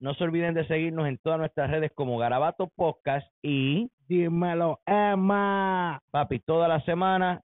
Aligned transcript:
no 0.00 0.14
se 0.14 0.24
olviden 0.24 0.54
de 0.54 0.66
seguirnos 0.66 1.06
en 1.06 1.18
todas 1.18 1.38
nuestras 1.38 1.70
redes 1.70 1.92
como 1.94 2.18
Garabato 2.18 2.68
Podcast 2.68 3.30
y 3.42 3.90
Dímelo, 4.08 4.80
Emma. 4.86 6.02
papi, 6.10 6.40
toda 6.40 6.66
la 6.66 6.80
semana 6.80 7.42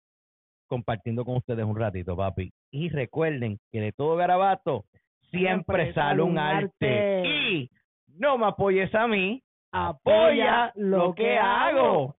compartiendo 0.67 1.25
con 1.25 1.37
ustedes 1.37 1.63
un 1.63 1.77
ratito, 1.77 2.15
papi. 2.15 2.51
Y 2.71 2.89
recuerden 2.89 3.59
que 3.71 3.81
de 3.81 3.91
todo 3.91 4.15
garabato 4.15 4.85
siempre, 5.29 5.93
sale 5.93 6.21
un 6.21 6.39
arte. 6.39 7.23
Y 7.27 7.71
no 8.07 8.37
me 8.37 8.47
apoyes 8.47 8.93
a 8.95 9.05
mí, 9.07 9.43
apoya 9.71 10.71
lo 10.75 11.13
que 11.13 11.37
hago. 11.37 12.15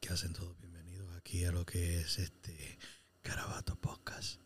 ¿Qué 0.00 0.08
hacen 0.08 0.32
todos? 0.32 0.58
Bienvenidos 0.58 1.16
aquí 1.16 1.44
a 1.44 1.52
lo 1.52 1.64
que 1.64 2.00
es 2.00 2.18
este 2.18 2.78
Carabato 3.22 3.76
Podcast. 3.76 4.43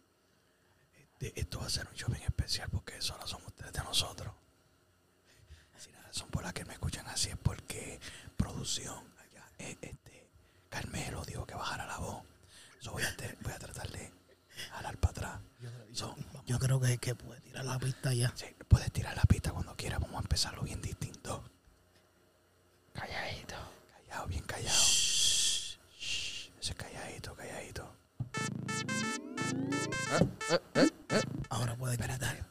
Esto 1.20 1.58
va 1.60 1.66
a 1.66 1.70
ser 1.70 1.86
un 1.88 1.94
show 1.94 2.08
bien 2.10 2.22
especial 2.22 2.68
porque 2.70 3.00
solo 3.02 3.26
son 3.26 3.42
ustedes 3.46 3.72
de 3.72 3.82
nosotros. 3.82 4.32
Si 5.76 5.90
la 5.92 6.00
razón 6.02 6.28
por 6.30 6.42
la 6.44 6.52
que 6.52 6.64
me 6.64 6.72
escuchan 6.74 7.06
así 7.08 7.28
es 7.30 7.36
porque 7.36 8.00
producción 8.36 9.12
allá, 9.18 9.44
eh, 9.58 9.76
este, 9.80 10.28
Carmelo 10.68 11.24
dijo 11.24 11.46
que 11.46 11.54
bajara 11.54 11.86
la 11.86 11.98
voz. 11.98 12.22
So 12.80 12.92
voy, 12.92 13.02
a 13.02 13.16
te- 13.16 13.36
voy 13.40 13.52
a 13.52 13.58
tratar 13.58 13.90
de 13.90 14.12
jalar 14.70 14.96
para 14.98 15.10
atrás. 15.10 15.40
So, 15.92 16.14
vamos 16.32 16.44
Yo 16.46 16.58
creo 16.60 16.80
que, 16.80 16.98
que 16.98 17.14
puede 17.16 17.40
tirar 17.40 17.64
la 17.64 17.78
pista 17.78 18.12
ya. 18.14 18.32
Sí, 18.36 18.46
puedes 18.68 18.92
tirar 18.92 19.16
la 19.16 19.22
pista 19.24 19.50
cuando 19.50 19.74
quieras. 19.76 19.98
Vamos 20.00 20.16
a 20.18 20.20
empezarlo 20.22 20.62
bien 20.62 20.80
distinto. 20.80 21.42
Calladito. 22.92 23.56
Callado, 24.06 24.26
bien 24.28 24.44
callado. 24.44 24.78
Shh, 24.78 25.78
shh. 25.98 26.50
Ese 26.60 26.74
calladito, 26.74 27.34
calladito. 27.34 27.96
Ahora 31.50 31.74
puede 31.76 31.96
gritar. 31.96 32.46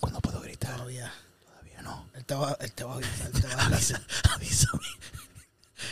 ¿cuándo 0.00 0.20
puedo 0.20 0.40
gritar? 0.40 0.76
Todavía. 0.76 1.12
Todavía 1.44 1.82
no. 1.82 2.08
Él 2.14 2.24
te 2.24 2.34
va, 2.34 2.56
él 2.60 2.72
te 2.72 2.84
va 2.84 2.92
a 2.92 2.96
avisar, 2.96 3.26
él 3.26 3.40
te 3.42 3.48
va 3.48 3.62
a 3.62 3.66
avisar. 3.72 4.06
Avísame. 4.34 4.82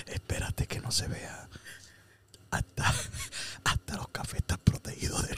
Espérate 0.06 0.66
que 0.66 0.80
no 0.80 0.90
se 0.90 1.06
vea. 1.08 1.48
Hasta, 2.50 2.94
hasta 3.64 3.96
los 3.96 4.08
cafés 4.08 4.40
están 4.40 4.58
protegidos 4.58 5.28
de 5.28 5.36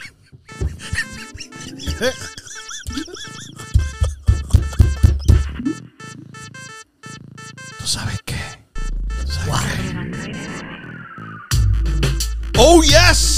¿Tú 7.79 7.87
sabes 7.87 8.21
qué? 8.25 8.39
¿Tú 9.25 9.31
sabes 9.31 9.65
qué? 9.65 10.29
Oh! 12.57 12.81
Yes. 12.83 13.28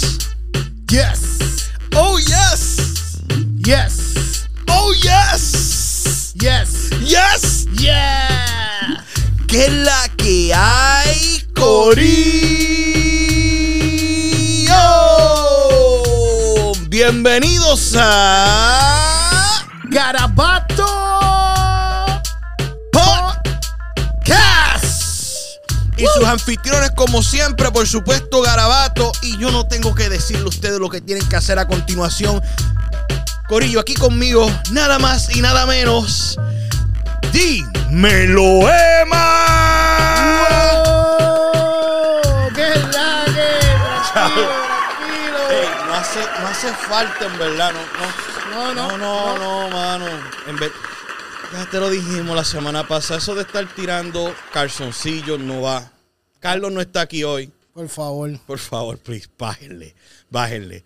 Bienvenidos 17.24 17.94
a 18.00 19.64
Garabato. 19.92 20.88
Podcast. 22.92 24.24
Y 25.98 26.06
sus 26.16 26.26
anfitriones, 26.26 26.90
como 26.96 27.22
siempre, 27.22 27.70
por 27.70 27.88
supuesto, 27.88 28.42
Garabato. 28.42 29.12
Y 29.22 29.38
yo 29.38 29.52
no 29.52 29.68
tengo 29.68 29.94
que 29.94 30.10
decirle 30.10 30.46
a 30.46 30.48
ustedes 30.48 30.80
lo 30.80 30.90
que 30.90 31.00
tienen 31.00 31.30
que 31.30 31.36
hacer 31.36 31.60
a 31.60 31.68
continuación. 31.68 32.42
Corillo, 33.48 33.82
aquí 33.82 33.94
conmigo, 33.94 34.52
nada 34.72 34.98
más 34.98 35.36
y 35.36 35.42
nada 35.42 35.68
menos. 35.68 36.40
Dímelo, 37.32 38.68
Emma. 38.68 39.51
Hace, 46.02 46.20
no 46.42 46.48
hace 46.48 46.74
falta, 46.74 47.26
en 47.26 47.38
verdad. 47.38 47.74
No, 48.50 48.74
No, 48.74 48.74
no, 48.74 48.98
no. 48.98 49.38
no, 49.38 49.38
no, 49.38 49.70
mano. 49.70 50.06
En 50.48 50.56
ver- 50.58 50.72
ya 51.54 51.66
te 51.70 51.80
lo 51.80 51.90
dijimos 51.90 52.36
la 52.36 52.44
semana 52.44 52.88
pasada. 52.88 53.20
Eso 53.20 53.36
de 53.36 53.42
estar 53.44 53.66
tirando 53.76 54.34
calzoncillos 54.54 55.40
no 55.40 55.62
va. 55.62 55.92
Carlos 56.40 56.72
no 56.72 56.82
está 56.82 57.02
aquí 57.02 57.24
hoy. 57.24 57.52
Por 57.74 57.88
favor. 57.90 58.38
Por 58.46 58.60
favor, 58.60 58.98
please, 58.98 59.28
bájenle, 59.38 59.96
bájenle. 60.30 60.84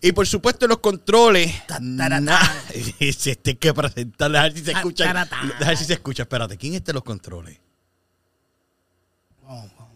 Y 0.00 0.12
por 0.12 0.26
supuesto, 0.26 0.66
los 0.66 0.78
controles. 0.78 1.54
Si 3.16 3.30
este 3.30 3.50
hay 3.50 3.56
que 3.56 3.72
presentarle, 3.72 4.38
a 4.38 4.42
ver 4.42 4.52
si 4.54 4.64
se 4.64 4.72
escucha. 4.72 5.10
A 5.10 5.64
ver 5.66 5.76
si 5.76 5.84
se 5.84 5.92
escucha. 5.94 6.22
Espérate, 6.24 6.56
¿quién 6.56 6.74
está 6.74 6.90
en 6.90 6.94
los 6.96 7.04
controles? 7.04 7.58
Vamos, 9.42 9.70
vamos. 9.78 9.94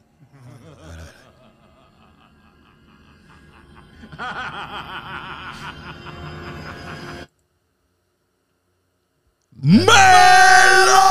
¡Melo! 9.69 11.03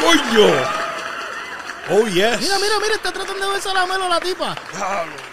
¡Coño! 0.00 0.46
Oh, 1.90 2.06
yes. 2.06 2.40
Mira, 2.40 2.58
mira, 2.58 2.78
mira, 2.80 2.94
está 2.94 3.12
tratando 3.12 3.48
de 3.48 3.54
besar 3.56 3.76
a 3.76 3.86
Melo 3.86 4.08
la 4.08 4.20
tipa. 4.20 4.54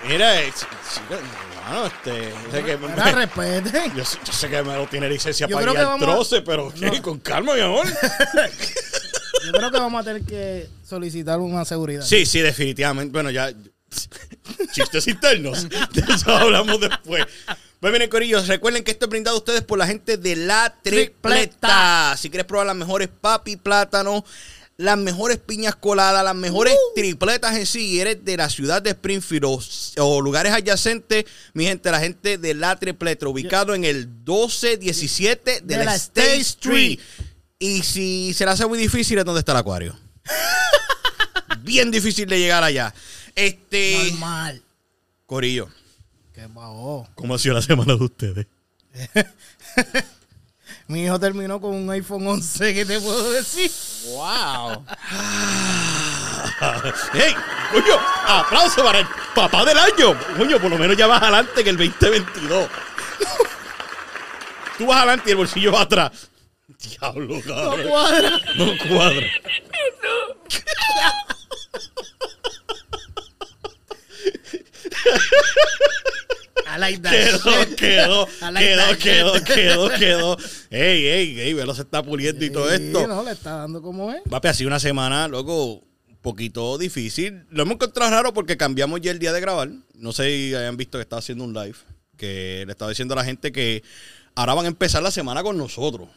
Mira, 0.07 0.41
eh, 0.41 0.47
este. 0.47 2.33
sé 2.51 2.63
que 2.63 2.77
me- 2.77 3.11
respete. 3.11 3.91
yo, 3.95 4.03
sé- 4.03 4.17
yo 4.23 4.33
sé 4.33 4.49
que 4.49 4.63
Melo 4.63 4.87
tiene 4.87 5.07
licencia 5.07 5.47
Yo 5.47 5.55
para 5.55 5.63
creo 5.71 5.73
guiar 5.73 5.85
que 5.85 5.89
vamos 5.91 6.07
a- 6.09 6.11
troce, 6.11 6.41
pero 6.41 6.73
con 7.01 7.19
calma, 7.19 7.53
mi 7.53 7.61
amor. 7.61 7.85
Yo 9.45 9.51
creo 9.51 9.71
que 9.71 9.79
vamos 9.79 10.01
a 10.01 10.03
tener 10.03 10.23
que 10.23 10.67
solicitar 10.87 11.39
una 11.39 11.65
seguridad. 11.65 12.03
Sí, 12.03 12.25
sí, 12.25 12.39
definitivamente. 12.39 13.11
Bueno, 13.11 13.29
ya. 13.31 13.51
Chistes 14.71 15.07
internos. 15.07 15.67
De 15.69 16.03
eso 16.13 16.31
hablamos 16.31 16.79
después. 16.79 17.25
Pues 17.79 17.93
miren, 17.93 18.09
Corillos, 18.09 18.47
recuerden 18.47 18.83
que 18.83 18.91
esto 18.91 19.05
es 19.05 19.09
brindado 19.09 19.37
a 19.37 19.39
ustedes 19.39 19.61
por 19.61 19.79
la 19.79 19.87
gente 19.87 20.17
de 20.17 20.35
La 20.35 20.75
Tripleta. 20.83 22.15
Si 22.17 22.29
quieres 22.29 22.45
probar 22.45 22.67
las 22.67 22.75
mejores 22.75 23.07
papi 23.07 23.55
plátano, 23.55 24.25
las 24.79 24.97
mejores 24.97 25.37
piñas 25.37 25.75
coladas, 25.75 26.23
las 26.23 26.35
mejores 26.35 26.73
tripletas 26.95 27.55
en 27.55 27.65
sí, 27.65 27.85
y 27.85 27.99
eres 27.99 28.23
de 28.23 28.37
la 28.37 28.49
ciudad 28.49 28.81
de 28.81 28.91
Springfield 28.91 29.45
o, 29.45 29.61
o 29.97 30.21
lugares 30.21 30.53
adyacentes, 30.53 31.25
mi 31.53 31.65
gente, 31.65 31.89
la 31.91 31.99
gente 31.99 32.37
de 32.37 32.53
La 32.53 32.77
Tripleta, 32.77 33.27
ubicado 33.27 33.73
en 33.73 33.83
el 33.83 34.07
1217 34.07 35.51
de, 35.51 35.61
De 35.61 35.77
la, 35.77 35.83
la 35.83 35.95
State 35.95 36.37
State 36.37 36.41
Street. 36.41 36.99
Y 37.61 37.83
si 37.83 38.33
se 38.33 38.45
le 38.45 38.51
hace 38.51 38.65
muy 38.65 38.79
difícil, 38.79 39.19
¿es 39.19 39.25
dónde 39.25 39.39
está 39.39 39.51
el 39.51 39.57
acuario? 39.57 39.93
Bien 41.59 41.91
difícil 41.91 42.27
de 42.29 42.39
llegar 42.39 42.63
allá. 42.63 42.93
Este. 43.35 44.11
Normal. 44.11 44.63
Corillo, 45.25 45.69
¿Qué 46.33 46.47
pasó? 46.47 47.07
¿cómo 47.15 47.35
ha 47.35 47.37
sido 47.37 47.55
la 47.55 47.61
semana 47.61 47.95
de 47.95 48.03
ustedes? 48.03 48.47
Mi 50.87 51.03
hijo 51.03 51.19
terminó 51.19 51.59
con 51.61 51.75
un 51.75 51.89
iPhone 51.91 52.25
11, 52.25 52.73
¿qué 52.73 52.85
te 52.85 52.99
puedo 52.99 53.29
decir? 53.31 53.69
¡Wow! 54.07 54.83
¡Hey! 57.13 57.35
¡Coño! 57.71 57.99
¡Aplauso 58.25 58.83
para 58.83 58.99
el 58.99 59.07
papá 59.35 59.65
del 59.65 59.77
año! 59.77 60.17
Coño, 60.37 60.59
por 60.59 60.71
lo 60.71 60.77
menos 60.77 60.97
ya 60.97 61.05
vas 61.05 61.21
adelante 61.21 61.63
que 61.63 61.69
el 61.69 61.77
2022. 61.77 62.69
Tú 64.79 64.85
vas 64.87 64.97
adelante 64.99 65.25
y 65.27 65.31
el 65.31 65.37
bolsillo 65.37 65.73
va 65.73 65.81
atrás. 65.81 66.28
Diablo, 66.99 67.35
No 67.35 67.41
cabrón. 67.41 67.87
cuadra. 67.87 68.39
No 68.57 68.73
cuadra. 68.87 69.27
like 76.79 77.01
that 77.01 77.11
Quedó, 77.11 77.75
quedó, 77.75 78.27
like 78.51 78.97
quedó, 78.97 78.97
quedó, 78.97 79.33
shit. 79.35 79.45
quedó, 79.47 79.89
quedó. 79.89 80.37
Ey, 80.69 81.05
ey, 81.07 81.39
ey, 81.39 81.53
velo 81.53 81.73
se 81.75 81.81
está 81.81 82.03
puliendo 82.03 82.43
y 82.45 82.49
todo 82.49 82.71
esto. 82.71 83.07
no, 83.07 83.23
le 83.23 83.31
está 83.31 83.57
dando 83.57 83.81
como 83.81 84.11
es. 84.11 84.21
Papi, 84.29 84.53
sido 84.53 84.67
una 84.67 84.79
semana, 84.79 85.27
loco, 85.27 85.83
un 86.07 86.17
poquito 86.21 86.77
difícil. 86.77 87.45
Lo 87.49 87.63
hemos 87.63 87.75
encontrado 87.75 88.11
raro 88.11 88.33
porque 88.33 88.57
cambiamos 88.57 89.01
ya 89.01 89.11
el 89.11 89.19
día 89.19 89.33
de 89.33 89.41
grabar. 89.41 89.69
No 89.95 90.11
sé 90.13 90.25
si 90.25 90.55
hayan 90.55 90.77
visto 90.77 90.97
que 90.97 91.03
estaba 91.03 91.19
haciendo 91.19 91.43
un 91.43 91.53
live. 91.53 91.75
Que 92.17 92.63
le 92.65 92.71
estaba 92.71 92.89
diciendo 92.89 93.13
a 93.13 93.17
la 93.17 93.23
gente 93.25 93.51
que 93.51 93.83
ahora 94.35 94.53
van 94.53 94.65
a 94.65 94.69
empezar 94.69 95.01
la 95.03 95.11
semana 95.11 95.43
con 95.43 95.57
nosotros. 95.57 96.09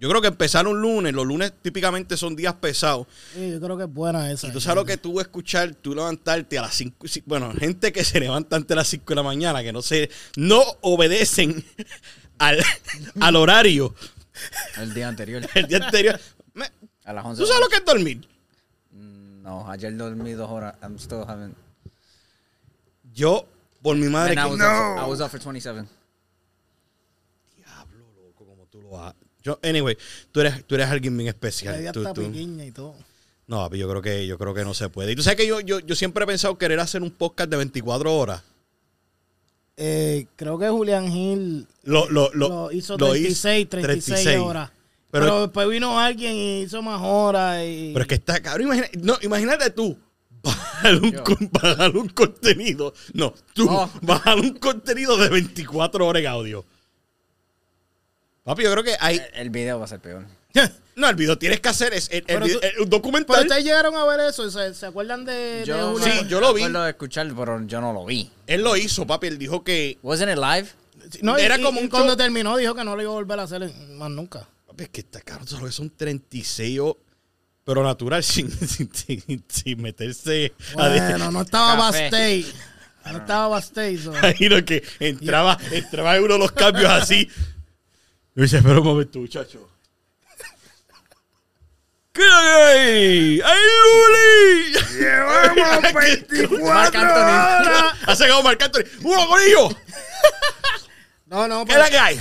Yo 0.00 0.08
creo 0.08 0.22
que 0.22 0.28
empezar 0.28 0.66
un 0.66 0.80
lunes, 0.80 1.12
los 1.12 1.26
lunes 1.26 1.52
típicamente 1.60 2.16
son 2.16 2.34
días 2.34 2.54
pesados. 2.54 3.06
Sí, 3.34 3.50
yo 3.50 3.60
creo 3.60 3.76
que 3.76 3.84
es 3.84 3.92
buena 3.92 4.30
esa. 4.32 4.48
Y 4.48 4.50
tú 4.52 4.58
sabes 4.60 4.76
lo 4.76 4.84
que 4.86 4.96
tú 4.96 5.20
escuchar, 5.20 5.74
tú 5.74 5.94
levantarte 5.94 6.58
a 6.58 6.62
las 6.62 6.74
5, 6.74 7.06
bueno, 7.26 7.52
gente 7.52 7.92
que 7.92 8.02
se 8.02 8.18
levanta 8.18 8.56
antes 8.56 8.68
de 8.68 8.76
las 8.76 8.88
5 8.88 9.04
de 9.06 9.14
la 9.14 9.22
mañana, 9.22 9.62
que 9.62 9.72
no 9.74 9.82
se, 9.82 10.08
no 10.36 10.62
obedecen 10.80 11.62
al, 12.38 12.62
al 13.20 13.36
horario 13.36 13.94
El 14.78 14.94
día 14.94 15.06
anterior. 15.08 15.46
el 15.54 15.66
día 15.66 15.84
anterior. 15.84 16.18
Me- 16.54 16.70
A 17.04 17.12
las 17.12 17.24
11. 17.26 17.42
¿Tú 17.42 17.46
sabes 17.46 17.60
lo 17.60 17.68
que 17.68 17.76
es 17.76 17.84
dormir? 17.84 18.26
No, 18.92 19.70
ayer 19.70 19.94
dormí 19.96 20.32
dos 20.32 20.48
horas. 20.48 20.76
I'm 20.82 20.96
still 20.98 21.24
having. 21.28 21.54
Yo, 23.12 23.46
por 23.82 23.96
mi 23.96 24.08
madre, 24.08 24.30
And 24.32 24.40
I 24.40 24.42
que- 24.44 24.50
was, 24.50 24.60
up, 24.60 25.06
I 25.06 25.10
was 25.10 25.20
up 25.20 25.28
for 25.30 25.38
27. 25.40 25.84
Diablo, 27.56 28.06
loco, 28.24 28.46
como 28.46 28.64
tú 28.66 28.80
lo 28.80 29.02
haces. 29.02 29.19
Yo, 29.42 29.58
anyway, 29.62 29.96
tú 30.32 30.40
eres, 30.40 30.64
tú 30.66 30.74
eres 30.74 30.88
alguien 30.88 31.16
bien 31.16 31.28
especial. 31.28 31.80
idea 31.80 31.92
Tú- 31.92 32.00
está 32.00 32.12
tú- 32.14 32.22
pequeña 32.22 32.64
y 32.66 32.70
todo. 32.72 32.94
no, 33.46 33.58
papi, 33.58 33.78
yo 33.78 33.88
creo 33.88 34.02
que 34.02 34.26
yo 34.26 34.36
creo 34.38 34.52
que 34.54 34.64
no 34.64 34.74
se 34.74 34.88
puede. 34.90 35.12
Y 35.12 35.16
tú 35.16 35.22
sabes 35.22 35.36
que 35.38 35.46
yo, 35.46 35.60
yo, 35.60 35.80
yo 35.80 35.94
siempre 35.94 36.24
he 36.24 36.26
pensado 36.26 36.56
querer 36.58 36.78
hacer 36.80 37.02
un 37.02 37.10
podcast 37.10 37.50
de 37.50 37.56
24 37.56 38.14
horas. 38.16 38.42
Eh, 39.76 40.26
creo 40.36 40.58
que 40.58 40.68
Julián 40.68 41.10
Gil 41.10 41.66
Lo, 41.84 42.08
lo, 42.10 42.30
lo, 42.34 42.48
lo 42.48 42.72
hizo 42.72 42.98
lo 42.98 43.10
36, 43.12 43.60
hizo 43.62 43.68
36, 43.70 44.04
36. 44.24 44.38
horas. 44.38 44.70
Pero- 45.10 45.24
Pero, 45.24 45.40
después 45.42 45.68
vino 45.68 45.98
alguien 45.98 46.34
y 46.34 46.62
hizo 46.62 46.82
más 46.82 47.00
horas. 47.02 47.64
Y... 47.64 47.90
Pero 47.92 48.02
es 48.02 48.06
que 48.08 48.14
está 48.14 48.40
cabrón. 48.40 48.66
Imagina, 48.68 48.88
no, 49.02 49.18
imagínate 49.22 49.70
tú. 49.70 49.98
Bajar 50.42 50.94
un, 50.94 51.50
bajar 51.52 51.96
un 51.96 52.08
contenido. 52.10 52.94
No, 53.12 53.34
tú. 53.54 53.66
Oh. 53.68 53.90
Bajar 54.02 54.38
un 54.38 54.54
contenido 54.54 55.16
de 55.18 55.28
24 55.28 56.06
horas 56.06 56.20
en 56.22 56.28
audio. 56.28 56.64
Papi, 58.44 58.62
yo 58.62 58.72
creo 58.72 58.84
que 58.84 58.96
hay. 59.00 59.16
El, 59.16 59.24
el 59.34 59.50
video 59.50 59.78
va 59.78 59.84
a 59.84 59.88
ser 59.88 60.00
peor. 60.00 60.24
No, 60.96 61.08
el 61.08 61.14
video 61.16 61.38
tienes 61.38 61.60
que 61.60 61.68
hacer 61.70 61.94
es 61.94 62.08
el, 62.10 62.16
el 62.18 62.24
Pero 62.24 62.44
video- 62.44 62.60
tú- 62.60 62.66
el- 62.66 62.72
un 62.72 62.76
Pero 62.84 62.86
documental. 62.90 63.40
ustedes 63.40 63.64
llegaron 63.64 63.96
a 63.96 64.04
ver 64.04 64.20
eso. 64.28 64.50
¿Se, 64.50 64.74
se 64.74 64.84
acuerdan 64.84 65.24
de, 65.24 65.32
de 65.32 65.64
Yo? 65.64 65.98
Sí, 65.98 66.10
yo 66.28 66.40
lo 66.40 66.52
vi. 66.52 66.62
Acuerdo 66.62 66.82
de 66.84 66.90
escucharlo, 66.90 67.34
pero 67.34 67.66
yo 67.66 67.80
no 67.80 67.94
lo 67.94 68.04
vi. 68.04 68.30
Él 68.46 68.60
lo 68.62 68.76
hizo, 68.76 69.06
papi. 69.06 69.28
Él 69.28 69.38
dijo 69.38 69.64
que. 69.64 69.96
Wasn't 70.02 70.30
it 70.30 70.36
live? 70.36 70.68
No, 71.22 71.38
Era 71.38 71.56
y- 71.58 71.62
como 71.62 71.80
y 71.80 71.84
un 71.84 71.88
cuando 71.88 72.08
show. 72.08 72.16
terminó 72.18 72.54
dijo 72.58 72.74
que 72.74 72.84
no 72.84 72.96
lo 72.96 73.02
iba 73.02 73.10
a 73.12 73.14
volver 73.14 73.38
a 73.40 73.44
hacer 73.44 73.72
más 73.92 74.10
nunca. 74.10 74.46
Papi, 74.66 74.82
es 74.84 74.88
que 74.90 75.00
está 75.00 75.22
caro. 75.22 75.46
Solo 75.46 75.64
que 75.66 75.72
son 75.72 75.88
36 75.88 76.80
o- 76.80 76.98
Pero 77.64 77.82
natural, 77.82 78.22
sin, 78.24 78.50
sin, 78.50 78.90
sin- 78.92 79.44
sin 79.48 79.80
meterse. 79.80 80.52
a- 80.76 80.88
Bueno, 80.88 81.30
no 81.30 81.42
estaba 81.42 81.76
backstage. 81.76 82.44
No 83.06 83.16
estaba. 83.18 83.62
Ahí 84.22 84.48
lo 84.50 84.62
que 84.66 84.82
entraba, 84.98 85.56
entraba 85.70 86.16
en 86.16 86.24
uno 86.24 86.34
de 86.34 86.40
los 86.40 86.52
cambios 86.52 86.90
así. 86.90 87.26
Yo 88.40 88.44
dice, 88.44 88.56
espera 88.56 88.78
un 88.80 88.86
momento, 88.86 89.18
muchacho. 89.18 89.68
¿Qué 92.10 92.22
hay? 92.22 93.38
¡Ay, 93.44 93.60
Luli! 93.84 94.78
¡Llevamos 94.98 95.92
24 95.94 96.64
Marc 96.64 96.94
Anthony. 96.94 97.66
horas! 97.68 97.94
Ha 98.06 98.16
sacado 98.16 98.42
Marc 98.42 98.62
Anthony. 98.62 98.84
¡Uno, 99.02 99.28
Corillo! 99.28 99.68
No, 101.26 101.46
no, 101.46 101.66
¿Qué 101.66 101.74
pero, 101.74 101.84
es 101.84 101.90
la 101.90 101.90
que 101.90 101.98
hay? 101.98 102.20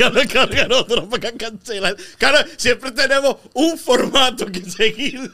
Ya 0.00 0.10
me 0.10 0.26
cargan 0.26 0.72
otro 0.72 1.08
para 1.08 1.30
cancelar. 1.30 1.96
Claro, 2.18 2.50
siempre 2.56 2.90
tenemos 2.90 3.36
un 3.54 3.78
formato 3.78 4.46
que 4.46 4.68
seguir. 4.68 5.32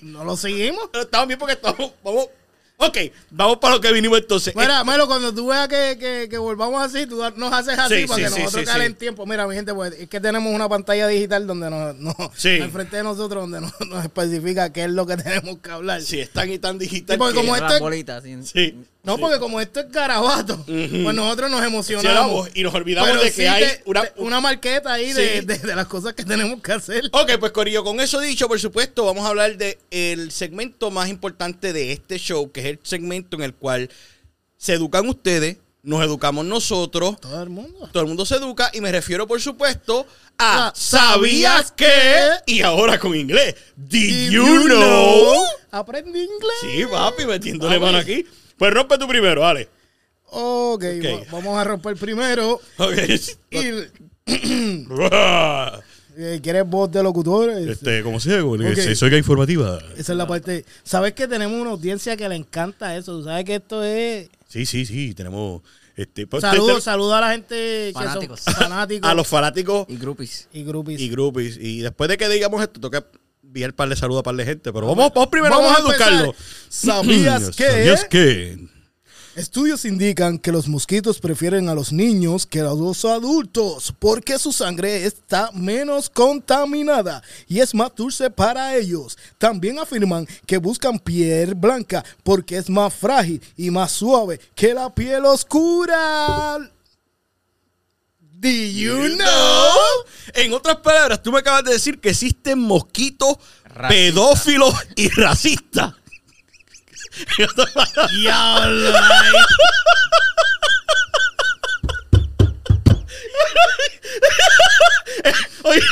no 0.00 0.24
lo 0.24 0.34
seguimos. 0.34 0.88
Pero 0.90 1.04
estamos 1.04 1.28
bien 1.28 1.38
porque 1.38 1.52
estamos. 1.56 1.92
Vamos. 2.02 2.28
Ok, 2.86 2.98
vamos 3.30 3.58
para 3.58 3.74
lo 3.76 3.80
que 3.80 3.92
vinimos 3.92 4.18
entonces. 4.18 4.54
Mira, 4.56 4.82
Melo, 4.84 5.06
cuando 5.06 5.32
tú 5.32 5.46
veas 5.48 5.68
que, 5.68 5.96
que, 5.98 6.28
que 6.28 6.38
volvamos 6.38 6.82
así, 6.82 7.06
tú 7.06 7.22
nos 7.36 7.52
haces 7.52 7.78
así 7.78 8.02
Sí, 8.02 8.06
para 8.06 8.16
sí, 8.16 8.22
que 8.24 8.28
sí, 8.30 8.38
nosotros 8.40 8.60
sí, 8.64 8.66
calen 8.72 8.92
sí. 8.92 8.98
tiempo. 8.98 9.24
Mira, 9.26 9.46
mi 9.46 9.54
gente, 9.54 9.72
pues 9.74 9.92
es 9.98 10.08
que 10.08 10.20
tenemos 10.20 10.52
una 10.52 10.68
pantalla 10.68 11.06
digital 11.08 11.46
donde 11.46 11.70
nos, 11.70 11.96
nos 11.96 12.14
Sí. 12.36 12.60
al 12.60 12.70
frente 12.70 12.96
de 12.96 13.02
nosotros 13.02 13.42
donde 13.42 13.60
nos, 13.60 13.72
nos 13.88 14.02
especifica 14.04 14.72
qué 14.72 14.84
es 14.84 14.90
lo 14.90 15.06
que 15.06 15.16
tenemos 15.18 15.58
que 15.58 15.70
hablar. 15.70 16.02
Si 16.02 16.20
es 16.20 16.30
tan 16.30 16.50
y 16.50 16.58
tan 16.58 16.78
digital. 16.78 17.14
Sí, 17.14 17.18
porque 17.18 17.34
que- 17.34 17.40
como 17.40 17.56
esto 17.56 17.88
es-. 17.88 18.48
Sí. 18.50 18.76
No, 19.04 19.18
porque 19.18 19.40
como 19.40 19.60
esto 19.60 19.80
es 19.80 19.90
garabato, 19.90 20.62
pues 20.64 20.90
nosotros 21.14 21.50
nos 21.50 21.64
emocionamos. 21.64 22.48
Y 22.54 22.62
nos 22.62 22.72
olvidamos 22.72 23.10
Pero 23.10 23.22
de 23.22 23.30
sí 23.30 23.36
que 23.42 23.48
hay 23.48 23.62
te- 23.64 23.82
una. 23.84 24.02
te- 24.04 24.12
una 24.20 24.40
marqueta 24.40 24.92
ahí 24.92 25.12
de, 25.12 25.40
Sí. 25.40 25.46
de- 25.46 25.58
de 25.58 25.74
las 25.76 25.88
cosas 25.88 26.14
que 26.14 26.24
tenemos 26.24 26.62
que 26.62 26.72
hacer. 26.72 27.04
Ok, 27.12 27.32
pues 27.40 27.50
Corillo, 27.50 27.82
con 27.82 27.98
eso 28.00 28.20
dicho, 28.20 28.46
por 28.46 28.60
supuesto, 28.60 29.04
vamos 29.04 29.24
a 29.24 29.30
hablar 29.30 29.56
de 29.56 29.78
el 29.90 30.30
segmento 30.30 30.92
más 30.92 31.08
importante 31.08 31.72
de 31.72 31.90
este 31.90 32.16
show, 32.18 32.52
que 32.52 32.60
es 32.60 32.66
el 32.66 32.78
segmento 32.84 33.36
en 33.36 33.42
el 33.42 33.54
cual 33.54 33.90
se 34.56 34.74
educan 34.74 35.08
ustedes, 35.08 35.56
nos 35.82 36.00
educamos 36.04 36.44
nosotros, 36.44 37.20
Todo 37.20 37.42
el 37.42 37.48
mundo. 37.50 37.90
todo 37.92 38.02
el 38.04 38.08
mundo 38.08 38.24
se 38.24 38.36
educa 38.36 38.70
y 38.72 38.80
me 38.80 38.92
refiero, 38.92 39.26
por 39.26 39.40
supuesto, 39.40 40.06
a 40.38 40.68
Ah, 40.68 40.72
¿Sabías 40.76 41.72
que? 41.72 41.88
Y 42.46 42.62
ahora 42.62 43.00
con 43.00 43.16
inglés, 43.16 43.56
¿Did 43.74 44.30
you 44.30 44.44
you 44.46 44.62
know? 44.66 44.78
know? 45.34 45.44
Aprendí 45.72 46.20
inglés. 46.20 46.56
Sí, 46.60 46.84
papi, 46.88 47.26
metiéndole 47.26 47.80
mano 47.80 47.98
aquí. 47.98 48.24
Pues 48.62 48.74
rompe 48.74 48.96
tú 48.96 49.08
primero, 49.08 49.40
dale. 49.40 49.68
Ok, 50.26 50.84
Ok. 50.84 51.04
va- 51.04 51.32
vamos 51.32 51.58
a 51.58 51.64
romper 51.64 51.96
primero. 51.96 52.60
Ok. 52.78 52.92
Y, 53.50 53.60
eh, 56.16 56.40
¿Quieres 56.40 56.64
voz 56.64 56.88
de 56.92 57.02
locutor? 57.02 57.50
Este, 57.50 58.04
como 58.04 58.20
sea, 58.20 58.40
como 58.40 58.52
Ok. 58.52 58.74
se 58.76 58.94
soy 58.94 59.16
informativa. 59.16 59.80
Esa 59.96 60.12
es 60.12 60.16
la 60.16 60.28
parte. 60.28 60.64
¿Sabes 60.84 61.12
que 61.14 61.26
tenemos 61.26 61.60
una 61.60 61.70
audiencia 61.70 62.16
que 62.16 62.28
le 62.28 62.36
encanta 62.36 62.96
eso? 62.96 63.18
¿Tú 63.18 63.24
sabes 63.24 63.44
que 63.44 63.56
esto 63.56 63.82
es. 63.82 64.28
Sí, 64.46 64.64
sí, 64.64 64.86
sí, 64.86 65.12
tenemos. 65.12 65.62
Este, 65.96 66.28
pues, 66.28 66.40
Saludos, 66.42 66.76
te- 66.76 66.80
saludos 66.82 67.14
a 67.14 67.20
la 67.20 67.32
gente 67.32 67.54
que 67.56 67.90
Fanáticos. 67.94 68.40
son 68.42 68.54
fanáticos 68.54 69.10
a 69.10 69.14
los 69.14 69.26
fanáticos 69.26 69.86
Y 69.88 69.96
groupies. 69.96 70.48
y 70.52 70.62
groupies. 70.62 71.00
y 71.00 71.08
groupies. 71.08 71.56
Y 71.60 71.80
después 71.80 72.08
de 72.08 72.16
que 72.16 72.28
digamos 72.28 72.62
esto, 72.62 72.78
toca 72.80 73.04
enviar 73.52 73.74
par 73.74 73.88
de 73.88 73.96
saludos 73.96 74.20
a 74.20 74.22
par 74.22 74.34
de 74.34 74.44
gente. 74.44 74.72
Pero 74.72 74.86
vamos, 74.86 75.12
vamos 75.14 75.28
primero, 75.28 75.54
Vamos 75.54 75.72
vamos, 75.72 75.90
a 75.90 75.92
educarlo. 75.92 76.34
¿Sabías 76.68 77.50
que? 77.56 77.64
¿Sabías 77.64 78.04
que? 78.06 78.72
Estudios 79.34 79.86
indican 79.86 80.38
que 80.38 80.52
los 80.52 80.68
mosquitos 80.68 81.18
prefieren 81.18 81.70
a 81.70 81.74
los 81.74 81.90
niños 81.90 82.44
que 82.44 82.60
a 82.60 82.64
los 82.64 83.06
adultos 83.06 83.94
porque 83.98 84.38
su 84.38 84.52
sangre 84.52 85.06
está 85.06 85.50
menos 85.52 86.10
contaminada 86.10 87.22
y 87.48 87.60
es 87.60 87.74
más 87.74 87.94
dulce 87.96 88.28
para 88.30 88.76
ellos. 88.76 89.16
También 89.38 89.78
afirman 89.78 90.26
que 90.44 90.58
buscan 90.58 90.98
piel 90.98 91.54
blanca 91.54 92.04
porque 92.22 92.58
es 92.58 92.68
más 92.68 92.92
frágil 92.92 93.40
y 93.56 93.70
más 93.70 93.92
suave 93.92 94.38
que 94.54 94.74
la 94.74 94.94
piel 94.94 95.24
oscura. 95.24 96.58
Do 98.42 98.48
you 98.48 99.14
know? 99.18 99.72
En 100.34 100.52
otras 100.52 100.78
palabras, 100.78 101.22
tú 101.22 101.30
me 101.30 101.38
acabas 101.38 101.62
de 101.62 101.74
decir 101.74 102.00
que 102.00 102.08
existen 102.10 102.58
mosquitos 102.58 103.36
Racista. 103.66 103.88
pedófilos 103.88 104.74
y 104.96 105.10
racistas. 105.10 105.94
Diablo, 108.10 108.94
oye, 115.64 115.82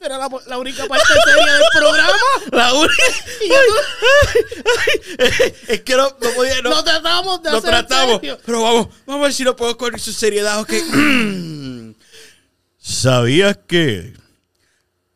Era 0.00 0.16
la, 0.16 0.28
la 0.46 0.58
única 0.58 0.86
parte 0.86 1.04
seria 1.24 1.52
del 1.54 1.62
programa. 1.76 2.12
la 2.52 2.72
única. 2.74 2.94
Y 3.44 3.48
ya 3.48 3.56
Ay, 4.78 5.52
es 5.68 5.80
que 5.80 5.96
no, 5.96 6.04
no 6.20 6.30
podía. 6.36 6.62
No, 6.62 6.70
Lo 6.70 6.84
tratamos 6.84 7.42
de 7.42 7.50
lo 7.50 7.56
hacer 7.58 7.70
tratamos. 7.70 8.16
serio. 8.20 8.38
Pero 8.46 8.62
vamos, 8.62 8.88
vamos 9.06 9.20
a 9.20 9.24
ver 9.24 9.32
si 9.32 9.42
lo 9.44 9.56
puedo 9.56 9.76
con 9.76 9.98
su 9.98 10.12
seriedad. 10.12 10.64
¿Sabías 12.78 13.58
que 13.66 14.14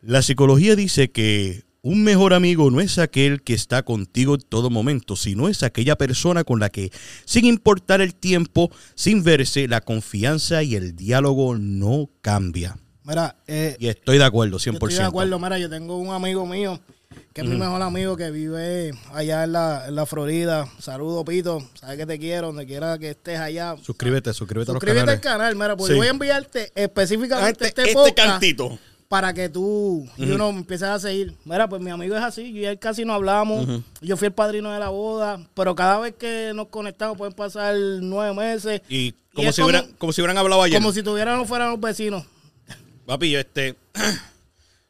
la 0.00 0.20
psicología 0.22 0.74
dice 0.76 1.10
que 1.10 1.62
un 1.80 2.02
mejor 2.04 2.34
amigo 2.34 2.70
no 2.70 2.80
es 2.80 2.98
aquel 2.98 3.42
que 3.42 3.54
está 3.54 3.82
contigo 3.84 4.34
en 4.34 4.40
todo 4.42 4.68
momento, 4.70 5.16
sino 5.16 5.48
es 5.48 5.62
aquella 5.62 5.96
persona 5.96 6.44
con 6.44 6.60
la 6.60 6.70
que, 6.70 6.92
sin 7.24 7.44
importar 7.44 8.00
el 8.00 8.14
tiempo, 8.14 8.70
sin 8.94 9.22
verse, 9.24 9.68
la 9.68 9.80
confianza 9.80 10.62
y 10.62 10.74
el 10.76 10.94
diálogo 10.96 11.56
no 11.56 12.10
cambia? 12.20 12.78
Mira, 13.04 13.36
eh, 13.46 13.76
Y 13.78 13.88
estoy 13.88 14.18
de 14.18 14.24
acuerdo, 14.24 14.58
100%. 14.58 14.64
Yo 14.80 14.86
estoy 14.88 14.94
de 15.02 15.02
acuerdo, 15.08 15.38
mira, 15.38 15.58
yo 15.58 15.68
tengo 15.68 15.96
un 15.98 16.12
amigo 16.14 16.46
mío 16.46 16.80
que 17.34 17.40
es 17.42 17.46
mi 17.46 17.56
mejor 17.56 17.82
amigo 17.82 18.16
que 18.16 18.30
vive 18.30 18.92
allá 19.12 19.44
en 19.44 19.52
la, 19.52 19.84
en 19.88 19.94
la 19.96 20.06
Florida. 20.06 20.66
Saludo, 20.78 21.24
Pito. 21.24 21.62
Sabes 21.74 21.96
que 21.98 22.06
te 22.06 22.18
quiero, 22.18 22.48
donde 22.48 22.66
quiera 22.66 22.98
que 22.98 23.10
estés 23.10 23.38
allá. 23.38 23.74
Suscríbete, 23.82 24.32
suscríbete, 24.32 24.72
Suscríbete 24.72 25.00
a 25.00 25.02
al 25.02 25.08
los 25.08 25.20
canales. 25.20 25.50
canal, 25.50 25.56
mira, 25.56 25.76
porque 25.76 25.92
Sí. 25.94 25.98
voy 25.98 26.06
a 26.06 26.10
enviarte 26.10 26.72
específicamente 26.74 27.66
Este, 27.66 27.82
este, 27.82 27.82
este 27.82 27.94
podcast 27.94 28.28
cantito. 28.30 28.78
para 29.08 29.34
que 29.34 29.48
tú 29.50 30.06
y 30.16 30.30
uno 30.30 30.48
empieces 30.50 30.88
a 30.88 30.98
seguir. 30.98 31.34
Mira, 31.44 31.68
pues 31.68 31.82
mi 31.82 31.90
amigo 31.90 32.14
es 32.16 32.22
así, 32.22 32.52
yo 32.52 32.60
y 32.60 32.64
él 32.66 32.78
casi 32.78 33.04
no 33.04 33.12
hablamos. 33.14 33.66
Yo 34.00 34.16
fui 34.16 34.26
el 34.26 34.32
padrino 34.32 34.72
de 34.72 34.78
la 34.78 34.88
boda, 34.90 35.38
pero 35.54 35.74
cada 35.74 35.98
vez 35.98 36.14
que 36.18 36.52
nos 36.54 36.68
conectamos 36.68 37.18
pueden 37.18 37.34
pasar 37.34 37.74
nueve 37.76 38.34
meses. 38.34 38.80
Y 38.88 39.12
como, 39.34 39.48
es 39.48 39.54
si, 39.56 39.62
hubieran, 39.62 39.92
como 39.98 40.12
si 40.14 40.20
hubieran 40.22 40.38
hablado 40.38 40.62
ayer. 40.62 40.78
Como 40.80 40.92
si 40.92 41.02
tuviéramos 41.02 41.46
fueran 41.48 41.70
los 41.70 41.80
vecinos. 41.80 42.24
Papi, 43.06 43.30
yo 43.30 43.40
este. 43.40 43.76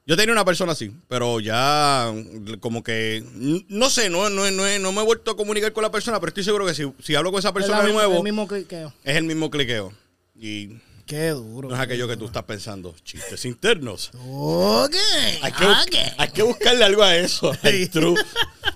Yo 0.04 0.16
tenía 0.16 0.32
una 0.32 0.44
persona 0.44 0.72
así, 0.72 0.90
pero 1.06 1.38
ya 1.38 2.12
como 2.58 2.82
que. 2.82 3.22
No 3.68 3.88
sé, 3.88 4.10
no, 4.10 4.28
no, 4.30 4.50
no, 4.50 4.78
no 4.80 4.92
me 4.92 5.00
he 5.00 5.04
vuelto 5.04 5.30
a 5.30 5.36
comunicar 5.36 5.72
con 5.72 5.82
la 5.84 5.92
persona, 5.92 6.18
pero 6.18 6.30
estoy 6.30 6.42
seguro 6.42 6.66
que 6.66 6.74
si, 6.74 6.92
si 7.00 7.14
hablo 7.14 7.30
con 7.30 7.38
esa 7.38 7.52
persona 7.52 7.78
Es 7.78 7.86
de 7.86 7.92
nuevo, 7.92 8.16
El 8.16 8.22
mismo 8.24 8.48
cliqueo. 8.48 8.92
es 9.04 9.16
el 9.16 9.22
mismo 9.22 9.48
cliqueo. 9.48 9.92
Y 10.34 10.70
Qué 11.06 11.28
duro. 11.28 11.68
no 11.68 11.76
es 11.76 11.80
aquello 11.80 12.08
que 12.08 12.16
tú 12.16 12.26
estás 12.26 12.42
pensando. 12.42 12.96
Chistes 13.04 13.44
internos. 13.44 14.10
Ok. 14.26 14.96
Hay 15.40 15.52
que, 15.88 16.12
hay 16.18 16.28
que 16.30 16.42
buscarle 16.42 16.84
algo 16.84 17.04
a 17.04 17.14
eso. 17.16 17.52
true. 17.92 18.16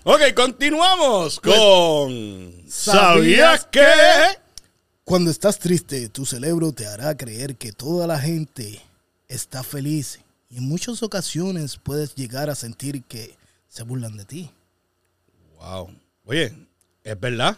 ok, 0.04 0.32
continuamos 0.32 1.40
con. 1.40 2.52
¿Sabías 2.68 3.66
que? 3.66 3.84
Cuando 5.02 5.32
estás 5.32 5.58
triste, 5.58 6.08
tu 6.08 6.24
cerebro 6.24 6.70
te 6.72 6.86
hará 6.86 7.16
creer 7.16 7.56
que 7.56 7.72
toda 7.72 8.06
la 8.06 8.20
gente 8.20 8.80
está 9.28 9.62
feliz. 9.62 10.20
Y 10.48 10.58
en 10.58 10.64
muchas 10.64 11.02
ocasiones 11.02 11.78
puedes 11.82 12.14
llegar 12.14 12.50
a 12.50 12.54
sentir 12.54 13.02
que 13.04 13.34
se 13.68 13.82
burlan 13.82 14.16
de 14.16 14.24
ti. 14.24 14.50
Wow. 15.58 15.90
Oye, 16.24 16.52
es 17.02 17.20
verdad. 17.20 17.56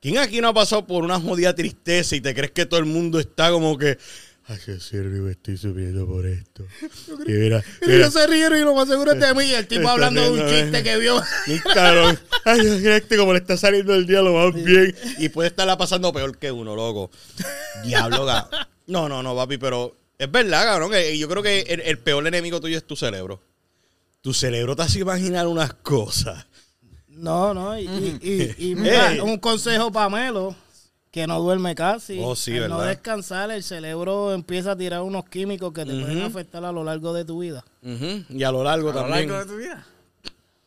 ¿Quién 0.00 0.18
aquí 0.18 0.40
no 0.40 0.48
ha 0.48 0.54
pasado 0.54 0.86
por 0.86 1.02
una 1.02 1.18
jodida 1.18 1.54
tristeza 1.54 2.14
y 2.14 2.20
te 2.20 2.34
crees 2.34 2.52
que 2.52 2.66
todo 2.66 2.78
el 2.78 2.86
mundo 2.86 3.18
está 3.18 3.50
como 3.50 3.76
que. 3.76 3.98
Ay, 4.48 4.58
qué 4.64 4.78
serio 4.78 5.22
me 5.22 5.32
estoy 5.32 5.56
subiendo 5.56 6.06
por 6.06 6.24
esto. 6.26 6.64
Y 7.26 7.32
mira, 7.32 7.64
Y 7.82 7.88
mira, 7.88 8.10
se 8.10 8.24
rieron 8.28 8.58
y 8.58 8.62
lo 8.62 8.74
más 8.74 8.86
seguro 8.88 9.12
es 9.12 9.20
de 9.20 9.34
mí. 9.34 9.44
Y 9.44 9.54
el 9.54 9.66
tipo 9.66 9.88
hablando 9.88 10.22
de 10.22 10.30
un 10.30 10.48
chiste 10.48 10.82
que 10.84 10.96
vio. 10.98 11.16
un 11.48 11.58
cabrón. 11.74 12.18
Ay, 12.44 12.60
mira 12.60 12.96
este 12.98 13.16
como 13.16 13.32
le 13.32 13.40
está 13.40 13.56
saliendo 13.56 13.94
el 13.94 14.06
día 14.06 14.22
lo 14.22 14.34
más 14.34 14.54
bien. 14.54 14.94
Y 15.18 15.28
puede 15.30 15.48
estarla 15.48 15.76
pasando 15.76 16.12
peor 16.12 16.38
que 16.38 16.52
uno, 16.52 16.76
loco. 16.76 17.10
Diablo, 17.82 18.26
No, 18.86 19.08
no, 19.08 19.22
no, 19.24 19.34
papi, 19.34 19.58
pero 19.58 19.96
es 20.18 20.30
verdad, 20.30 20.64
cabrón. 20.64 20.90
que 20.90 21.16
Yo 21.18 21.28
creo 21.28 21.42
que 21.42 21.60
el, 21.62 21.80
el 21.80 21.98
peor 21.98 22.26
enemigo 22.26 22.60
tuyo 22.60 22.76
es 22.78 22.86
tu 22.86 22.96
cerebro. 22.96 23.40
Tu 24.22 24.32
cerebro 24.34 24.74
te 24.74 24.82
hace 24.82 24.98
imaginar 25.00 25.46
unas 25.46 25.72
cosas. 25.74 26.46
No, 27.08 27.54
no. 27.54 27.78
Y, 27.78 27.84
y, 27.86 28.18
y- 28.58 28.70
y 28.70 28.74
mira, 28.76 29.22
un 29.22 29.38
consejo 29.38 29.90
para 29.92 30.08
Melo. 30.08 30.54
Que 31.10 31.26
no 31.26 31.40
duerme 31.40 31.74
casi. 31.74 32.18
Oh, 32.22 32.36
sí, 32.36 32.58
Al 32.58 32.68
no 32.68 32.82
descansar, 32.82 33.50
el 33.50 33.62
cerebro 33.62 34.34
empieza 34.34 34.72
a 34.72 34.76
tirar 34.76 35.00
unos 35.00 35.26
químicos 35.30 35.72
que 35.72 35.86
te 35.86 35.92
pueden 35.92 36.18
Ujú. 36.18 36.26
afectar 36.26 36.62
a 36.62 36.70
lo 36.72 36.84
largo 36.84 37.14
de 37.14 37.24
tu 37.24 37.38
vida. 37.38 37.64
Y 38.28 38.42
a 38.42 38.52
lo 38.52 38.62
largo 38.62 38.90
A 38.90 38.92
lo 38.92 39.00
también. 39.00 39.30
largo 39.30 39.44
de 39.44 39.50
tu 39.50 39.56
vida. 39.56 39.86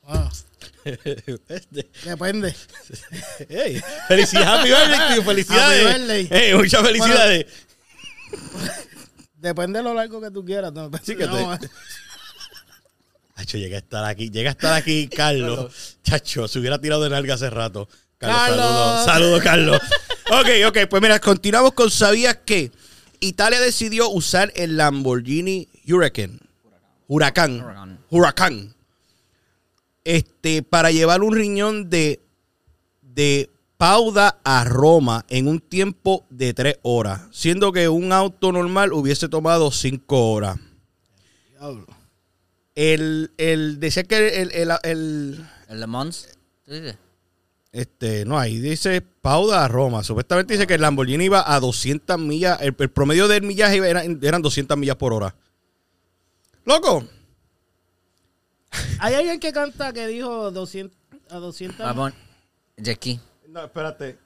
Ah, 0.07 0.27
Este, 0.85 1.37
depende. 2.05 2.55
Ey, 3.47 3.79
felicidades, 4.07 4.47
happy 4.49 4.69
birthday, 4.69 5.13
tío, 5.13 5.23
felicidades. 5.23 5.85
Happy 5.85 5.99
birthday. 5.99 6.27
Ey, 6.49 6.53
muchas 6.55 6.81
felicidades. 6.81 7.45
Depende 9.39 9.79
de 9.79 9.83
lo 9.83 9.93
largo 9.93 10.19
que 10.21 10.31
tú 10.31 10.43
quieras. 10.43 10.73
No, 10.73 10.89
Sí 11.01 11.15
que 11.15 11.25
te- 11.25 11.27
no, 11.27 11.57
Chacho, 13.37 13.57
llega 13.57 13.77
a 13.77 13.79
estar 13.79 14.03
aquí, 14.03 14.29
llega 14.29 14.49
a 14.49 14.51
estar 14.51 14.73
aquí 14.73 15.07
Carlos. 15.07 15.97
Chacho, 16.03 16.47
se 16.49 16.59
hubiera 16.59 16.79
tirado 16.79 17.03
de 17.03 17.09
nalga 17.09 17.35
hace 17.35 17.49
rato. 17.49 17.87
Carlos. 18.17 18.57
saludos. 18.57 19.05
Saludos, 19.05 19.41
Carlos. 19.41 19.81
ok, 20.31 20.47
ok, 20.67 20.77
pues 20.89 21.01
mira, 21.01 21.19
continuamos 21.19 21.71
con 21.71 21.89
¿Sabías 21.89 22.37
que 22.45 22.69
Italia 23.21 23.61
decidió 23.61 24.09
usar 24.09 24.51
el 24.55 24.75
Lamborghini 24.75 25.69
Hurricane? 25.87 26.37
Huracán. 27.07 27.61
Huracán. 27.61 27.99
Huracán. 28.09 28.75
Este, 30.03 30.61
para 30.61 30.91
llevar 30.91 31.21
un 31.23 31.33
riñón 31.33 31.89
de, 31.89 32.19
de 33.01 33.49
Pauda 33.79 34.41
a 34.43 34.65
Roma 34.65 35.23
en 35.29 35.47
un 35.47 35.61
tiempo 35.61 36.25
de 36.29 36.53
tres 36.53 36.79
horas, 36.81 37.21
siendo 37.31 37.71
que 37.71 37.87
un 37.87 38.11
auto 38.11 38.51
normal 38.51 38.91
hubiese 38.91 39.29
tomado 39.29 39.71
cinco 39.71 40.33
horas. 40.33 40.57
Diablo. 41.49 41.87
El, 42.75 43.31
el 43.37 43.79
decía 43.79 44.03
que 44.03 44.41
el, 44.41 44.51
el, 44.51 44.71
el- 44.83 45.45
El 45.69 45.79
Le 45.79 45.87
Mans. 45.87 46.27
¿Tú 46.65 46.73
dices? 46.73 46.97
este, 47.71 48.25
no, 48.25 48.37
ahí 48.37 48.57
dice 48.57 48.99
Pauda 49.01 49.63
a 49.63 49.69
Roma. 49.69 50.03
Supuestamente 50.03 50.55
dice 50.55 50.67
que 50.67 50.73
el 50.73 50.81
Lamborghini 50.81 51.23
iba 51.23 51.49
a 51.49 51.57
200 51.61 52.19
millas, 52.19 52.59
el, 52.61 52.75
el 52.77 52.89
promedio 52.89 53.29
del 53.29 53.43
millaje 53.43 53.77
era- 53.77 54.03
eran 54.03 54.41
200 54.41 54.77
millas 54.77 54.97
por 54.97 55.13
hora. 55.13 55.33
Loco, 56.65 57.07
Hay 58.99 59.13
alguien 59.13 59.39
que 59.39 59.53
canta 59.53 59.93
que 59.93 60.05
dijo 60.07 60.51
200, 60.51 60.97
a 61.29 61.37
200. 61.37 61.77
Vamos. 61.79 62.11
Jackie. 62.75 63.21
No, 63.51 63.63
espérate. 63.65 64.17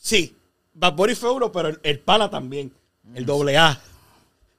Sí, 0.00 0.34
Bad 0.74 0.92
Bunny 0.94 1.14
fue 1.14 1.30
uno, 1.32 1.50
pero 1.50 1.68
el, 1.68 1.80
el 1.82 1.98
pana 2.00 2.30
también. 2.30 2.72
El 3.14 3.24
doble 3.26 3.56
A. 3.56 3.80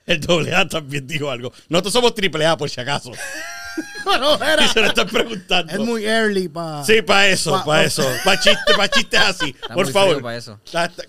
El 0.06 0.20
doble 0.20 0.54
A 0.56 0.68
también 0.68 1.06
dijo 1.08 1.30
algo. 1.30 1.52
Nosotros 1.70 1.94
somos 1.94 2.14
triple 2.16 2.46
A, 2.46 2.58
por 2.58 2.70
si 2.70 2.80
acaso. 2.82 3.12
No, 4.06 4.36
era. 4.44 4.66
Y 4.66 4.68
se 4.70 4.82
lo 4.82 4.88
están 4.88 5.08
preguntando. 5.08 5.72
Es 5.72 5.80
muy 5.80 6.04
early 6.06 6.48
para. 6.50 6.84
Sí, 6.84 7.02
para 7.02 7.28
eso, 7.28 7.52
Pa- 7.52 7.64
para 7.64 7.82
pa- 7.82 7.86
eso. 7.86 8.04
Para 8.26 8.40
chistes, 8.40 8.76
para 8.76 8.90
chistes 8.90 9.20
así. 9.20 9.50
Está 9.50 9.74
por 9.76 9.86
muy 9.86 9.94
favor. 9.94 10.10
frío 10.16 10.24
para 10.24 10.38
eso. 10.38 10.60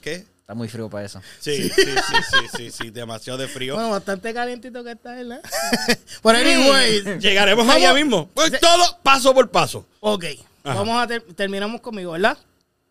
¿Qué? 0.02 0.12
Está 0.40 0.54
muy 0.54 0.68
frío 0.68 0.90
para 0.90 1.06
eso. 1.06 1.20
Sí, 1.40 1.68
sí, 1.70 1.70
sí, 1.74 1.92
sí, 2.30 2.46
sí, 2.56 2.70
sí, 2.70 2.90
demasiado 2.90 3.38
de 3.38 3.48
frío. 3.48 3.74
Bueno, 3.74 3.90
bastante 3.90 4.34
calientito 4.34 4.84
que 4.84 4.90
está, 4.92 5.14
¿verdad? 5.14 5.40
Pero 6.22 6.38
anyway. 6.38 7.18
Llegaremos 7.18 7.64
¿Cómo? 7.64 7.76
allá 7.76 7.94
mismo. 7.94 8.28
Pues 8.34 8.60
todo 8.60 8.98
paso 9.02 9.32
por 9.34 9.50
paso. 9.50 9.86
Ok. 10.00 10.24
Ajá. 10.62 10.74
Vamos 10.74 11.02
a 11.02 11.06
ter- 11.06 11.22
terminamos 11.34 11.80
conmigo, 11.80 12.12
¿verdad? 12.12 12.36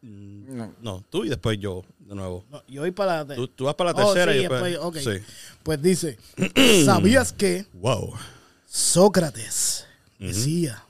No. 0.01 0.73
No, 0.81 1.03
tú 1.09 1.25
y 1.25 1.29
después 1.29 1.59
yo, 1.59 1.83
de 1.99 2.15
nuevo. 2.15 2.45
No, 2.49 2.63
yo 2.67 2.81
voy 2.81 2.91
para 2.91 3.23
la 3.25 3.35
Tú, 3.35 3.47
tú 3.49 3.65
vas 3.65 3.75
para 3.75 3.91
la 3.91 4.01
Oh, 4.05 4.13
tercera 4.13 4.31
sí, 4.31 4.39
y 4.39 4.41
después. 4.47 5.03
Sí. 5.03 5.25
Pues 5.61 5.81
dice: 5.81 6.17
¿Sabías 6.85 7.33
que 7.33 7.65
Wow. 7.73 8.13
Sócrates 8.65 9.85
decía. 10.17 10.83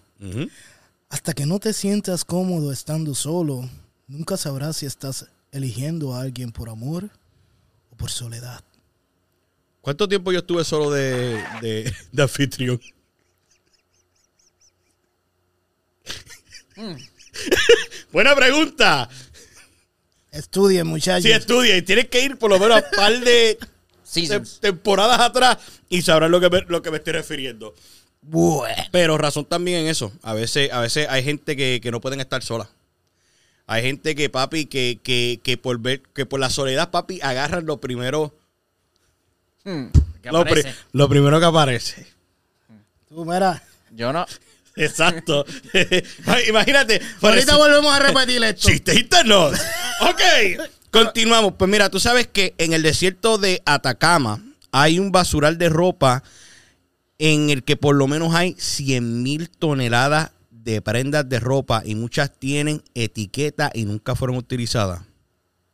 Hasta 1.09 1.33
que 1.33 1.45
no 1.45 1.59
te 1.59 1.73
sientas 1.73 2.23
cómodo 2.23 2.71
estando 2.71 3.15
solo, 3.15 3.67
nunca 4.07 4.37
sabrás 4.37 4.77
si 4.77 4.85
estás 4.85 5.27
eligiendo 5.51 6.13
a 6.13 6.21
alguien 6.21 6.51
por 6.51 6.69
amor 6.69 7.09
o 7.91 7.95
por 7.95 8.11
soledad. 8.11 8.63
¿Cuánto 9.81 10.07
tiempo 10.07 10.31
yo 10.31 10.39
estuve 10.39 10.63
solo 10.63 10.91
de, 10.91 11.41
de, 11.61 11.91
de 12.11 12.21
anfitrión? 12.21 12.79
Buena 18.11 18.35
pregunta. 18.35 19.09
Estudien, 20.31 20.85
muchachos. 20.87 21.23
Si 21.23 21.31
estudia 21.31 21.75
y 21.77 21.81
tienes 21.81 22.07
que 22.09 22.23
ir 22.23 22.37
por 22.37 22.49
lo 22.49 22.59
menos 22.59 22.77
a 22.81 22.85
un 22.85 22.95
par 22.95 23.19
de 23.19 23.57
Seasons. 24.03 24.59
temporadas 24.59 25.19
atrás 25.19 25.57
y 25.89 26.01
sabrás 26.01 26.29
lo 26.29 26.39
que 26.39 26.49
me, 26.49 26.61
lo 26.67 26.81
que 26.81 26.91
me 26.91 26.97
estoy 26.97 27.13
refiriendo. 27.13 27.73
Bueno. 28.21 28.83
Pero 28.91 29.17
razón 29.17 29.45
también 29.45 29.79
en 29.81 29.87
eso. 29.87 30.11
A 30.21 30.33
veces, 30.33 30.71
a 30.71 30.81
veces 30.81 31.07
hay 31.09 31.23
gente 31.23 31.55
que, 31.55 31.79
que 31.81 31.91
no 31.91 31.99
pueden 32.01 32.19
estar 32.19 32.43
sola. 32.43 32.69
Hay 33.65 33.83
gente 33.83 34.15
que, 34.15 34.29
papi, 34.29 34.65
que, 34.65 34.99
que, 35.01 35.39
que 35.43 35.57
por 35.57 35.79
ver, 35.79 36.01
que 36.13 36.25
por 36.25 36.39
la 36.39 36.49
soledad, 36.49 36.89
papi, 36.91 37.19
agarran 37.21 37.65
lo 37.65 37.79
primero, 37.79 38.33
Hmm, 39.65 39.87
¿Qué 40.23 40.31
lo, 40.31 40.45
pri- 40.45 40.63
lo 40.93 41.09
primero 41.09 41.37
que 41.39 41.45
aparece. 41.45 42.07
Tú, 43.09 43.25
mira. 43.25 43.61
Yo 43.91 44.13
no. 44.13 44.25
Exacto. 44.79 45.45
Imagínate. 46.49 47.01
Ahorita 47.21 47.57
volvemos 47.57 47.93
a 47.93 47.99
repetir 47.99 48.43
esto. 48.43 48.69
Chistes 48.69 48.97
internos. 48.97 49.59
ok. 50.01 50.67
Continuamos. 50.89 51.53
Pues 51.57 51.69
mira, 51.69 51.89
tú 51.89 51.99
sabes 51.99 52.27
que 52.27 52.55
en 52.57 52.73
el 52.73 52.81
desierto 52.81 53.37
de 53.37 53.61
Atacama 53.65 54.41
hay 54.71 54.99
un 54.99 55.11
basural 55.11 55.57
de 55.57 55.69
ropa 55.69 56.23
en 57.17 57.49
el 57.49 57.63
que 57.63 57.75
por 57.75 57.95
lo 57.95 58.07
menos 58.07 58.33
hay 58.33 58.55
100 58.57 59.21
mil 59.21 59.49
toneladas 59.49 60.31
de 60.49 60.81
prendas 60.81 61.27
de 61.27 61.39
ropa 61.39 61.81
y 61.85 61.95
muchas 61.95 62.31
tienen 62.37 62.81
etiqueta 62.93 63.71
y 63.73 63.85
nunca 63.85 64.15
fueron 64.15 64.37
utilizadas. 64.37 65.01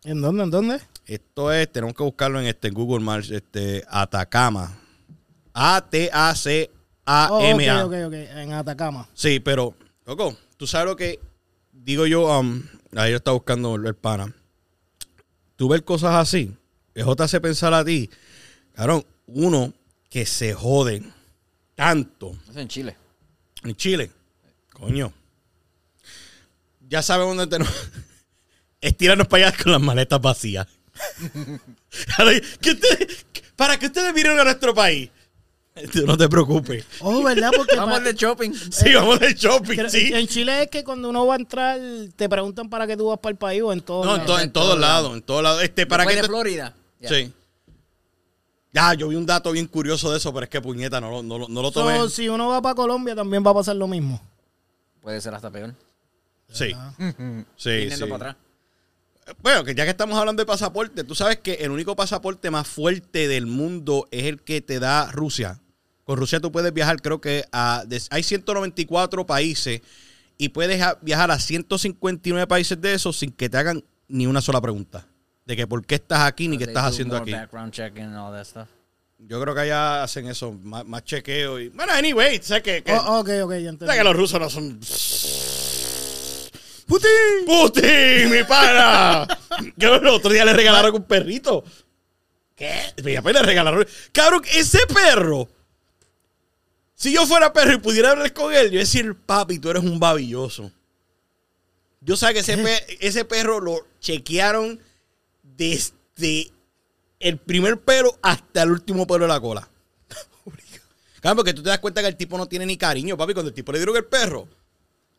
¿En 0.03 0.21
dónde? 0.21 0.43
¿En 0.43 0.51
dónde? 0.51 0.79
Esto 1.05 1.51
es, 1.51 1.71
tenemos 1.71 1.95
que 1.95 2.03
buscarlo 2.03 2.39
en 2.39 2.47
este 2.47 2.69
en 2.69 2.73
Google 2.73 3.03
Maps, 3.03 3.29
este 3.29 3.83
Atacama. 3.87 4.77
A-T-A-C-A-M-A. 7.05 7.83
Oh, 7.83 7.87
ok, 7.87 7.93
ok, 7.93 8.07
ok. 8.07 8.13
En 8.13 8.53
Atacama. 8.53 9.07
Sí, 9.13 9.39
pero, 9.39 9.75
loco, 10.05 10.35
tú 10.57 10.65
sabes 10.67 10.87
lo 10.87 10.95
que 10.95 11.19
digo 11.71 12.05
yo, 12.07 12.39
um, 12.39 12.63
ahí 12.95 13.11
yo 13.11 13.17
estaba 13.17 13.35
buscando 13.35 13.75
el 13.75 13.95
pana. 13.95 14.33
Tú 15.55 15.69
ves 15.69 15.81
cosas 15.83 16.15
así, 16.15 16.51
eso 16.93 17.15
te 17.15 17.23
hace 17.23 17.39
pensar 17.39 17.73
a 17.73 17.85
ti, 17.85 18.09
claro, 18.73 19.05
uno 19.27 19.73
que 20.09 20.25
se 20.25 20.53
jode 20.53 21.01
tanto 21.75 22.31
Eso 22.43 22.51
es 22.51 22.57
en 22.57 22.67
Chile. 22.67 22.95
en 23.63 23.75
Chile, 23.75 24.11
coño, 24.73 25.13
ya 26.81 27.01
sabemos 27.01 27.35
dónde 27.37 27.57
tenemos. 27.57 27.73
Estirarnos 28.81 29.27
para 29.27 29.47
allá 29.47 29.57
con 29.63 29.71
las 29.71 29.81
maletas 29.81 30.21
vacías. 30.21 30.67
Ahora, 32.17 32.31
¿qué 32.61 32.71
ustedes- 32.71 33.25
¿Para 33.55 33.79
que 33.79 33.85
ustedes 33.85 34.13
vinieron 34.13 34.37
a 34.39 34.43
nuestro 34.43 34.73
país? 34.73 35.09
Tú 35.91 36.01
no 36.05 36.17
te 36.17 36.29
preocupes. 36.29 36.85
Oh, 37.01 37.21
¿verdad? 37.23 37.51
Porque 37.55 37.75
Vamos 37.77 38.03
de 38.03 38.13
shopping. 38.13 38.51
Sí, 38.71 38.93
vamos 38.93 39.19
de 39.19 39.33
shopping, 39.33 39.89
sí. 39.89 40.11
En 40.13 40.27
Chile 40.27 40.63
es 40.63 40.69
que 40.69 40.83
cuando 40.83 41.09
uno 41.09 41.25
va 41.27 41.35
a 41.35 41.37
entrar, 41.37 41.79
te 42.15 42.29
preguntan 42.29 42.69
para 42.69 42.87
qué 42.87 42.95
tú 42.95 43.07
vas 43.07 43.19
para 43.19 43.31
el 43.31 43.37
país 43.37 43.61
o 43.61 43.73
en 43.73 43.81
todo. 43.81 44.05
No, 44.05 44.15
en, 44.15 44.25
to- 44.25 44.39
en 44.39 44.51
todos 44.53 44.79
lados, 44.79 45.13
en 45.13 45.21
todos 45.21 45.43
lados. 45.43 45.61
Este, 45.63 45.85
para 45.85 46.05
que 46.05 46.15
de 46.15 46.23
Florida. 46.23 46.73
Ya. 46.99 47.09
Sí. 47.09 47.33
Ya, 48.71 48.93
yo 48.93 49.07
vi 49.07 49.15
un 49.15 49.25
dato 49.25 49.51
bien 49.51 49.67
curioso 49.67 50.11
de 50.11 50.17
eso, 50.17 50.33
pero 50.33 50.43
es 50.45 50.49
que 50.49 50.61
puñeta, 50.61 50.99
no, 50.99 51.09
lo- 51.09 51.23
no, 51.23 51.47
no 51.47 51.61
lo 51.61 51.71
tomé. 51.71 51.97
So, 51.97 52.09
si 52.09 52.27
uno 52.29 52.49
va 52.49 52.61
para 52.61 52.75
Colombia, 52.75 53.15
también 53.15 53.45
va 53.45 53.51
a 53.51 53.55
pasar 53.55 53.75
lo 53.75 53.87
mismo. 53.87 54.21
Puede 55.01 55.21
ser 55.21 55.33
hasta 55.33 55.49
peor. 55.51 55.73
Sí, 56.51 56.73
sí, 57.57 57.69
Viniendo 57.69 58.05
sí. 58.05 58.11
para 58.11 58.15
atrás. 58.31 58.35
Bueno, 59.41 59.63
que 59.63 59.73
ya 59.73 59.83
que 59.85 59.89
estamos 59.89 60.17
hablando 60.19 60.41
de 60.41 60.45
pasaporte, 60.45 61.03
tú 61.03 61.15
sabes 61.15 61.37
que 61.39 61.53
el 61.55 61.71
único 61.71 61.95
pasaporte 61.95 62.51
más 62.51 62.67
fuerte 62.67 63.27
del 63.27 63.45
mundo 63.47 64.07
es 64.11 64.25
el 64.25 64.41
que 64.41 64.61
te 64.61 64.79
da 64.79 65.11
Rusia. 65.11 65.59
Con 66.05 66.17
Rusia 66.17 66.39
tú 66.39 66.51
puedes 66.51 66.71
viajar, 66.71 67.01
creo 67.01 67.19
que 67.19 67.43
a. 67.51 67.83
hay 68.11 68.23
194 68.23 69.25
países 69.25 69.81
y 70.37 70.49
puedes 70.49 70.81
a- 70.81 70.97
viajar 71.01 71.31
a 71.31 71.39
159 71.39 72.47
países 72.47 72.79
de 72.79 72.93
esos 72.93 73.17
sin 73.17 73.31
que 73.31 73.49
te 73.49 73.57
hagan 73.57 73.83
ni 74.07 74.27
una 74.27 74.39
sola 74.41 74.61
pregunta. 74.61 75.07
De 75.45 75.55
que 75.55 75.67
por 75.67 75.85
qué 75.85 75.95
estás 75.95 76.21
aquí 76.21 76.47
ni 76.47 76.57
qué 76.57 76.63
estás 76.65 76.83
do 76.83 76.89
haciendo 76.89 77.17
aquí. 77.17 77.31
Yo 79.17 79.41
creo 79.41 79.55
que 79.55 79.61
allá 79.61 80.03
hacen 80.03 80.27
eso, 80.27 80.51
más, 80.51 80.85
más 80.85 81.03
chequeo 81.03 81.59
y. 81.59 81.69
Bueno, 81.69 81.93
anyway, 81.93 82.39
sé 82.41 82.61
que. 82.61 82.83
que 82.83 82.93
Oh, 82.93 83.19
ok, 83.21 83.29
ok, 83.43 83.51
ya 83.51 83.69
entendí. 83.69 83.87
sé 83.91 83.97
que 83.97 84.03
los 84.03 84.15
rusos 84.15 84.39
no 84.39 84.49
son. 84.49 84.79
¡Putin! 86.87 87.09
¡Putin, 87.47 88.29
mi 88.29 88.43
pana! 88.43 89.25
que 89.77 89.85
el 89.87 90.05
otro 90.07 90.31
día 90.31 90.45
le 90.45 90.53
regalaron 90.53 90.93
un 90.95 91.03
perrito. 91.03 91.63
¿Qué? 92.55 92.93
Mi 93.03 93.15
papá 93.15 93.31
le 93.33 93.41
regalaron. 93.41 93.85
Cabrón, 94.11 94.43
ese 94.53 94.79
perro. 94.93 95.49
Si 96.95 97.13
yo 97.13 97.25
fuera 97.27 97.51
perro 97.53 97.73
y 97.73 97.77
pudiera 97.77 98.11
hablar 98.11 98.31
con 98.33 98.53
él, 98.53 98.71
yo 98.71 98.79
decir, 98.79 99.15
papi, 99.15 99.59
tú 99.59 99.69
eres 99.69 99.83
un 99.83 99.99
babilloso. 99.99 100.71
Yo 102.01 102.15
sé 102.15 102.33
que 102.33 102.39
ese, 102.39 102.55
ese 102.99 103.25
perro 103.25 103.59
lo 103.59 103.85
chequearon 103.99 104.79
desde 105.43 106.51
el 107.19 107.37
primer 107.37 107.79
pelo 107.81 108.17
hasta 108.21 108.63
el 108.63 108.71
último 108.71 109.05
pelo 109.07 109.25
de 109.25 109.27
la 109.29 109.39
cola. 109.39 109.67
Claro, 111.21 111.37
porque 111.37 111.55
tú 111.55 111.63
te 111.63 111.69
das 111.69 111.79
cuenta 111.79 112.01
que 112.01 112.07
el 112.07 112.15
tipo 112.17 112.37
no 112.37 112.45
tiene 112.45 112.67
ni 112.67 112.77
cariño, 112.77 113.17
papi. 113.17 113.33
Cuando 113.33 113.49
el 113.49 113.55
tipo 113.55 113.71
le 113.71 113.79
dieron 113.79 113.95
el 113.97 114.05
perro, 114.05 114.47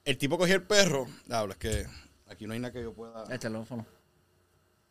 el 0.05 0.17
tipo 0.17 0.39
cogió 0.39 0.55
el 0.55 0.63
perro. 0.63 1.09
Habla, 1.29 1.55
es 1.55 1.59
que 1.59 1.87
aquí 2.29 2.47
no 2.47 2.53
hay 2.53 2.61
nada 2.61 2.73
que 2.73 2.81
yo 2.81 2.93
pueda. 2.93 3.25
El 3.29 3.41
teléfono. 3.41 3.85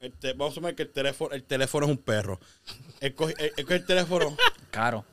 El 0.01 0.11
te- 0.11 0.33
vamos 0.33 0.51
a 0.51 0.55
suponer 0.55 0.75
que 0.75 0.83
el 0.83 0.89
teléfono, 0.91 1.33
el 1.33 1.43
teléfono 1.43 1.85
es 1.85 1.91
un 1.93 1.97
perro. 1.99 2.37
Coge, 3.15 3.33
él 3.39 3.63
coge 3.63 3.75
el 3.75 3.85
teléfono. 3.85 4.35
Caro. 4.71 5.05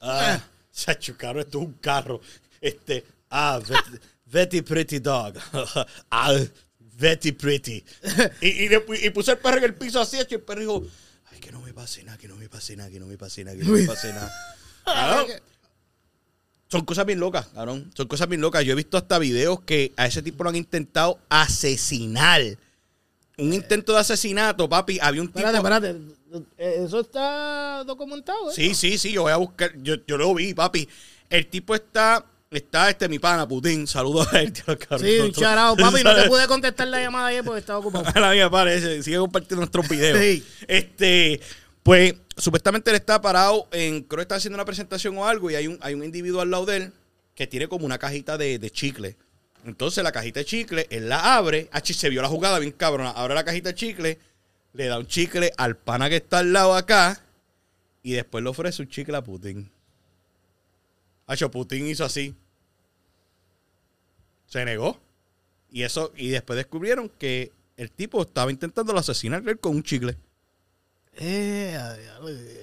Ah, 0.00 0.40
Sacho, 0.80 1.16
caro, 1.16 1.40
esto 1.40 1.60
es 1.60 1.66
un 1.66 1.72
carro. 1.74 2.20
Este, 2.60 3.04
ah, 3.30 3.60
very 4.24 4.62
pretty 4.62 4.98
dog. 4.98 5.36
ah, 6.10 6.38
very 6.78 7.32
pretty. 7.32 7.84
Y, 8.40 8.48
y, 8.48 8.68
y 9.02 9.10
puso 9.10 9.32
el 9.32 9.38
perro 9.38 9.58
en 9.58 9.64
el 9.64 9.74
piso 9.74 10.00
así, 10.00 10.18
hecho, 10.18 10.36
y 10.36 10.38
el 10.38 10.42
perro 10.42 10.60
dijo, 10.60 10.86
ay, 11.30 11.38
que 11.38 11.52
no 11.52 11.60
me 11.60 11.74
pase 11.74 12.02
nada, 12.02 12.16
que 12.16 12.28
no 12.28 12.36
me 12.36 12.48
pase 12.48 12.76
nada, 12.76 12.90
que 12.90 12.98
no 12.98 13.06
me 13.06 13.18
pase 13.18 13.44
nada, 13.44 13.56
que 13.56 13.64
no 13.64 13.72
me 13.72 13.84
pase 13.84 14.12
nada. 14.12 14.32
Son 16.68 16.84
cosas 16.84 17.04
bien 17.04 17.18
locas, 17.18 17.48
cabrón. 17.48 17.90
Son 17.94 18.06
cosas 18.06 18.28
bien 18.28 18.40
locas. 18.40 18.64
Yo 18.64 18.72
he 18.72 18.76
visto 18.76 18.96
hasta 18.96 19.18
videos 19.18 19.60
que 19.62 19.92
a 19.96 20.06
ese 20.06 20.22
tipo 20.22 20.44
lo 20.44 20.50
han 20.50 20.56
intentado 20.56 21.18
asesinar. 21.28 22.42
Un 23.40 23.52
intento 23.54 23.92
de 23.92 23.98
asesinato, 23.98 24.68
papi. 24.68 24.98
Había 25.00 25.22
un 25.22 25.28
tipo... 25.28 25.38
Espérate, 25.40 25.88
espérate. 25.88 26.20
Eso 26.56 27.00
está 27.00 27.82
documentado, 27.84 28.50
¿eh? 28.50 28.54
Sí, 28.54 28.74
sí, 28.74 28.98
sí, 28.98 29.12
yo 29.12 29.22
voy 29.22 29.32
a 29.32 29.36
buscar, 29.36 29.72
yo, 29.82 29.96
yo 30.06 30.16
lo 30.16 30.32
vi, 30.34 30.54
papi. 30.54 30.88
El 31.28 31.46
tipo 31.48 31.74
está, 31.74 32.24
está 32.50 32.90
este 32.90 33.08
mi 33.08 33.18
pana, 33.18 33.48
Putin, 33.48 33.86
saludos 33.86 34.32
a 34.32 34.40
él, 34.40 34.52
tío, 34.52 34.78
cabrón. 34.78 35.00
Sí, 35.00 35.32
charao. 35.32 35.76
Papi, 35.76 36.04
no 36.04 36.14
te 36.14 36.28
pude 36.28 36.46
contestar 36.46 36.86
la 36.88 37.00
llamada 37.00 37.28
ayer 37.28 37.44
porque 37.44 37.60
estaba 37.60 37.80
ocupado. 37.80 38.04
A 38.14 38.20
la 38.20 38.32
mía 38.32 38.48
parece, 38.48 39.02
sigue 39.02 39.18
compartiendo 39.18 39.60
nuestros 39.60 39.88
videos. 39.88 40.18
Sí. 40.18 40.44
Este, 40.68 41.40
pues, 41.82 42.14
supuestamente 42.36 42.90
él 42.90 42.96
está 42.96 43.20
parado 43.20 43.66
en, 43.72 44.02
creo 44.02 44.18
que 44.18 44.22
está 44.22 44.36
haciendo 44.36 44.56
una 44.56 44.64
presentación 44.64 45.16
o 45.18 45.26
algo, 45.26 45.50
y 45.50 45.56
hay 45.56 45.66
un, 45.66 45.78
hay 45.80 45.94
un 45.94 46.04
individuo 46.04 46.40
al 46.40 46.50
lado 46.50 46.66
de 46.66 46.76
él 46.76 46.92
que 47.34 47.46
tiene 47.46 47.66
como 47.66 47.86
una 47.86 47.98
cajita 47.98 48.38
de, 48.38 48.58
de 48.58 48.70
chicle. 48.70 49.16
Entonces 49.64 50.02
la 50.02 50.12
cajita 50.12 50.40
de 50.40 50.46
chicle, 50.46 50.86
él 50.90 51.08
la 51.08 51.36
abre, 51.36 51.68
Achi 51.72 51.94
se 51.94 52.08
vio 52.08 52.22
la 52.22 52.28
jugada 52.28 52.58
bien 52.58 52.72
cabrona, 52.72 53.10
abre 53.10 53.34
la 53.34 53.44
cajita 53.44 53.70
de 53.70 53.74
chicle, 53.74 54.18
le 54.72 54.86
da 54.86 54.98
un 54.98 55.06
chicle 55.06 55.52
al 55.56 55.76
pana 55.76 56.08
que 56.08 56.16
está 56.16 56.38
al 56.38 56.52
lado 56.52 56.74
acá, 56.74 57.20
y 58.02 58.12
después 58.12 58.42
le 58.42 58.50
ofrece 58.50 58.82
un 58.82 58.88
chicle 58.88 59.16
a 59.16 59.22
Putin. 59.22 59.70
Hacho, 61.26 61.50
Putin 61.50 61.86
hizo 61.86 62.04
así. 62.04 62.34
Se 64.46 64.64
negó. 64.64 64.98
Y 65.70 65.82
eso, 65.82 66.12
y 66.16 66.30
después 66.30 66.56
descubrieron 66.56 67.08
que 67.08 67.52
el 67.76 67.90
tipo 67.90 68.22
estaba 68.22 68.50
intentando 68.50 68.96
asesinar 68.96 69.46
a 69.46 69.50
él 69.50 69.60
con 69.60 69.76
un 69.76 69.82
chicle. 69.82 70.16
Eh, 71.14 71.78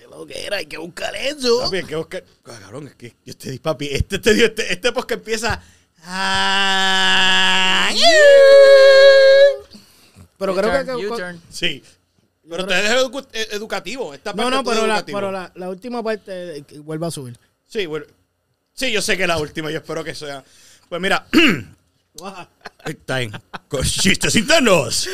lo 0.09 0.25
que 0.25 0.45
era, 0.45 0.57
hay 0.57 0.65
que 0.65 0.77
buscar 0.77 1.15
eso. 1.15 1.61
Papi, 1.61 1.77
hay 1.77 1.83
que 1.85 1.95
buscar. 1.95 2.23
Ah, 2.45 2.59
Cabrón, 2.61 2.87
es 2.87 2.95
que 2.95 3.15
yo 3.25 3.37
te 3.37 3.51
di, 3.51 3.59
papi, 3.59 3.87
este 3.87 4.19
te 4.19 4.33
dio, 4.33 4.47
este, 4.47 4.73
este 4.73 4.91
porque 4.91 5.13
empieza. 5.13 5.61
Ah, 6.03 7.89
Pero 10.37 10.55
creo 10.55 10.71
que... 10.85 11.35
Sí. 11.49 11.83
Pero 12.49 12.65
te 12.65 12.73
dejo 12.75 13.09
edu- 13.09 13.27
eh, 13.33 13.47
educativo. 13.51 14.13
Esta 14.13 14.31
No, 14.31 14.37
parte 14.37 14.51
no, 14.51 14.57
es 14.59 14.63
todo 14.63 14.73
pero, 14.75 14.87
la, 14.87 15.05
pero 15.05 15.31
la, 15.31 15.51
la 15.55 15.69
última 15.69 16.01
parte 16.01 16.57
eh, 16.59 16.63
vuelve 16.79 17.07
a 17.07 17.11
subir. 17.11 17.37
Sí, 17.67 17.85
bueno. 17.85 18.05
Sí, 18.73 18.91
yo 18.91 19.01
sé 19.01 19.17
que 19.17 19.23
es 19.23 19.27
la 19.27 19.37
última, 19.37 19.69
yo 19.71 19.77
espero 19.79 20.03
que 20.03 20.13
sea. 20.15 20.43
Pues 20.87 21.01
mira, 21.01 21.25
está. 22.85 23.41
Con 23.67 23.83
chistes 23.83 24.35
internos. 24.35 25.07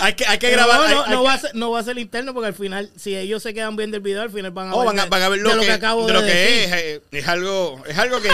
Hay 0.00 0.14
que, 0.14 0.26
hay 0.26 0.38
que 0.38 0.50
grabar. 0.50 0.90
No, 0.90 0.94
no, 0.96 1.04
hay 1.04 1.10
no 1.12 1.20
que- 1.20 1.26
va 1.28 1.34
a 1.34 1.38
ser, 1.38 1.54
no 1.54 1.70
va 1.70 1.80
a 1.80 1.82
ser 1.84 1.98
interno 1.98 2.34
porque 2.34 2.48
al 2.48 2.54
final, 2.54 2.90
si 2.96 3.16
ellos 3.16 3.42
se 3.42 3.54
quedan 3.54 3.76
viendo 3.76 3.96
el 3.96 4.02
video, 4.02 4.22
al 4.22 4.30
final 4.30 4.50
van 4.50 4.68
a 4.70 4.74
Oh, 4.74 4.78
ver, 4.80 4.86
van, 4.88 4.98
a, 4.98 5.02
de- 5.04 5.08
van 5.08 5.22
a 5.22 5.28
ver 5.28 5.38
lo, 5.40 5.56
de 5.56 5.66
que, 5.66 5.72
acabo 5.72 6.06
de 6.06 6.12
lo 6.12 6.22
de 6.22 6.32
que 6.32 6.36
decir. 6.38 6.74
es. 6.74 6.82
eh, 6.82 7.02
Es 7.12 7.28
algo, 7.28 7.82
es 7.86 7.96
algo 7.98 8.20
que, 8.20 8.28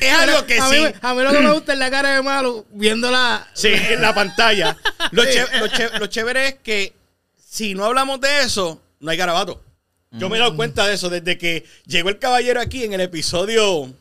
es 0.00 0.12
algo 0.12 0.44
que 0.46 0.58
a 0.58 0.68
sí. 0.68 0.76
Mí, 0.80 0.86
a 1.00 1.14
mí 1.14 1.22
lo 1.22 1.30
que 1.30 1.38
me 1.40 1.52
gusta 1.52 1.72
es 1.72 1.78
la 1.78 1.90
cara 1.90 2.14
de 2.16 2.22
malo 2.22 2.66
viéndola. 2.70 3.48
Sí, 3.54 3.68
en 3.72 4.02
la 4.02 4.14
pantalla. 4.14 4.76
Lo, 5.12 5.22
lo 5.24 5.98
lo 6.00 6.06
chévere 6.08 6.48
es 6.48 6.54
que 6.64 6.92
si 7.48 7.74
no 7.74 7.84
hablamos 7.84 8.20
de 8.20 8.40
eso, 8.42 8.82
no 9.00 9.10
hay 9.10 9.16
garabato. 9.16 9.62
Yo 10.10 10.28
me 10.28 10.36
he 10.36 10.38
dado 10.40 10.54
cuenta 10.54 10.86
de 10.86 10.94
eso 10.94 11.10
desde 11.10 11.38
que 11.38 11.64
llegó 11.86 12.08
el 12.08 12.18
caballero 12.20 12.60
aquí 12.60 12.84
en 12.84 12.92
el 12.92 13.00
episodio. 13.00 13.92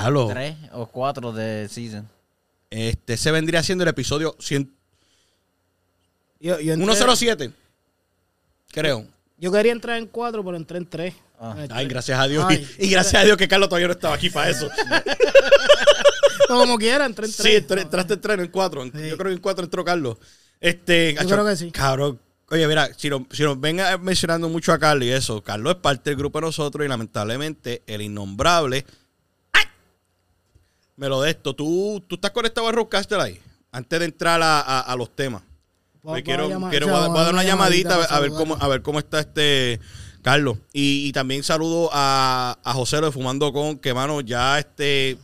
Diablo. 0.00 0.28
Tres 0.28 0.56
o 0.72 0.86
cuatro 0.86 1.32
de 1.32 1.68
season. 1.68 2.08
Este 2.70 3.16
se 3.18 3.30
vendría 3.30 3.62
siendo 3.62 3.84
el 3.84 3.88
episodio 3.90 4.34
100 4.40 4.72
Yo, 6.40 6.58
yo, 6.60 6.72
entré- 6.74 6.94
107. 6.96 7.52
Creo. 8.72 9.06
yo 9.36 9.52
quería 9.52 9.72
entrar 9.72 9.98
en 9.98 10.06
cuatro, 10.06 10.42
pero 10.42 10.56
entré 10.56 10.78
en 10.78 10.86
tres. 10.86 11.14
Ah. 11.38 11.54
Ay, 11.70 11.86
gracias 11.88 12.18
a 12.18 12.26
Dios. 12.26 12.44
Ay. 12.48 12.66
y, 12.78 12.86
y 12.86 12.90
gracias 12.90 13.22
a 13.22 13.24
Dios 13.26 13.36
que 13.36 13.46
Carlos 13.48 13.68
todavía 13.68 13.88
no 13.88 13.92
estaba 13.92 14.14
aquí 14.14 14.30
para 14.30 14.48
eso. 14.48 14.70
Como 16.48 16.78
quiera, 16.78 17.04
entré 17.06 17.26
en 17.26 17.32
Sí, 17.32 17.42
tres. 17.42 17.62
entré- 17.62 17.82
entraste 17.82 18.14
en 18.14 18.20
tres, 18.20 18.36
no 18.38 18.42
en 18.44 18.50
cuatro. 18.50 18.82
Sí. 18.84 18.90
Yo 18.94 19.16
creo 19.18 19.26
que 19.30 19.32
en 19.34 19.40
cuatro 19.40 19.64
entró 19.64 19.84
Carlos. 19.84 20.16
Este, 20.60 21.14
Yo 21.20 21.28
creo 21.28 21.44
que 21.46 21.56
sí. 21.56 21.70
Cabrón. 21.70 22.18
Oye, 22.50 22.66
mira, 22.68 22.90
si 22.96 23.08
nos, 23.08 23.22
si 23.30 23.42
nos 23.42 23.58
ven 23.60 23.78
mencionando 24.02 24.48
mucho 24.48 24.72
a 24.72 24.78
Carlos 24.78 25.04
y 25.06 25.10
eso, 25.10 25.42
Carlos 25.42 25.74
es 25.74 25.80
parte 25.80 26.10
del 26.10 26.18
grupo 26.18 26.38
de 26.38 26.46
nosotros 26.46 26.84
y 26.84 26.88
lamentablemente 26.88 27.82
el 27.86 28.02
innombrable. 28.02 28.84
Me 30.96 31.08
lo 31.08 31.20
de 31.22 31.30
esto. 31.30 31.54
¿Tú, 31.54 32.02
tú 32.06 32.16
estás 32.16 32.30
conectado 32.30 32.68
a 32.68 32.72
Roadcaster 32.72 33.18
ahí? 33.20 33.40
Antes 33.70 33.98
de 33.98 34.04
entrar 34.04 34.40
a, 34.42 34.60
a- 34.60 34.80
a 34.80 34.96
los 34.96 35.14
temas. 35.14 35.42
Voy- 36.02 36.22
quiero, 36.22 36.44
a 36.46 36.48
llamar- 36.48 36.70
quiero- 36.70 36.86
o 36.86 36.90
sea, 36.90 36.98
voy 36.98 37.06
a, 37.06 37.08
voy 37.12 37.20
a 37.20 37.24
dar 37.24 37.32
una 37.34 37.44
llamadita 37.44 37.94
a 37.94 37.98
ver, 37.98 38.06
para 38.08 38.16
a 38.16 38.20
ver 38.20 38.30
cómo, 38.30 38.56
a 38.60 38.68
ver 38.68 38.82
cómo 38.82 38.98
está 38.98 39.20
este 39.20 39.80
Carlos. 40.20 40.58
Y, 40.72 41.06
y 41.08 41.12
también 41.12 41.42
saludo 41.42 41.90
a, 41.92 42.58
a 42.62 42.72
José 42.74 43.00
lo 43.00 43.06
de 43.06 43.12
Fumando 43.12 43.52
Con, 43.52 43.78
que 43.78 43.94
mano, 43.94 44.20
ya 44.20 44.58
este. 44.58 45.16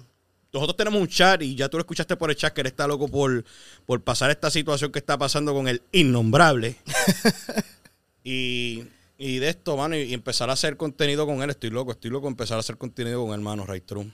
Nosotros 0.52 0.76
tenemos 0.78 1.00
un 1.00 1.08
chat 1.08 1.42
y 1.42 1.54
ya 1.54 1.68
tú 1.68 1.76
lo 1.76 1.82
escuchaste 1.82 2.16
por 2.16 2.30
el 2.30 2.36
chat 2.36 2.54
que 2.54 2.62
él 2.62 2.68
está 2.68 2.86
loco 2.86 3.06
por, 3.06 3.44
por 3.84 4.02
pasar 4.02 4.30
esta 4.30 4.50
situación 4.50 4.90
que 4.90 4.98
está 4.98 5.18
pasando 5.18 5.52
con 5.52 5.68
el 5.68 5.82
innombrable. 5.92 6.76
y, 8.24 8.84
y 9.18 9.38
de 9.38 9.48
esto, 9.50 9.76
mano, 9.76 9.96
y, 9.96 10.02
y 10.04 10.14
empezar 10.14 10.48
a 10.50 10.54
hacer 10.54 10.76
contenido 10.76 11.26
con 11.26 11.42
él. 11.42 11.50
Estoy 11.50 11.70
loco, 11.70 11.92
estoy 11.92 12.10
loco 12.10 12.28
empezar 12.28 12.56
a 12.56 12.60
hacer 12.60 12.78
contenido 12.78 13.24
con 13.24 13.34
él, 13.34 13.40
mano, 13.40 13.66
True. 13.84 14.10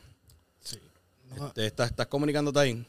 Este, 1.47 1.67
¿estás, 1.67 1.91
¿Estás 1.91 2.07
comunicándote 2.07 2.59
ahí? 2.61 2.87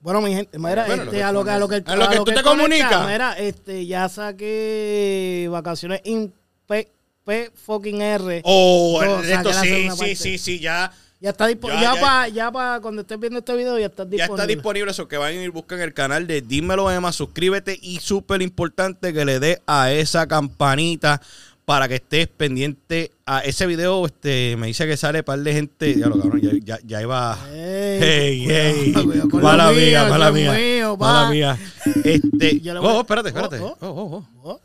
Bueno, 0.00 0.20
mi 0.20 0.34
gente, 0.34 0.58
mira, 0.58 0.84
Bueno, 0.86 1.04
este, 1.04 1.18
lo 1.20 1.26
a 1.26 1.32
lo 1.32 1.44
que 1.44 1.50
a 1.50 1.58
lo 1.58 1.68
que, 1.68 1.82
a 1.86 1.96
lo 1.96 2.08
que 2.10 2.16
tú 2.16 2.24
te 2.24 2.42
comunicas. 2.42 3.06
Mira, 3.06 3.34
este, 3.38 3.86
ya 3.86 4.08
saqué 4.08 5.48
vacaciones 5.50 6.00
in 6.04 6.32
P, 6.66 6.90
P 7.24 7.50
fucking 7.54 8.02
R. 8.02 8.42
Oh, 8.44 9.00
No, 9.04 9.20
esto 9.22 9.52
sí, 9.52 9.88
sí, 9.96 10.16
sí, 10.16 10.38
sí, 10.38 10.58
ya. 10.58 10.92
Ya 11.20 11.30
está 11.30 11.46
disponible. 11.46 11.80
Ya, 11.82 11.90
Ya, 11.90 11.94
ya. 11.94 12.00
para 12.00 12.28
ya 12.28 12.50
pa 12.50 12.80
cuando 12.80 13.02
estés 13.02 13.20
viendo 13.20 13.38
este 13.38 13.54
video, 13.54 13.78
ya 13.78 13.86
está 13.86 14.02
Ya 14.02 14.08
disponible. 14.10 14.34
está 14.42 14.46
disponible 14.48 14.90
eso, 14.90 15.06
que 15.06 15.16
vayan 15.18 15.44
y 15.44 15.46
busquen 15.48 15.80
el 15.80 15.94
canal 15.94 16.26
de 16.26 16.40
Dímelo 16.42 16.90
Emma, 16.90 17.12
suscríbete 17.12 17.78
y 17.80 18.00
súper 18.00 18.42
importante 18.42 19.12
que 19.12 19.24
le 19.24 19.38
dé 19.38 19.62
a 19.68 19.92
esa 19.92 20.26
campanita 20.26 21.22
para 21.64 21.86
que 21.88 21.94
estés 21.96 22.26
pendiente 22.28 23.12
a 23.24 23.40
ese 23.40 23.66
video. 23.66 24.04
Este, 24.06 24.56
me 24.56 24.66
dice 24.66 24.86
que 24.86 24.96
sale 24.96 25.22
par 25.22 25.38
de 25.38 25.52
gente. 25.52 25.98
Ya 25.98 26.06
lo 26.08 26.18
cabrón, 26.20 26.40
ya, 26.40 26.50
ya, 26.62 26.78
ya 26.84 27.02
iba. 27.02 27.38
Hey, 27.52 28.44
hey, 28.48 28.92
cuidado 28.92 29.28
con 29.28 29.42
mala 29.42 29.68
lo 29.70 29.72
mío, 29.76 29.86
mía, 29.86 30.04
mala 30.08 30.32
mía, 30.32 30.52
mío, 30.52 30.98
pa. 30.98 31.12
mala 31.12 31.30
mía. 31.30 31.58
Este, 32.04 32.70
a- 32.70 32.80
oh, 32.80 33.00
espérate, 33.00 33.28
espérate. 33.28 33.58
Oh, 33.60 33.76
Oh, 33.80 33.88
oh, 33.88 34.16
oh. 34.16 34.28
Oh. 34.44 34.60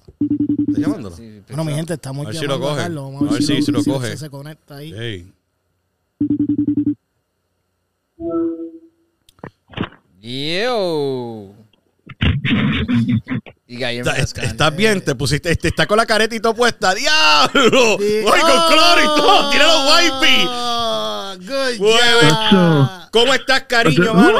¿Estás 0.68 0.82
llamándolo? 0.84 1.16
Sí, 1.16 1.42
Bueno, 1.48 1.64
mi 1.66 1.74
gente, 1.74 1.94
estamos 1.94 2.26
A 2.26 2.30
ver 2.30 2.38
si 2.40 2.46
lo 2.46 2.54
llamando 2.56 2.68
a 2.68 2.70
coge. 2.72 2.82
Carlos. 2.84 3.04
Vamos 3.14 3.30
A 3.30 3.34
ver 3.34 3.44
si- 3.44 3.62
si 3.62 3.72
lo 3.72 3.84
coge. 3.84 4.12
si 4.12 4.18
se 4.18 4.30
conecta 4.30 4.76
ahí. 4.78 4.94
Hey. 4.98 5.32
Yo. 10.22 11.54
Está- 13.68 14.16
mask 14.18 14.38
on. 14.38 14.44
¿Estás 14.46 14.76
bien? 14.76 15.02
Te 15.02 15.16
pusiste, 15.16 15.52
este, 15.52 15.68
está 15.70 15.86
con 15.86 15.98
la 15.98 16.06
careta 16.06 16.36
y 16.36 16.40
todo 16.40 16.54
puesta. 16.56 16.94
¡Diablo! 16.96 17.98
Sí. 18.00 18.20
¡Ay, 18.34 18.42
con 18.42 18.68
cloro 18.74 19.02
y 19.02 19.06
todo! 19.06 19.50
¡Tira 19.52 19.66
los 19.68 19.92
wipes! 19.96 20.48
Oh, 20.48 21.36
good. 21.40 23.10
¿Cómo 23.12 23.34
estás, 23.34 23.64
cariño, 23.64 24.14
mano? 24.14 24.40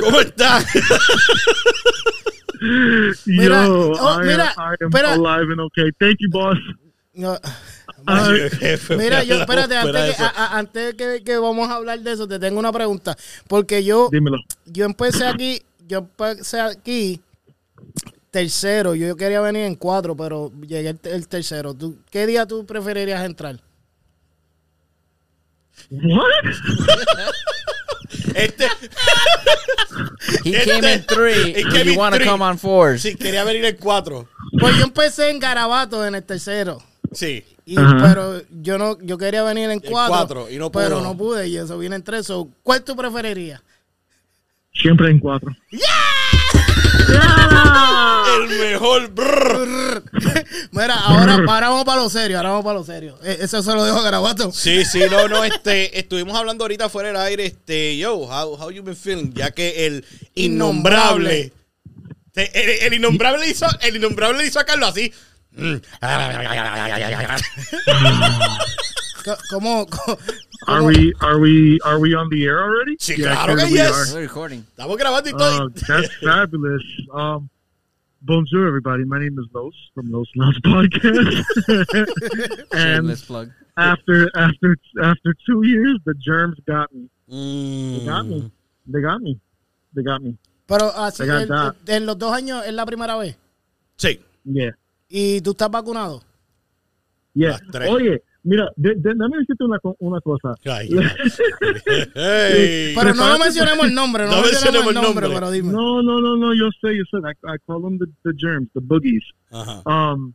¿Cómo 0.00 0.20
estás? 0.20 0.64
Mira, 3.26 3.66
Yo, 3.66 3.90
oh, 3.92 4.22
I, 4.22 4.26
mira, 4.26 4.52
am, 4.56 4.72
I 4.72 4.76
am 4.80 4.88
espera. 4.88 5.12
alive 5.14 5.50
and 5.52 5.60
okay. 5.62 5.90
Thank 5.98 6.16
you, 6.20 6.28
boss. 6.30 6.56
No, 7.14 7.36
Ay, 8.06 8.48
jefe, 8.58 8.96
Mira, 8.96 9.22
yo, 9.24 9.34
espérate, 9.40 9.76
antes, 9.76 10.02
que, 10.04 10.10
esa. 10.10 10.28
a- 10.28 10.46
a- 10.46 10.58
antes 10.58 10.94
que, 10.94 11.22
que 11.24 11.36
vamos 11.38 11.68
a 11.68 11.74
hablar 11.74 11.98
de 12.00 12.12
eso, 12.12 12.26
te 12.28 12.38
tengo 12.38 12.58
una 12.60 12.72
pregunta. 12.72 13.16
Porque 13.48 13.82
yo, 13.84 14.08
Dímelo. 14.12 14.38
yo 14.66 14.84
empecé 14.84 15.26
aquí, 15.26 15.60
yo 15.92 15.98
empecé 15.98 16.58
aquí 16.60 17.20
tercero. 18.30 18.94
Yo 18.94 19.14
quería 19.16 19.40
venir 19.42 19.64
en 19.64 19.74
cuatro, 19.74 20.16
pero 20.16 20.50
llegué 20.66 20.88
el, 20.90 21.00
el 21.04 21.28
tercero. 21.28 21.74
¿Tú, 21.74 21.98
¿Qué 22.10 22.26
día 22.26 22.46
tú 22.46 22.64
preferirías 22.64 23.24
entrar? 23.24 23.60
What? 25.90 26.44
Este, 28.34 28.66
He 30.44 30.50
Este- 30.56 30.64
came 30.70 30.92
in 30.94 31.04
three. 31.06 31.52
He 31.54 31.62
came 31.64 31.92
you 31.92 31.98
want 31.98 32.14
to 32.14 32.22
come 32.24 32.42
on 32.44 32.58
fours. 32.58 33.02
sí, 33.02 33.14
quería 33.14 33.42
venir 33.44 33.64
en 33.64 33.76
cuatro. 33.76 34.28
Pues 34.58 34.76
yo 34.76 34.84
empecé 34.84 35.30
en 35.30 35.38
Garabato 35.38 36.06
en 36.06 36.14
el 36.14 36.22
tercero. 36.22 36.82
Sí. 37.12 37.44
Y. 37.64 37.76
Pero 37.76 38.42
yo 38.50 38.76
no, 38.78 38.98
yo 39.00 39.16
quería 39.18 39.42
venir 39.42 39.64
en 39.64 39.72
En 39.72 39.80
cuatro, 39.80 40.14
cuatro, 40.14 40.50
y 40.50 40.56
no 40.58 40.70
pero 40.70 41.00
no 41.00 41.16
pude 41.16 41.48
y 41.48 41.56
eso 41.56 41.78
vine 41.78 41.96
en 41.96 42.02
tres. 42.02 42.26
So, 42.26 42.48
¿Cuál 42.62 42.84
tú 42.84 42.94
preferirías? 42.96 43.62
Siempre 44.74 45.10
en 45.10 45.18
cuatro. 45.18 45.54
El 48.34 48.48
mejor. 48.58 49.08
brr. 49.10 50.02
Mira, 50.72 50.94
ahora, 50.98 51.34
ahora 51.34 51.68
vamos 51.68 51.84
para 51.84 52.00
lo 52.02 52.08
serio, 52.10 52.36
ahora 52.38 52.50
vamos 52.50 52.64
para 52.64 52.78
lo 52.78 52.84
serio. 52.84 53.18
Eh, 53.22 53.38
Eso 53.42 53.62
se 53.62 53.72
lo 53.74 53.84
dejo 53.84 53.98
a 53.98 54.02
Garabato. 54.02 54.50
Sí, 54.52 54.84
sí, 54.84 55.00
no, 55.10 55.28
no, 55.28 55.44
este, 55.44 55.98
estuvimos 55.98 56.34
hablando 56.36 56.64
ahorita 56.64 56.88
fuera 56.88 57.08
del 57.08 57.18
aire, 57.18 57.46
este, 57.46 57.96
yo, 57.98 58.14
how, 58.14 58.54
how 58.58 58.70
you 58.70 58.82
been 58.82 58.96
feeling, 58.96 59.32
ya 59.34 59.50
que 59.50 59.86
el 59.86 60.04
innombrable, 60.34 61.52
el, 62.34 62.48
el- 62.54 62.70
el 62.86 62.94
innombrable 62.94 63.46
hizo, 63.48 63.66
el 63.82 63.96
innombrable 63.96 64.46
hizo 64.46 64.58
a 64.60 64.64
Carlos 64.64 64.88
así. 64.90 65.12
¿Cómo? 69.50 69.86
cómo- 69.86 70.18
Are 70.68 70.84
we 70.84 71.12
are 71.20 71.38
we 71.40 71.80
are 71.84 71.98
we 71.98 72.14
on 72.14 72.28
the 72.30 72.44
air 72.44 72.62
already? 72.62 72.96
Sí, 72.96 73.16
Yeah, 73.18 73.34
claro 73.34 73.56
que 73.56 73.66
clearly 73.66 73.72
we 73.72 73.76
yes. 73.78 74.14
We're 74.14 74.20
recording. 74.22 74.64
Estamos 74.76 74.96
grabando 74.98 75.28
y 75.28 75.32
are. 75.32 75.38
todo. 75.38 75.66
Uh, 75.66 75.68
that's 75.88 76.14
fabulous. 76.22 76.82
Um, 77.12 77.50
bonjour, 78.22 78.66
everybody. 78.68 79.04
My 79.04 79.18
name 79.18 79.38
is 79.38 79.46
Los 79.52 79.74
from 79.94 80.10
Los 80.12 80.28
Los 80.36 80.56
Podcast. 80.60 81.44
and 82.72 83.06
Shameless 83.06 83.24
plug. 83.24 83.50
after 83.76 84.30
after 84.36 84.76
after 85.02 85.34
two 85.46 85.66
years, 85.66 85.98
the 86.04 86.14
germs 86.14 86.58
got 86.66 86.92
me. 86.94 87.08
Mm. 87.30 87.98
They 87.98 88.04
got 88.06 88.26
me. 88.26 88.52
They 88.86 89.00
got 89.00 89.20
me. 89.22 89.40
They 89.94 90.02
got 90.02 90.22
me. 90.22 90.36
Pero 90.68 90.90
así, 90.94 91.24
I 91.24 91.26
got 91.26 91.42
en, 91.42 91.48
that. 91.48 91.74
en 91.88 92.06
los 92.06 92.16
dos 92.18 92.32
años 92.32 92.64
es 92.64 92.72
la 92.72 92.86
primera 92.86 93.16
vez. 93.16 93.36
Sí. 93.96 94.20
Yeah. 94.44 94.70
¿Y 95.08 95.40
tú 95.40 95.50
estás 95.50 95.70
vacunado? 95.70 96.22
Yeah. 97.34 97.50
Las 97.50 97.62
tres. 97.70 97.90
Oye, 97.90 98.22
mira, 98.44 98.70
de, 98.76 98.94
de, 98.96 99.14
déjame 99.14 99.38
decirte 99.38 99.64
una, 99.64 99.78
una 100.00 100.20
cosa. 100.20 100.54
Ay, 100.66 100.88
hey. 102.14 102.92
Pero 102.94 103.08
no 103.08 103.14
Prepárate. 103.14 103.38
mencionemos 103.44 103.86
el 103.86 103.94
nombre, 103.94 104.24
no, 104.24 104.30
No 104.32 104.42
mencionemos 104.42 104.88
el 104.88 104.94
nombre, 104.94 105.26
nombre. 105.28 105.28
pero 105.34 105.50
dime. 105.50 105.72
No, 105.72 106.02
no, 106.02 106.20
no, 106.20 106.36
no. 106.36 106.54
Yo 106.54 106.70
sé, 106.80 106.96
yo 106.96 107.04
sé. 107.10 107.18
I, 107.24 107.54
I 107.54 107.58
call 107.66 107.82
them 107.82 107.98
the, 107.98 108.06
the 108.24 108.32
germs, 108.32 108.68
the 108.74 108.80
boogies. 108.80 109.22
Ajá. 109.50 109.82
Um, 109.86 110.34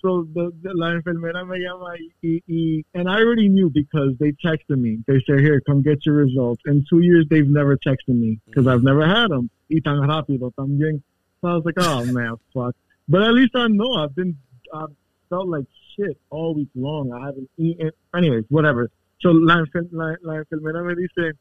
so 0.00 0.26
the, 0.34 0.52
the 0.62 0.70
la 0.74 0.92
enfermera 0.92 1.44
me 1.44 1.58
llama 1.58 1.96
y, 1.98 2.12
y, 2.22 2.42
y 2.46 2.84
and 2.94 3.08
I 3.08 3.16
already 3.20 3.48
knew 3.48 3.68
because 3.68 4.12
they 4.20 4.32
texted 4.32 4.78
me. 4.78 4.98
They 5.06 5.20
said, 5.26 5.40
"Here, 5.40 5.60
come 5.60 5.82
get 5.82 6.06
your 6.06 6.14
results." 6.14 6.62
In 6.66 6.84
two 6.88 7.00
years, 7.00 7.26
they've 7.28 7.48
never 7.48 7.76
texted 7.76 8.14
me 8.14 8.38
because 8.46 8.66
I've 8.68 8.84
never 8.84 9.04
had 9.06 9.28
them. 9.30 9.50
Y 9.68 9.80
tan 9.80 9.98
rápido 10.00 10.52
también. 10.56 11.02
So 11.40 11.48
I 11.48 11.54
was 11.54 11.64
like, 11.64 11.74
"Oh 11.78 12.04
man, 12.12 12.36
fuck." 12.54 12.74
But 13.08 13.22
at 13.22 13.32
least 13.34 13.56
I 13.56 13.66
know 13.68 13.92
I've 13.94 14.14
been. 14.14 14.36
I've 14.72 14.90
felt 15.30 15.48
like 15.48 15.64
shit 15.98 16.18
all 16.30 16.54
week 16.54 16.68
long. 16.74 17.12
I 17.12 17.26
haven't 17.26 17.50
eaten. 17.56 17.90
Anyways, 18.14 18.44
whatever. 18.48 18.90
So 19.20 19.30
enfermera 19.30 20.96
me 20.96 21.06
dice, 21.16 21.32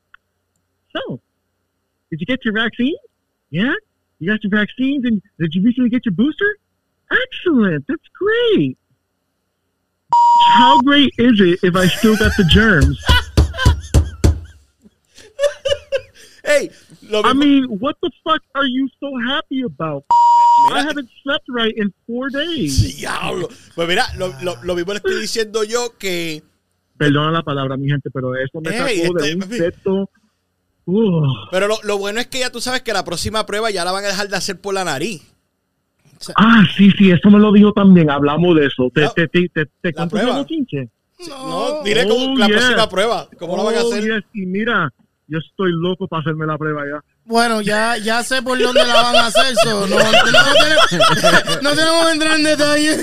"So, 0.96 1.22
did 2.10 2.20
you 2.20 2.26
get 2.26 2.44
your 2.44 2.54
vaccine? 2.54 2.96
Yeah, 3.50 3.74
you 4.20 4.30
got 4.30 4.44
your 4.44 4.52
vaccines, 4.52 5.06
and 5.06 5.22
did 5.40 5.54
you 5.54 5.64
recently 5.64 5.90
get 5.90 6.06
your 6.06 6.14
booster?" 6.14 6.58
Excellent. 7.12 7.86
That's 7.88 8.08
great. 8.14 8.78
How 10.54 10.80
great 10.82 11.14
is 11.18 11.40
it 11.40 11.60
if 11.64 11.76
I 11.76 11.88
still 11.88 12.16
got 12.18 12.32
the 12.38 12.44
germs? 12.46 13.04
Hey, 16.44 16.70
I 17.14 17.34
mean, 17.34 17.66
what 17.66 17.98
the 18.02 18.10
fuck 18.24 18.42
are 18.56 18.66
you 18.66 18.90
so 19.02 19.12
happy 19.28 19.62
about? 19.62 20.06
I 20.68 20.74
mira, 20.74 20.90
haven't 20.90 21.10
slept 21.24 21.46
right 21.50 21.76
in 21.78 21.94
four 22.06 22.30
days. 22.32 22.98
diablo. 22.98 23.48
Pues 23.76 23.88
mira, 23.88 24.06
lo, 24.18 24.34
lo, 24.44 24.56
lo 24.64 24.76
mismo 24.76 24.94
le 24.94 24.98
estoy 24.98 25.20
diciendo 25.22 25.64
yo 25.64 25.98
que 25.98 26.44
Perdona 26.98 27.32
la 27.32 27.44
palabra, 27.44 27.78
mi 27.78 27.88
gente, 27.90 28.10
pero 28.12 28.36
eso 28.36 28.60
me 28.60 28.70
Ey, 28.70 29.02
sacó 29.02 29.14
de 29.20 29.68
este- 29.68 29.90
un. 29.90 30.08
Pero 31.52 31.68
lo, 31.68 31.76
lo 31.84 31.98
bueno 31.98 32.20
es 32.20 32.28
que 32.28 32.40
ya 32.40 32.50
tú 32.52 32.62
sabes 32.62 32.82
que 32.82 32.94
la 32.94 33.04
próxima 33.04 33.46
prueba 33.46 33.70
ya 33.70 33.84
la 33.86 33.92
van 33.92 34.06
a 34.06 34.08
dejar 34.08 34.30
de 34.30 34.36
hacer 34.38 34.60
por 34.60 34.74
la 34.74 34.84
nariz. 34.84 35.22
Ah, 36.36 36.64
sí, 36.76 36.90
sí, 36.98 37.12
eso 37.12 37.30
me 37.30 37.40
lo 37.40 37.52
dijo 37.52 37.72
también. 37.74 38.10
Hablamos 38.10 38.56
de 38.56 38.66
eso. 38.66 38.90
¿Te, 38.94 39.02
No, 39.02 39.12
te, 39.12 39.28
te, 39.28 39.50
te, 39.50 39.66
te 39.66 39.92
la 39.92 39.94
conté 39.94 40.10
prueba. 40.16 40.30
ese 40.32 40.40
bochinche? 40.40 40.90
No, 41.30 41.84
diré 41.84 42.08
como 42.08 42.34
Oh, 42.34 42.38
la 42.38 42.48
yeah. 42.48 42.58
próxima 42.58 42.90
prueba. 42.90 43.28
¿Cómo 43.38 43.58
la 43.58 43.64
van 43.64 43.76
a 43.76 43.84
Oh, 43.84 43.92
hacer? 43.92 44.04
yes. 44.04 44.24
Y 44.34 44.46
mira, 44.46 44.92
yo 45.28 45.38
estoy 45.40 45.72
loco 45.74 46.08
para 46.08 46.22
hacerme 46.22 46.46
la 46.48 46.58
prueba 46.58 46.84
ya. 46.90 47.04
Bueno, 47.28 47.60
ya, 47.62 47.98
ya 47.98 48.24
sé 48.24 48.42
por 48.42 48.58
dónde 48.58 48.86
la 48.86 48.96
van 49.04 49.16
a 49.18 49.26
hacer. 49.28 49.54
so, 49.62 49.86
no, 49.86 49.98
no, 49.98 50.12
tenemos, 50.12 51.62
no 51.62 51.70
tenemos 51.72 52.06
que 52.06 52.12
entrar 52.14 52.36
en 52.38 52.44
detalle. 52.44 53.02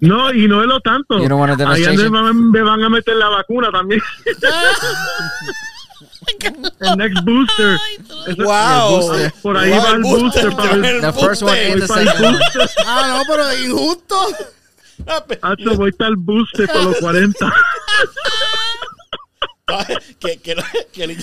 No, 0.00 0.32
y 0.32 0.48
no 0.48 0.62
es 0.62 0.66
lo 0.66 0.80
tanto. 0.80 1.18
You 1.18 1.28
don't 1.28 1.40
want 1.40 1.60
a 1.60 1.70
Ahí 1.70 1.84
me 1.96 2.08
van, 2.08 2.50
me 2.50 2.62
van 2.62 2.82
a 2.82 2.88
meter 2.88 3.14
la 3.16 3.28
vacuna 3.28 3.70
también. 3.70 4.00
el 6.80 6.96
next 6.96 7.22
booster. 7.24 7.78
Wow. 8.38 8.88
el 8.88 9.06
booster. 9.06 9.32
Por 9.42 9.56
ahí 9.58 9.70
Wow, 9.70 9.82
va 9.82 9.90
el 9.90 10.02
booster. 10.02 10.52
para 10.56 10.72
el- 10.72 11.00
The 11.02 11.12
first 11.12 11.42
one 11.42 11.52
booster. 11.52 11.72
and 11.72 11.82
the 11.82 11.88
second 11.88 12.24
one. 12.24 12.38
booster. 12.38 12.70
Ah, 12.86 13.06
no, 13.08 13.22
pero 13.34 13.58
injusto. 13.58 14.16
Hacho, 15.42 15.74
voy 15.76 15.92
para 15.92 16.10
el 16.10 16.16
booster 16.16 16.66
para 16.68 16.84
los 16.84 16.96
40. 16.96 17.52
que, 20.20 20.36
que, 20.38 20.54
lo, 20.54 20.62
que, 20.92 21.16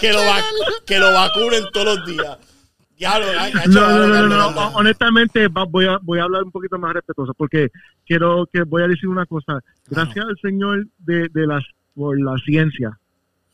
que 0.00 0.12
lo, 0.12 0.18
va- 0.18 0.42
que 0.86 0.98
lo 0.98 1.12
vacunen 1.12 1.64
todos 1.72 1.98
los 1.98 2.06
días. 2.06 2.38
Ya 2.98 3.18
lo 3.18 3.26
ha 3.26 3.48
hecho. 3.48 3.68
No, 3.68 3.90
no, 3.90 4.06
no, 4.06 4.26
no, 4.28 4.50
no. 4.52 4.68
Honestamente, 4.76 5.48
va- 5.48 5.64
voy 5.64 5.86
a, 5.86 5.98
voy 6.02 6.18
a 6.18 6.22
hablar 6.24 6.44
un 6.44 6.50
poquito 6.52 6.78
más 6.78 6.94
respetuoso 6.94 7.34
porque 7.34 7.68
quiero 8.06 8.48
que 8.52 8.62
voy 8.62 8.82
a 8.82 8.88
decir 8.88 9.08
una 9.08 9.26
cosa. 9.26 9.60
Gracias 9.88 10.24
al 10.24 10.36
Señor 10.40 10.86
de, 10.98 11.28
de 11.28 11.46
las, 11.46 11.64
por 11.94 12.18
la 12.20 12.36
ciencia. 12.44 12.98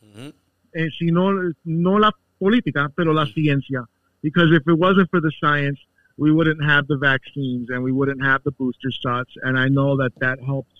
Ujú. 0.01 0.33
eh, 0.73 0.89
si 0.97 1.11
no, 1.11 1.31
no 1.63 1.99
la 1.99 2.11
política, 2.39 2.91
pero 2.95 3.11
la 3.13 3.25
ciencia. 3.27 3.83
Because 4.21 4.51
if 4.55 4.61
it 4.67 4.77
wasn't 4.77 5.09
for 5.09 5.19
the 5.21 5.31
science, 5.41 5.79
we 6.17 6.31
wouldn't 6.31 6.63
have 6.63 6.85
the 6.87 6.95
vaccines 6.97 7.69
and 7.69 7.83
we 7.83 7.91
wouldn't 7.91 8.21
have 8.23 8.41
the 8.43 8.51
booster 8.51 8.91
shots. 8.91 9.33
And 9.43 9.57
I 9.59 9.67
know 9.67 9.97
that 9.97 10.13
that 10.19 10.39
helps 10.39 10.71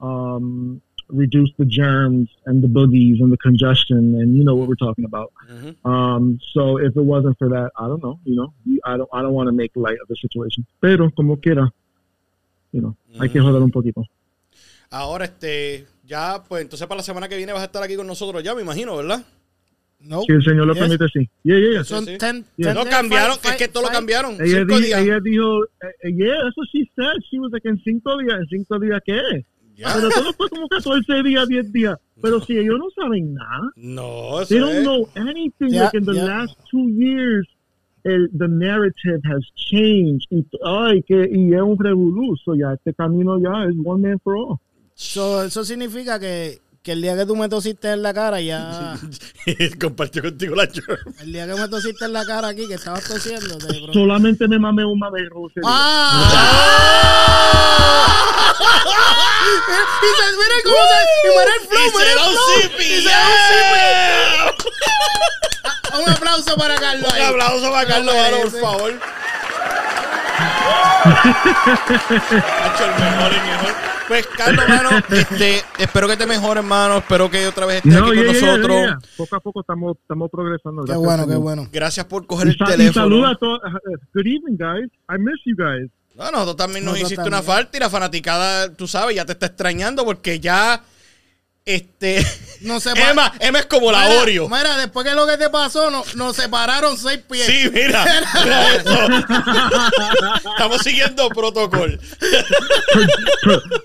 um, 0.00 0.80
reduce 1.08 1.50
the 1.58 1.64
germs 1.64 2.28
and 2.46 2.62
the 2.62 2.68
boogies 2.68 3.20
and 3.20 3.30
the 3.32 3.36
congestion, 3.38 4.14
and 4.20 4.36
you 4.36 4.44
know 4.44 4.54
what 4.54 4.68
we're 4.68 4.76
talking 4.76 5.04
about. 5.04 5.32
Ujú. 5.50 5.74
Um, 5.84 6.38
so 6.52 6.78
if 6.78 6.96
it 6.96 7.04
wasn't 7.04 7.36
for 7.38 7.48
that, 7.50 7.70
I 7.78 7.86
don't 7.86 8.02
know. 8.02 8.18
You 8.24 8.36
know, 8.36 8.52
I 8.84 8.96
don't, 8.96 9.08
I 9.12 9.22
don't 9.22 9.32
want 9.34 9.48
to 9.48 9.52
make 9.52 9.72
light 9.76 9.98
of 10.02 10.08
the 10.08 10.16
situation. 10.16 10.64
Pero 10.80 11.10
como 11.10 11.36
quiera, 11.40 11.70
you 12.72 12.80
know, 12.80 12.96
hay 13.20 13.28
que 13.28 13.40
joder 13.40 13.62
un 13.62 13.70
poquito. 13.70 14.02
Ahora, 14.90 15.24
este, 15.24 15.86
ya, 16.06 16.42
pues 16.48 16.62
entonces 16.62 16.86
para 16.86 16.98
la 16.98 17.02
semana 17.02 17.28
que 17.28 17.36
viene 17.36 17.52
vas 17.52 17.62
a 17.62 17.66
estar 17.66 17.82
aquí 17.82 17.96
con 17.96 18.06
nosotros 18.06 18.42
ya, 18.42 18.54
me 18.54 18.62
imagino, 18.62 18.96
¿verdad? 18.96 19.24
No. 20.00 20.20
Si 20.22 20.32
el 20.32 20.44
Señor 20.44 20.66
lo 20.66 20.74
Yes. 20.74 20.82
permite, 20.82 21.06
sí. 21.08 21.28
Yeah, 21.44 21.58
yeah, 21.58 21.70
yeah. 21.72 21.84
Son 21.84 22.04
Sí, 22.04 22.12
sí. 22.12 22.18
10, 22.18 22.44
Yeah. 22.58 22.74
10 22.74 22.74
No 22.74 22.84
cambiaron, 22.90 23.38
five- 23.38 23.52
es 23.52 23.56
que 23.56 23.68
todo 23.68 23.84
lo 23.84 23.88
cambiaron. 23.88 24.34
Ella, 24.34 24.58
Cinco 24.60 24.78
di- 24.78 24.86
días. 24.86 25.00
ella 25.00 25.20
dijo, 25.20 25.64
eh, 25.64 25.68
eh, 26.02 26.12
yeah, 26.12 26.36
that's 26.44 26.56
what 26.58 26.66
she 26.72 26.84
said. 26.94 27.16
She 27.30 27.38
was 27.40 27.50
like, 27.52 27.66
en 27.66 27.80
cinco 27.82 28.18
días, 28.18 28.38
¿en 28.38 28.46
cinco 28.48 28.78
días 28.78 29.00
qué? 29.04 29.46
Ya. 29.76 29.92
Pero 29.94 30.08
todo 30.10 30.32
fue 30.34 30.48
como 30.50 30.68
14 30.68 31.22
días, 31.24 31.48
10 31.48 31.72
días. 31.72 31.98
Pero 32.22 32.40
si 32.40 32.56
ellos 32.58 32.78
no 32.78 32.88
saben 32.94 33.34
nada, 33.34 33.70
No, 33.76 34.40
eso 34.40 34.48
they 34.48 34.58
don't 34.60 34.76
es. 34.76 34.82
know 34.84 35.08
anything. 35.16 35.70
Yeah, 35.70 35.84
like 35.84 35.94
in 35.98 36.04
the 36.04 36.14
yeah. 36.14 36.24
last 36.24 36.56
two 36.70 36.88
years, 36.90 37.46
el, 38.04 38.28
the 38.32 38.46
narrative 38.48 39.20
has 39.24 39.42
changed. 39.56 40.26
Y, 40.30 40.44
ay, 40.64 41.02
que, 41.02 41.28
y 41.30 41.52
es 41.54 41.60
un 41.62 41.76
revolú. 41.78 42.36
So 42.44 42.54
ya, 42.54 42.72
este 42.74 42.94
camino 42.94 43.38
ya 43.38 43.64
es 43.68 43.74
one 43.84 44.02
man 44.02 44.18
for 44.22 44.36
all. 44.36 44.60
So, 44.94 45.42
eso 45.42 45.64
significa 45.64 46.20
que, 46.20 46.60
que 46.84 46.92
el 46.92 47.00
día 47.00 47.16
que 47.16 47.24
tú 47.24 47.34
me 47.34 47.48
tosiste 47.48 47.90
en 47.90 48.02
la 48.02 48.12
cara, 48.12 48.42
ya. 48.42 48.94
Compartió 49.80 50.22
contigo 50.22 50.54
la 50.54 50.66
jerk. 50.66 51.00
el 51.20 51.32
día 51.32 51.46
que 51.46 51.54
me 51.54 51.66
tosiste 51.68 52.04
en 52.04 52.12
la 52.12 52.26
cara 52.26 52.48
aquí, 52.48 52.68
que 52.68 52.74
estabas 52.74 53.02
tosiendo. 53.04 53.56
de 53.56 53.66
pronto- 53.66 53.92
Solamente 53.94 54.46
me 54.46 54.58
mamé 54.58 54.84
un 54.84 55.00
ese 55.02 55.60
día. 55.60 55.62
¡Ah! 55.64 56.20
y 60.02 60.06
se, 60.14 60.26
mira 60.36 60.56
cómo 60.62 60.76
se. 60.76 60.98
Y 61.24 61.30
mira 61.30 61.54
el 61.54 61.62
flow, 61.68 61.88
se 61.98 62.04
el 62.04 62.16
da 62.16 62.28
un 62.28 62.34
flow. 62.34 62.44
Y 62.58 62.82
se 62.84 63.00
yeah. 63.00 63.16
da 63.16 64.44
un 64.44 64.52
zipi. 64.52 66.02
Un 66.02 66.08
aplauso 66.10 66.56
para 66.56 66.74
Carlos. 66.74 67.10
Un 67.14 67.22
aplauso 67.22 67.70
para 67.70 67.88
Carlos, 67.88 68.14
por 68.52 68.60
favor. 68.60 69.00
Hacho, 72.64 72.84
el 72.84 72.90
mejor, 73.04 73.32
el 73.32 73.42
mejor. 73.42 73.74
Pues, 74.08 74.26
Carlos, 74.36 74.68
mano, 74.68 74.90
este, 75.10 75.62
espero 75.78 76.06
que 76.08 76.16
te 76.16 76.26
mejores, 76.26 76.62
hermano. 76.62 76.98
Espero 76.98 77.30
que 77.30 77.46
otra 77.46 77.64
vez 77.66 77.76
estés 77.78 77.94
aquí 77.94 78.02
con 78.04 78.14
yeah, 78.14 78.32
yeah, 78.32 78.32
nosotros. 78.46 78.76
yeah, 78.76 78.86
yeah. 78.86 78.98
Poco 79.16 79.36
a 79.36 79.40
poco 79.40 79.60
estamos, 79.60 79.96
estamos 80.00 80.30
progresando. 80.30 80.82
Qué 80.84 80.92
Gracias, 80.92 81.04
bueno, 81.06 81.26
qué 81.26 81.36
bueno. 81.36 81.68
Gracias 81.72 82.06
por 82.06 82.26
coger 82.26 82.48
Y, 82.48 82.50
el 82.50 82.58
teléfono. 82.58 82.92
saluda 83.04 83.30
a 83.30 83.36
todos. 83.36 83.60
Good 84.12 84.26
evening, 84.26 84.56
guys. 84.58 84.90
I 85.08 85.18
miss 85.18 85.40
you 85.46 85.56
guys. 85.56 85.90
No, 86.16 86.30
nosotros 86.30 86.56
también 86.56 86.84
nos 86.84 86.92
Nosotros 86.94 87.12
hiciste 87.12 87.28
una 87.28 87.38
también. 87.38 87.56
falta 87.56 87.76
y 87.76 87.80
la 87.80 87.90
fanaticada, 87.90 88.72
tú 88.74 88.86
sabes, 88.86 89.16
ya 89.16 89.24
te 89.24 89.32
está 89.32 89.46
extrañando 89.46 90.04
porque 90.04 90.38
ya, 90.38 90.80
este. 91.66 92.22
No 92.60 92.78
se 92.78 92.90
Emma, 93.10 93.32
Emma 93.40 93.60
es 93.60 93.66
como 93.66 93.90
la 93.90 94.06
Oreo. 94.20 94.48
Mira, 94.48 94.76
después 94.76 95.06
que 95.06 95.14
lo 95.14 95.26
que 95.26 95.38
te 95.38 95.48
pasó, 95.48 95.90
nos 95.90 96.36
separaron 96.36 96.98
seis 96.98 97.20
pies. 97.28 97.46
Sí, 97.46 97.70
mira. 97.72 98.04
Estamos 100.36 100.82
siguiendo 100.82 101.28
protocolo. 101.30 101.98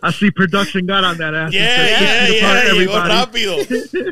I 0.04 0.12
see 0.12 0.30
production 0.32 0.86
got 0.86 1.06
on 1.06 1.18
that 1.18 1.34
ass. 1.34 1.52
Llegó 1.52 3.00
rápido. 3.00 3.56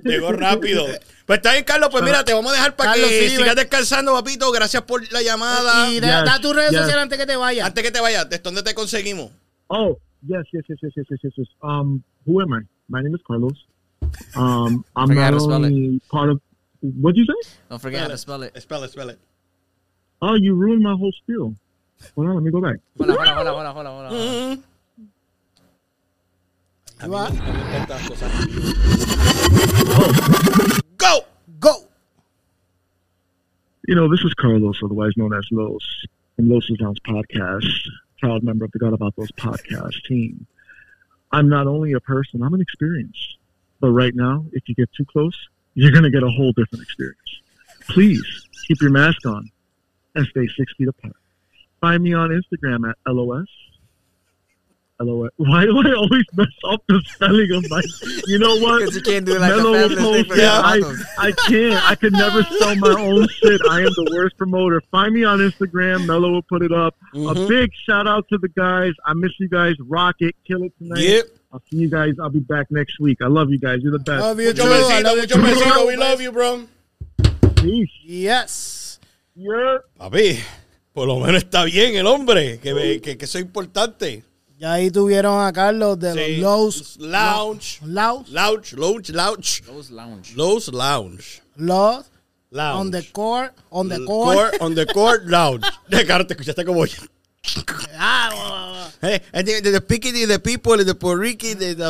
Llegó 0.04 0.32
rápido. 0.32 0.86
Pues 1.26 1.40
está 1.40 1.52
bien, 1.52 1.66
Carlos. 1.66 1.90
Pues 1.92 2.06
mira, 2.06 2.24
te 2.24 2.34
vamos 2.34 2.54
a 2.54 2.56
dejar 2.56 2.78
para 2.78 2.92
Carlos, 2.92 3.10
que 3.10 3.30
sigas 3.30 3.58
descansando, 3.58 4.14
papito. 4.14 4.50
Gracias 4.50 4.84
por 4.84 5.12
la 5.12 5.22
llamada. 5.22 5.90
Eh, 5.90 5.96
y 5.96 6.00
da, 6.00 6.24
yes, 6.24 6.32
da 6.32 6.40
tus 6.40 6.56
redes 6.56 6.72
sociales 6.72 7.04
antes 7.04 7.20
que 7.20 7.26
te 7.26 7.36
vayas. 7.36 7.68
Antes 7.68 7.84
que 7.84 7.92
te 7.92 8.00
vayas, 8.00 8.30
¿de 8.30 8.40
dónde 8.40 8.64
te 8.64 8.74
conseguimos? 8.74 9.32
Oh, 9.68 9.98
yes, 10.26 10.46
yes, 10.54 10.64
yes, 10.70 10.80
yes, 10.82 10.94
yes, 10.96 11.20
yes. 11.22 11.34
yes. 11.36 11.48
Um, 11.62 12.02
who 12.26 12.42
am 12.42 12.54
I? 12.54 12.66
My 12.90 13.02
name 13.02 13.14
is 13.14 13.22
Carlos. 13.26 13.66
Um, 14.36 14.86
I'm 14.96 15.08
Forgot 15.10 15.22
not 15.22 15.32
to 15.32 15.40
spell 15.42 15.64
it. 15.64 15.68
only 15.68 16.00
part 16.10 16.30
of. 16.30 16.42
What'd 16.82 17.18
you 17.18 17.26
say? 17.26 17.50
Don't 17.70 17.82
forget 17.82 18.02
how 18.02 18.08
to 18.08 18.18
spell 18.18 18.44
it. 18.44 18.62
Spell 18.62 18.84
it, 18.84 18.92
spell 18.92 19.10
it. 19.10 19.20
Oh, 20.22 20.36
you 20.36 20.54
ruined 20.56 20.82
my 20.84 20.94
whole 20.96 21.12
spiel. 21.12 21.56
Hold 22.16 22.28
on, 22.28 22.36
let 22.36 22.44
me 22.44 22.52
go 22.52 22.62
back. 22.62 22.78
Hola, 22.98 23.14
hola, 23.14 23.34
hola, 23.36 23.52
hola, 23.54 23.74
hola, 23.74 23.90
hola. 23.90 24.10
Mm. 24.12 24.64
Ahí 27.00 27.10
va. 27.10 27.30
Go. 30.98 31.26
Go. 31.60 31.74
You 33.88 33.96
know, 33.96 34.10
this 34.10 34.22
is 34.22 34.34
Carlos, 34.34 34.82
otherwise 34.84 35.12
known 35.18 35.34
as 35.34 35.46
Los, 35.52 36.06
from 36.36 36.50
Los 36.50 36.68
Sounds 36.80 37.00
Podcast, 37.02 37.66
proud 38.20 38.44
member 38.44 38.66
of 38.66 38.72
the 38.72 38.80
God 38.80 38.94
About 38.94 39.16
Those 39.16 39.32
podcast 39.34 40.04
team. 40.08 40.46
I'm 41.32 41.50
not 41.50 41.68
only 41.68 41.94
a 41.94 42.00
person, 42.00 42.42
I'm 42.42 42.54
an 42.54 42.62
experience. 42.62 43.38
But 43.80 43.92
right 43.92 44.16
now, 44.16 44.46
if 44.54 44.68
you 44.68 44.76
get 44.76 44.90
too 44.94 45.06
close, 45.06 45.38
you're 45.76 45.92
going 45.92 46.04
to 46.04 46.10
get 46.10 46.24
a 46.24 46.30
whole 46.30 46.52
different 46.54 46.84
experience. 46.84 47.42
Please 47.90 48.48
keep 48.68 48.82
your 48.82 48.92
mask 48.92 49.26
on 49.26 49.50
and 50.16 50.26
stay 50.28 50.48
six 50.48 50.74
feet 50.78 50.88
apart. 50.88 51.16
Find 51.80 52.04
me 52.04 52.14
on 52.14 52.30
Instagram 52.30 52.90
at 52.90 52.98
LOS. 53.12 53.48
LOS. 55.00 55.30
Why 55.38 55.66
do 55.66 55.78
I 55.78 55.94
always 55.94 56.26
mess 56.36 56.48
up 56.72 56.82
the 56.88 57.02
spelling 57.06 57.52
of 57.52 57.64
my. 57.70 57.82
You 58.28 58.40
know 58.40 58.56
what? 58.58 58.80
Because 58.80 58.96
you 58.96 59.02
can't 59.02 59.26
do 59.26 59.36
it 59.36 59.42
like 59.42 59.56
Mellow 59.56 59.74
a 59.86 59.96
post, 59.96 60.36
yeah, 60.36 60.60
I, 60.64 60.82
I 61.20 61.32
can't. 61.48 61.90
I 61.90 61.96
can 61.96 62.14
never 62.14 62.44
sell 62.60 62.76
my 62.78 62.90
own 63.00 63.28
shit. 63.28 63.62
I 63.70 63.80
am 63.82 63.94
the 63.96 64.12
worst 64.16 64.38
promoter. 64.38 64.82
Find 64.92 65.14
me 65.14 65.24
on 65.24 65.40
Instagram. 65.40 66.06
Mello 66.08 66.32
will 66.32 66.42
put 66.42 66.64
it 66.64 66.72
up. 66.72 66.96
A 67.14 67.18
Mhm. 67.18 67.48
big 67.48 67.70
shout 67.86 68.08
out 68.08 68.28
to 68.30 68.38
the 68.40 68.50
guys. 68.50 68.94
I 69.06 69.14
miss 69.14 69.32
you 69.40 69.48
guys. 69.50 69.76
Rock 69.80 70.16
it. 70.20 70.36
Kill 70.48 70.64
it 70.64 70.74
tonight. 70.80 71.00
Yep. 71.02 71.26
I'll 71.54 71.62
see 71.70 71.78
you 71.78 71.90
guys. 71.90 72.14
I'll 72.22 72.30
be 72.30 72.40
back 72.40 72.68
next 72.72 73.00
week. 73.00 73.20
I 73.22 73.28
love 73.28 73.50
you 73.52 73.60
guys. 73.60 73.80
You're 73.84 73.92
the 73.92 74.00
best. 74.00 74.22
Love 74.22 74.40
you 74.40 74.48
Mucho 74.48 74.64
too. 74.64 74.70
I 74.70 75.02
love 75.02 75.16
you 75.16 75.22
mucho 75.22 75.36
too. 75.36 75.42
besito. 75.44 75.88
We 75.88 75.96
love 75.96 76.22
you, 76.22 76.32
bro. 76.32 76.68
Peace. 77.56 77.90
Yes. 78.04 79.00
Yeah. 79.36 79.78
Papi, 79.98 80.40
por 80.94 81.08
lo 81.08 81.20
menos 81.20 81.44
está 81.44 81.64
bien 81.66 81.96
el 81.96 82.08
hombre, 82.08 82.60
que, 82.60 82.74
me- 82.74 83.00
que, 83.00 83.18
que 83.18 83.26
eso 83.26 83.38
es 83.38 83.46
importante. 83.46 84.24
Ya 84.58 84.74
ahí 84.74 84.90
tuvieron 84.90 85.46
a 85.46 85.54
Carlos 85.54 86.00
de 86.00 86.14
Sí. 86.14 86.38
los 86.38 86.98
Lows. 86.98 86.98
Lounge. 86.98 87.80
Lows. 87.86 88.30
Lounge, 88.30 88.74
lounge, 88.74 89.10
lounge. 89.14 89.62
Those 89.68 89.94
lounge. 89.94 90.36
Los 90.36 90.68
Lounge. 90.70 91.42
Los. 91.56 92.06
Lounge. 92.50 92.80
On 92.80 92.92
the 92.92 93.04
court. 93.12 93.54
On 93.70 93.88
the 93.88 94.04
court. 94.04 94.36
court, 94.36 94.62
on 94.62 94.74
the 94.74 94.86
court 94.88 95.26
lounge. 95.26 95.64
De 95.90 96.04
te 96.06 96.34
escuchaste 96.34 96.66
como 96.66 96.86
yo. 96.86 97.04
Ah, 98.00 98.90
Hey, 99.02 99.22
I 99.34 99.44
think 99.44 99.64
the 99.64 99.78
speaking 99.78 100.14
to 100.14 100.28
the 100.28 100.40
people 100.40 100.78
the 100.84 100.96
Puerto 100.96 101.22
Rico, 101.22 101.48
the, 101.54 101.76
the, 101.76 101.88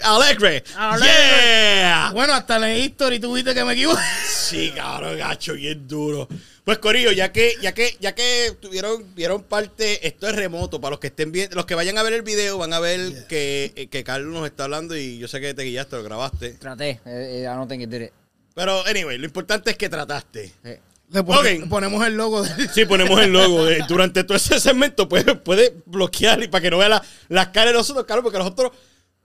Alegre. 0.02 0.62
Alegre. 0.76 1.80
Yeah. 1.80 2.12
bueno, 2.12 2.32
hasta 2.34 2.56
en 2.56 2.64
el 2.64 2.78
history 2.78 3.18
tuviste 3.18 3.54
que 3.54 3.64
me 3.64 3.72
equivoqué. 3.72 4.00
Sí, 4.50 4.72
cabrón, 4.74 5.16
gacho, 5.16 5.54
bien 5.54 5.86
duro. 5.86 6.28
Pues 6.64 6.78
Corillo, 6.78 7.12
ya 7.12 7.32
que, 7.32 7.54
ya 7.62 7.72
que, 7.72 7.96
ya 8.00 8.14
que 8.14 8.56
tuvieron, 8.60 9.14
vieron 9.14 9.44
parte, 9.44 10.06
esto 10.06 10.28
es 10.28 10.34
remoto, 10.34 10.80
para 10.80 10.90
los 10.90 11.00
que 11.00 11.06
estén 11.08 11.30
bien, 11.32 11.50
los 11.52 11.66
que 11.66 11.74
vayan 11.74 11.98
a 11.98 12.02
ver 12.02 12.12
el 12.14 12.22
video 12.22 12.58
van 12.58 12.72
a 12.72 12.80
ver 12.80 13.26
que, 13.28 13.72
eh, 13.76 13.86
que 13.86 14.02
Carlos 14.04 14.32
nos 14.32 14.46
está 14.46 14.64
hablando 14.64 14.96
y 14.96 15.18
yo 15.18 15.28
sé 15.28 15.40
que 15.40 15.54
te 15.54 15.62
guiaste, 15.62 15.96
lo 15.96 16.02
grabaste. 16.02 16.50
Traté. 16.54 16.90
Eh, 16.90 17.00
eh, 17.06 17.40
I 17.42 17.54
don't 17.56 17.68
think 17.68 17.82
it 17.82 17.90
did 17.90 18.02
it. 18.02 18.12
Pero, 18.54 18.84
anyway, 18.86 19.18
lo 19.18 19.24
importante 19.24 19.70
es 19.70 19.76
que 19.76 19.88
trataste. 19.88 20.52
Eh, 20.64 20.80
Le 21.12 21.24
ponemos 21.66 22.06
el 22.06 22.14
logo 22.16 22.42
de 22.42 22.68
Sí, 22.68 22.84
ponemos 22.84 23.20
el 23.20 23.32
logo. 23.32 23.64
de- 23.64 23.84
durante 23.88 24.22
todo 24.22 24.36
ese 24.36 24.60
segmento 24.60 25.08
puede, 25.08 25.34
puede 25.34 25.74
bloquear 25.86 26.40
y 26.42 26.48
para 26.48 26.62
que 26.62 26.70
no 26.70 26.78
vea 26.78 26.88
la- 26.88 27.04
las 27.28 27.48
caras 27.48 27.72
de 27.72 27.78
nosotros, 27.78 28.06
claro, 28.06 28.22
porque 28.22 28.38
nosotros 28.38 28.70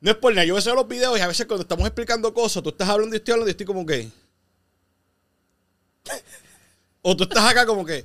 no 0.01 0.11
es 0.11 0.17
por 0.17 0.33
nada. 0.33 0.45
Yo 0.45 0.55
veo 0.55 0.75
los 0.75 0.87
videos 0.87 1.17
y 1.17 1.21
a 1.21 1.27
veces 1.27 1.45
cuando 1.45 1.61
estamos 1.61 1.85
explicando 1.85 2.33
cosas, 2.33 2.63
tú 2.63 2.69
estás 2.69 2.89
hablando 2.89 3.15
y 3.15 3.17
estoy 3.17 3.33
hablando 3.33 3.49
y 3.49 3.51
estoy 3.51 3.65
como 3.67 3.85
que. 3.85 4.09
O 7.03 7.15
tú 7.15 7.23
estás 7.25 7.43
acá 7.45 7.65
como 7.67 7.85
que. 7.85 8.03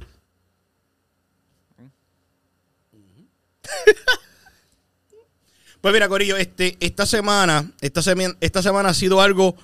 Pues 5.81 5.95
mira, 5.95 6.09
Corillo, 6.09 6.37
este, 6.37 6.77
esta 6.81 7.07
semana, 7.07 7.71
esta 7.81 8.03
semana, 8.03 8.37
esta 8.41 8.63
semana 8.63 8.91
ha 8.91 8.95
sido 8.95 9.21
algo 9.23 9.57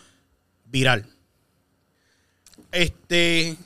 viral. 0.64 1.06
Este. 2.72 3.56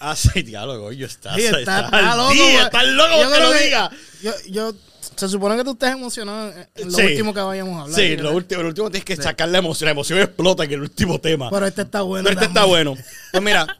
Ah, 0.00 0.16
sí, 0.16 0.42
diálogo, 0.42 0.92
yo 0.92 1.06
está, 1.06 1.34
Sí, 1.34 1.42
está, 1.42 1.60
está- 1.60 1.84
está 1.84 2.16
loco, 2.16 2.32
día, 2.32 2.62
está 2.64 2.82
loco 2.84 3.22
Yo 3.22 3.30
que 3.32 3.40
lo 3.40 3.52
que- 3.52 3.64
diga. 3.64 3.90
Yo, 4.22 4.32
yo, 4.48 4.72
se 5.16 5.28
supone 5.28 5.56
que 5.56 5.64
tú 5.64 5.72
estés 5.72 5.90
emocionado 5.92 6.52
en 6.74 6.90
lo 6.90 6.96
Sí. 6.96 7.02
último 7.02 7.34
que 7.34 7.40
vayamos 7.40 7.78
a 7.78 7.82
hablar. 7.82 8.00
Sí, 8.00 8.16
lo 8.16 8.32
último, 8.34 8.62
lo 8.62 8.68
último 8.68 8.90
tienes 8.90 9.04
que 9.04 9.16
sacar 9.16 9.48
la 9.50 9.58
emoción. 9.58 9.86
La 9.86 9.92
emoción 9.92 10.18
explota 10.18 10.64
en 10.64 10.72
el 10.72 10.80
último 10.80 11.20
tema. 11.20 11.50
Pero 11.50 11.66
este 11.66 11.82
está 11.82 12.00
bueno. 12.02 12.24
Pero 12.24 12.34
este 12.40 12.46
está 12.46 12.64
bueno. 12.64 12.96
Pues 13.30 13.42
mira, 13.42 13.78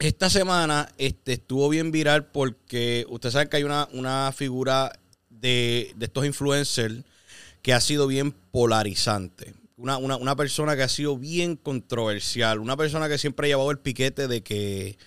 esta 0.00 0.28
semana 0.28 0.88
este, 0.98 1.34
estuvo 1.34 1.68
bien 1.68 1.92
viral 1.92 2.26
porque 2.26 3.06
usted 3.08 3.30
sabe 3.30 3.48
que 3.48 3.58
hay 3.58 3.62
una, 3.64 3.88
una 3.92 4.32
figura 4.36 4.92
de, 5.30 5.92
de 5.96 6.06
estos 6.06 6.26
influencers 6.26 6.96
que 7.62 7.72
ha 7.72 7.80
sido 7.80 8.08
bien 8.08 8.32
polarizante. 8.50 9.54
Una, 9.76 9.98
una, 9.98 10.16
una 10.16 10.34
persona 10.36 10.76
que 10.76 10.82
ha 10.82 10.88
sido 10.88 11.16
bien 11.16 11.56
controversial. 11.56 12.58
Una 12.58 12.76
persona 12.76 13.08
que 13.08 13.18
siempre 13.18 13.46
ha 13.46 13.50
llevado 13.50 13.70
el 13.70 13.78
piquete 13.78 14.26
de 14.28 14.42
que 14.42 14.98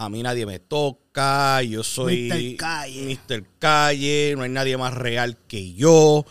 a 0.00 0.08
mí 0.08 0.22
nadie 0.22 0.46
me 0.46 0.58
toca, 0.58 1.62
yo 1.62 1.84
soy 1.84 2.28
Mr. 2.30 2.56
Calle. 2.56 3.18
Mr. 3.28 3.44
Calle, 3.58 4.34
no 4.36 4.44
hay 4.44 4.48
nadie 4.50 4.76
más 4.78 4.94
real 4.94 5.36
que 5.46 5.74
yo. 5.74 6.24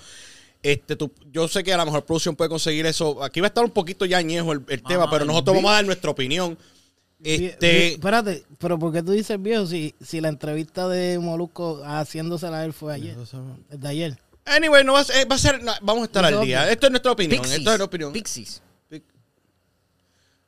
Este, 0.63 0.95
tú- 0.95 1.11
yo 1.31 1.47
sé 1.47 1.63
que 1.63 1.71
a 1.71 1.77
lo 1.77 1.85
mejor 1.85 2.03
producción 2.03 2.35
puede 2.35 2.49
conseguir 2.49 2.85
eso. 2.87 3.23
Aquí 3.23 3.39
va 3.41 3.45
a 3.47 3.49
estar 3.49 3.63
un 3.63 3.69
poquito 3.71 4.05
ya 4.05 4.17
añejo 4.17 4.51
el, 4.53 4.61
el 4.67 4.81
tema, 4.83 5.09
pero 5.09 5.23
nosotros 5.23 5.55
vamos 5.55 5.71
a 5.71 5.75
dar 5.75 5.85
nuestra 5.85 6.09
opinión. 6.09 6.57
Vie- 7.19 7.37
vie- 7.39 7.49
Este, 7.51 7.87
espérate, 7.93 8.43
pero 8.57 8.79
¿por 8.79 8.91
qué 8.91 9.03
tú 9.03 9.11
dices 9.11 9.39
viejo 9.41 9.67
si, 9.67 9.93
si 10.01 10.19
la 10.19 10.29
entrevista 10.29 10.87
de 10.87 11.19
Molusco 11.19 11.81
haciéndosela 11.85 12.59
a 12.61 12.65
él 12.65 12.73
fue 12.73 12.93
ayer? 12.93 13.15
Desde 13.69 13.87
ayer. 13.87 14.17
anyway, 14.45 14.83
no 14.83 14.93
va 14.93 15.01
a 15.01 15.03
ser, 15.03 15.29
va 15.31 15.35
a 15.35 15.39
ser- 15.39 15.61
no, 15.63 15.71
vamos 15.81 16.01
a 16.03 16.05
estar 16.05 16.25
al 16.25 16.41
día. 16.41 16.71
Esto 16.71 16.87
es 16.87 16.91
nuestra 16.91 17.11
opinión. 17.11 17.39
Pixies. 17.39 17.57
Esto 17.59 17.69
es 17.71 17.77
nuestra 17.77 17.85
opinión. 17.85 18.13
Pixies. 18.13 18.61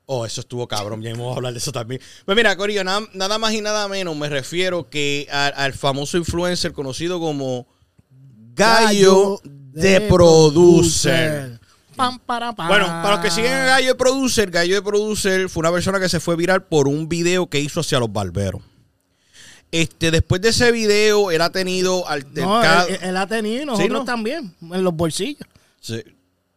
Oh, 0.06 0.26
eso 0.26 0.42
estuvo 0.42 0.68
cabrón. 0.68 1.02
Ya 1.02 1.12
vamos 1.12 1.34
a 1.34 1.38
hablar 1.38 1.54
de 1.54 1.60
eso 1.60 1.72
también. 1.72 2.02
Pues 2.26 2.36
mira, 2.36 2.56
Corillo, 2.58 2.84
nada, 2.84 3.02
nada 3.14 3.38
más 3.38 3.54
y 3.54 3.62
nada 3.62 3.88
menos 3.88 4.16
me 4.16 4.28
refiero 4.30 4.90
que 4.90 5.28
al, 5.32 5.54
al 5.56 5.74
famoso 5.74 6.18
influencer 6.18 6.74
conocido 6.74 7.20
como 7.20 7.66
Gallo 8.54 9.40
de 9.44 10.02
Producer. 10.02 11.60
Para, 12.26 12.54
pam. 12.54 12.68
Bueno, 12.68 12.88
para 12.88 13.12
los 13.12 13.20
que 13.20 13.30
siguen 13.32 13.52
a 13.54 13.66
Gallo 13.66 13.90
de 13.90 13.96
Producer, 13.96 14.50
Gallo 14.50 14.76
de 14.76 14.82
Producer 14.82 15.48
fue 15.50 15.62
una 15.62 15.72
persona 15.72 16.00
que 16.00 16.10
se 16.10 16.20
fue 16.20 16.36
viral 16.36 16.64
por 16.64 16.88
un 16.88 17.08
video 17.08 17.48
que 17.48 17.60
hizo 17.60 17.80
hacia 17.82 18.00
los 18.00 18.12
barberos. 18.12 18.62
Este, 19.72 20.10
después 20.12 20.42
de 20.42 20.50
ese 20.50 20.72
video, 20.72 21.32
él 21.32 21.40
ha 21.42 21.52
tenido 21.52 22.00
No, 22.02 22.08
altercado. 22.08 22.88
él, 22.90 23.00
él 23.04 23.18
ha 23.18 23.28
tenido 23.28 23.62
y 23.62 23.66
nosotros 23.66 24.00
¿no? 24.00 24.06
también, 24.06 24.54
en 24.62 24.84
los 24.84 24.94
bolsillos. 24.96 25.48
Sí, 25.80 26.04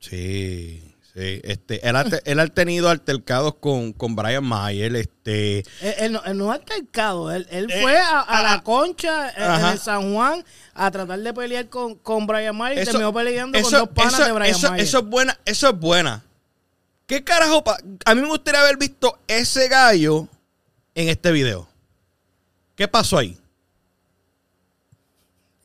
sí, 0.01 0.84
sí. 1.15 1.41
Este, 1.45 1.89
él, 1.89 1.97
ha, 1.97 2.05
te- 2.05 2.23
él 2.31 2.41
ha 2.41 2.47
tenido 2.49 2.89
altercados 2.91 3.55
con, 3.57 3.93
con 3.93 4.17
Brian 4.17 4.45
Mayer. 4.45 4.95
Este, 4.97 5.59
Él, 5.81 5.95
él 5.99 6.13
no, 6.13 6.23
él 6.25 6.37
no 6.37 6.51
ha 6.51 6.55
altercado, 6.57 7.31
él, 7.33 7.47
él 7.51 7.71
Eh, 7.71 7.81
fue 7.83 7.97
a, 7.99 8.21
a 8.21 8.43
la 8.43 8.63
concha 8.63 9.31
eh, 9.31 9.73
en 9.73 9.79
San 9.79 10.13
Juan 10.13 10.45
a 10.75 10.91
tratar 10.91 11.21
de 11.21 11.33
pelear 11.33 11.69
con, 11.69 11.95
con 11.97 12.27
Brian 12.27 12.57
Mayer 12.57 12.83
y 12.83 12.85
terminó 12.85 13.13
peleando 13.13 13.61
con 13.63 13.71
dos 13.71 13.89
panas 13.91 14.15
eso- 14.15 14.25
de 14.25 14.33
Brian 14.33 14.61
Mayer. 14.61 14.81
eso 14.81 14.99
es 14.99 15.05
buena, 15.05 15.39
eso 15.45 15.69
es 15.71 15.79
buena. 15.79 16.25
¿Qué 17.07 17.23
carajo? 17.23 17.63
pa- 17.63 17.79
A 18.07 18.15
mí 18.15 18.21
me 18.23 18.29
gustaría 18.29 18.61
haber 18.63 18.77
visto 18.79 19.19
ese 19.27 19.69
gallo 19.69 20.27
en 20.95 21.09
este 21.11 21.31
video. 21.33 21.69
¿Qué 22.77 22.89
pasó 22.89 23.19
ahí? 23.19 23.39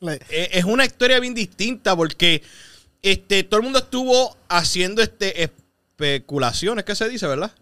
Eh, 0.02 0.48
es 0.52 0.64
una 0.64 0.84
historia 0.86 1.20
bien 1.20 1.34
distinta 1.34 1.94
porque 1.94 2.42
este, 3.02 3.44
todo 3.44 3.60
el 3.60 3.64
mundo 3.64 3.78
estuvo 3.80 4.36
haciendo 4.48 5.02
este 5.02 5.42
especulaciones, 5.42 6.84
¿qué 6.84 6.94
se 6.94 7.08
dice, 7.08 7.26
verdad? 7.26 7.52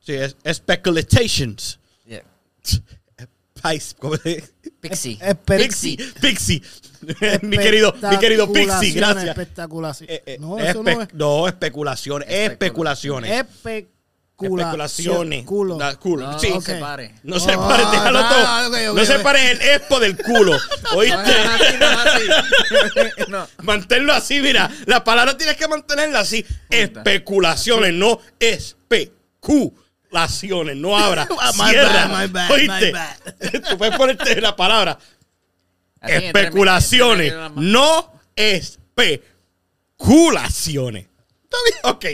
Sí, 0.00 0.12
es 0.14 0.36
speculations. 0.52 1.78
Yeah. 2.06 2.22
¿cómo 3.98 4.16
se- 4.16 4.44
Pixie. 4.80 5.18
Espe- 5.18 5.56
Pixie, 5.58 5.98
Pixie. 6.20 6.62
mi 7.42 7.58
querido, 7.58 7.92
mi 8.10 8.18
querido 8.18 8.50
Pixie, 8.52 8.92
gracias. 8.92 9.36
Eh, 10.08 10.22
eh, 10.26 10.36
no, 10.40 10.58
eso 10.58 10.82
no 10.82 10.90
espe- 10.90 11.02
es. 11.08 11.14
no, 11.14 11.48
especulaciones, 11.48 12.28
especulaciones. 12.30 13.30
Especulaciones. 13.32 13.97
Especulaciones. 14.40 15.44
Culo. 15.44 15.76
Da- 15.78 15.96
culo. 15.96 16.30
No, 16.30 16.38
sí. 16.38 16.48
no 16.50 16.56
ok. 16.56 16.64
se 16.64 16.74
pare. 16.76 17.14
No 17.24 17.40
se 17.40 17.56
pare, 17.58 17.84
déjalo 17.90 18.20
todo. 18.28 18.38
no, 18.38 18.68
ok, 18.68 18.74
ok, 18.90 18.96
no 18.98 19.04
se 19.04 19.16
ok. 19.16 19.22
pare 19.22 19.50
el 19.50 19.60
expo 19.62 19.98
del 20.00 20.16
culo. 20.16 20.52
No 20.92 21.02
es 21.02 21.12
¿Oíste? 21.12 21.32
así, 21.32 21.76
no 21.78 21.90
es 21.90 21.98
así. 22.06 22.22
No. 23.28 23.46
Manténlo 23.62 24.12
así, 24.14 24.40
mira. 24.40 24.70
La 24.86 25.02
palabra 25.04 25.36
tienes 25.36 25.56
que 25.56 25.66
mantenerla 25.68 26.20
así. 26.20 26.46
Especulaciones, 26.70 27.92
no 27.94 28.20
especulaciones. 28.38 30.76
No 30.76 30.96
abra. 30.96 31.26
My 31.58 31.70
Cierra. 31.70 32.06
bad, 32.06 32.20
my 32.20 32.26
bad, 32.32 32.50
¿Oíste? 32.52 32.86
my 32.86 32.92
bad. 32.92 33.16
Tú 33.70 33.76
puedes 33.78 33.96
ponerte 33.96 34.40
la 34.40 34.54
palabra. 34.56 34.98
Así, 36.00 36.12
entre- 36.14 36.28
Especulaciones, 36.44 37.32
entre- 37.32 37.46
entre- 37.46 37.64
no 37.64 38.12
especulaciones. 39.96 41.06
¿Está 41.44 41.56
bien? 41.64 41.78
Ok. 41.82 42.04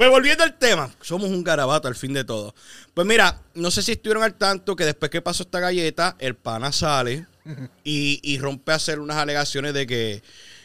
Pues 0.00 0.08
volviendo 0.08 0.44
al 0.44 0.58
tema, 0.58 0.90
somos 1.02 1.28
un 1.28 1.44
garabato 1.44 1.86
al 1.86 1.94
fin 1.94 2.14
de 2.14 2.24
todo. 2.24 2.54
Pues 2.94 3.06
mira, 3.06 3.42
no 3.52 3.70
sé 3.70 3.82
si 3.82 3.92
estuvieron 3.92 4.22
al 4.22 4.32
tanto 4.32 4.74
que 4.74 4.86
después 4.86 5.10
que 5.10 5.20
pasó 5.20 5.42
esta 5.42 5.60
galleta, 5.60 6.16
el 6.20 6.36
pana 6.36 6.72
sale 6.72 7.26
y, 7.84 8.18
y 8.22 8.38
rompe 8.38 8.72
a 8.72 8.76
hacer 8.76 8.98
unas 8.98 9.18
alegaciones 9.18 9.74
de 9.74 9.86
que, 9.86 10.22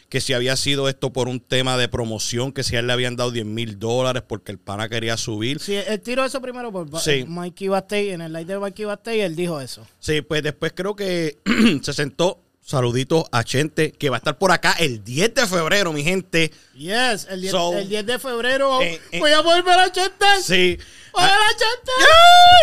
que 0.08 0.22
si 0.22 0.32
había 0.32 0.56
sido 0.56 0.88
esto 0.88 1.12
por 1.12 1.28
un 1.28 1.38
tema 1.40 1.76
de 1.76 1.86
promoción, 1.86 2.50
que 2.50 2.62
si 2.62 2.76
a 2.76 2.78
él 2.78 2.86
le 2.86 2.94
habían 2.94 3.14
dado 3.14 3.30
10 3.30 3.44
mil 3.44 3.78
dólares 3.78 4.22
porque 4.26 4.52
el 4.52 4.58
pana 4.58 4.88
quería 4.88 5.18
subir. 5.18 5.60
Sí, 5.60 5.74
él 5.74 6.00
tiró 6.00 6.24
eso 6.24 6.40
primero 6.40 6.72
por 6.72 6.88
Ba- 6.88 6.98
Sí. 7.00 7.26
Mikey 7.28 7.68
Bastey, 7.68 8.12
en 8.12 8.22
el 8.22 8.32
live 8.32 8.54
de 8.54 8.58
Mikey 8.58 8.86
Bastey, 8.86 9.20
él 9.20 9.36
dijo 9.36 9.60
eso. 9.60 9.86
Sí, 10.00 10.22
pues 10.22 10.42
después 10.44 10.72
creo 10.74 10.96
que 10.96 11.36
se 11.82 11.92
sentó. 11.92 12.40
Saluditos 12.66 13.26
a 13.30 13.44
Chente, 13.44 13.92
que 13.92 14.10
va 14.10 14.16
a 14.16 14.18
estar 14.18 14.38
por 14.38 14.50
acá 14.50 14.72
el 14.80 15.04
10 15.04 15.34
de 15.34 15.46
febrero, 15.46 15.92
mi 15.92 16.02
gente. 16.02 16.50
Yes, 16.74 17.28
el 17.30 17.40
10, 17.42 17.52
So- 17.52 17.78
el 17.78 17.88
10 17.88 18.04
de 18.04 18.18
febrero 18.18 18.82
Eh, 18.82 19.00
eh. 19.12 19.20
voy 19.20 19.30
a 19.30 19.40
volver 19.40 19.78
a 19.78 19.92
Chester. 19.92 20.42
Sí. 20.42 20.76
Voy 21.12 21.22
a 21.22 21.26
ver 21.26 21.34
a 21.34 21.50
Chester. 21.50 21.94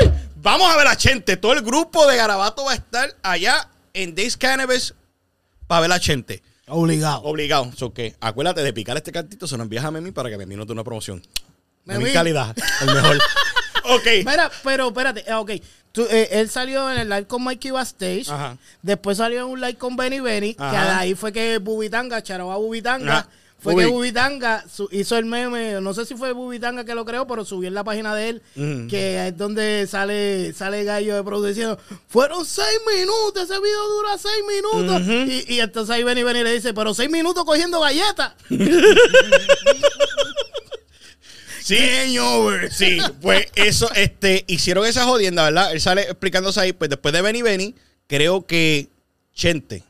¡Ay! 0.02 0.28
Vamos 0.36 0.70
a 0.70 0.76
ver 0.76 0.88
a 0.88 0.98
Chente. 0.98 1.38
Todo 1.38 1.54
el 1.54 1.62
grupo 1.62 2.06
de 2.06 2.18
Garabato 2.18 2.66
va 2.66 2.74
a 2.74 2.76
estar 2.76 3.16
allá 3.24 3.70
en 3.94 4.14
Days 4.14 4.36
Cannabis 4.36 4.94
para 5.68 5.80
ver 5.80 5.94
a 5.94 6.00
Chente. 6.02 6.44
Obligado. 6.68 7.22
Obligado. 7.24 7.72
So 7.74 7.94
que 7.94 8.18
acuérdate 8.20 8.62
de 8.62 8.74
picar 8.74 8.98
este 8.98 9.14
cantito, 9.14 9.48
se 9.48 9.56
lo 9.56 9.64
envías 9.64 9.86
a 9.86 9.92
Memi 9.92 10.12
para 10.12 10.30
que 10.30 10.38
Memi 10.38 10.58
nos 10.58 10.68
dé 10.68 10.74
una 10.74 10.84
promoción. 10.84 11.24
Memi. 11.86 12.04
Memi 12.04 12.14
calidad, 12.14 12.54
el 12.82 12.94
mejor. 12.94 13.18
ok. 13.86 14.08
Mira, 14.26 14.52
pero 14.66 14.88
espérate, 14.90 15.24
eh, 15.26 15.34
ok. 15.34 15.52
Tú, 15.94 16.08
eh, 16.10 16.28
él 16.32 16.50
salió 16.50 16.92
en 16.92 16.98
el 16.98 17.08
live 17.08 17.28
con 17.28 17.44
Mikey 17.44 17.70
Bastage. 17.70 18.26
Ajá. 18.28 18.58
Después 18.82 19.18
salió 19.18 19.42
en 19.42 19.46
un 19.46 19.62
live 19.62 19.76
con 19.76 19.96
Benny 19.96 20.20
Benny. 20.20 20.56
Que 20.56 20.64
Ajá. 20.64 20.86
de 20.86 20.92
ahí 20.92 21.14
fue 21.14 21.32
que 21.32 21.60
Bubitanga, 21.60 22.24
charó 22.24 22.52
a 22.52 22.58
Bubitanga. 22.58 23.28
Fue 23.60 23.74
Bubi. 23.74 23.86
que 23.86 23.92
Bubitanga 23.92 24.66
hizo 24.90 25.18
el 25.18 25.26
meme. 25.26 25.80
No 25.82 25.94
sé 25.94 26.06
si 26.06 26.16
fue 26.16 26.32
Bubitanga 26.34 26.84
que 26.84 26.96
lo 26.96 27.06
creó, 27.06 27.28
pero 27.28 27.46
subió 27.46 27.68
en 27.68 27.76
la 27.76 27.84
página 27.84 28.16
de 28.16 28.30
él. 28.30 28.42
Ujú. 28.56 28.88
Que 28.90 29.28
es 29.28 29.38
donde 29.38 29.86
sale, 29.88 30.52
sale 30.54 30.84
Gallo 30.84 31.16
de 31.16 31.24
producción 31.24 31.78
Fueron 32.08 32.44
seis 32.44 32.80
minutos. 32.92 33.44
Ese 33.44 33.60
video 33.62 33.90
dura 33.90 34.18
seis 34.18 34.44
minutos. 34.48 35.48
Y 35.48 35.60
entonces 35.60 35.96
ahí 35.96 36.04
Benny 36.04 36.24
Benny 36.24 36.44
le 36.44 36.54
dice: 36.54 36.74
Pero 36.74 36.96
seis 36.96 37.12
minutos 37.12 37.46
cogiendo 37.46 37.80
galletas. 37.80 38.34
Sí, 41.64 42.18
sí, 42.72 42.98
pues 43.22 43.48
eso, 43.56 43.90
este, 43.96 44.44
hicieron 44.48 44.86
esa 44.86 45.06
jodienda, 45.06 45.44
¿verdad? 45.44 45.72
Él 45.72 45.80
sale 45.80 46.02
explicándose 46.02 46.60
ahí, 46.60 46.74
pues 46.74 46.90
después 46.90 47.14
de 47.14 47.22
Benny 47.22 47.42
Benny, 47.42 47.74
creo 48.08 48.46
que 48.46 48.90
Chente 49.34 49.84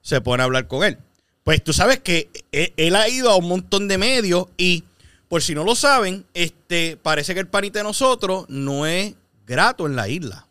se 0.00 0.22
pone 0.22 0.42
a 0.42 0.44
hablar 0.44 0.68
con 0.68 0.82
él. 0.84 0.96
Pues 1.44 1.62
tú 1.62 1.74
sabes 1.74 2.00
que 2.00 2.30
él, 2.50 2.72
él 2.78 2.96
ha 2.96 3.08
ido 3.08 3.30
a 3.30 3.36
un 3.36 3.48
montón 3.48 3.88
de 3.88 3.98
medios 3.98 4.46
y, 4.56 4.84
por 5.28 5.42
si 5.42 5.54
no 5.54 5.64
lo 5.64 5.74
saben, 5.74 6.24
este, 6.32 6.96
parece 6.96 7.34
que 7.34 7.40
el 7.40 7.48
panita 7.48 7.80
de 7.80 7.84
nosotros 7.84 8.46
no 8.48 8.86
es 8.86 9.14
grato 9.46 9.86
en 9.86 9.96
la 9.96 10.08
isla. 10.08 10.46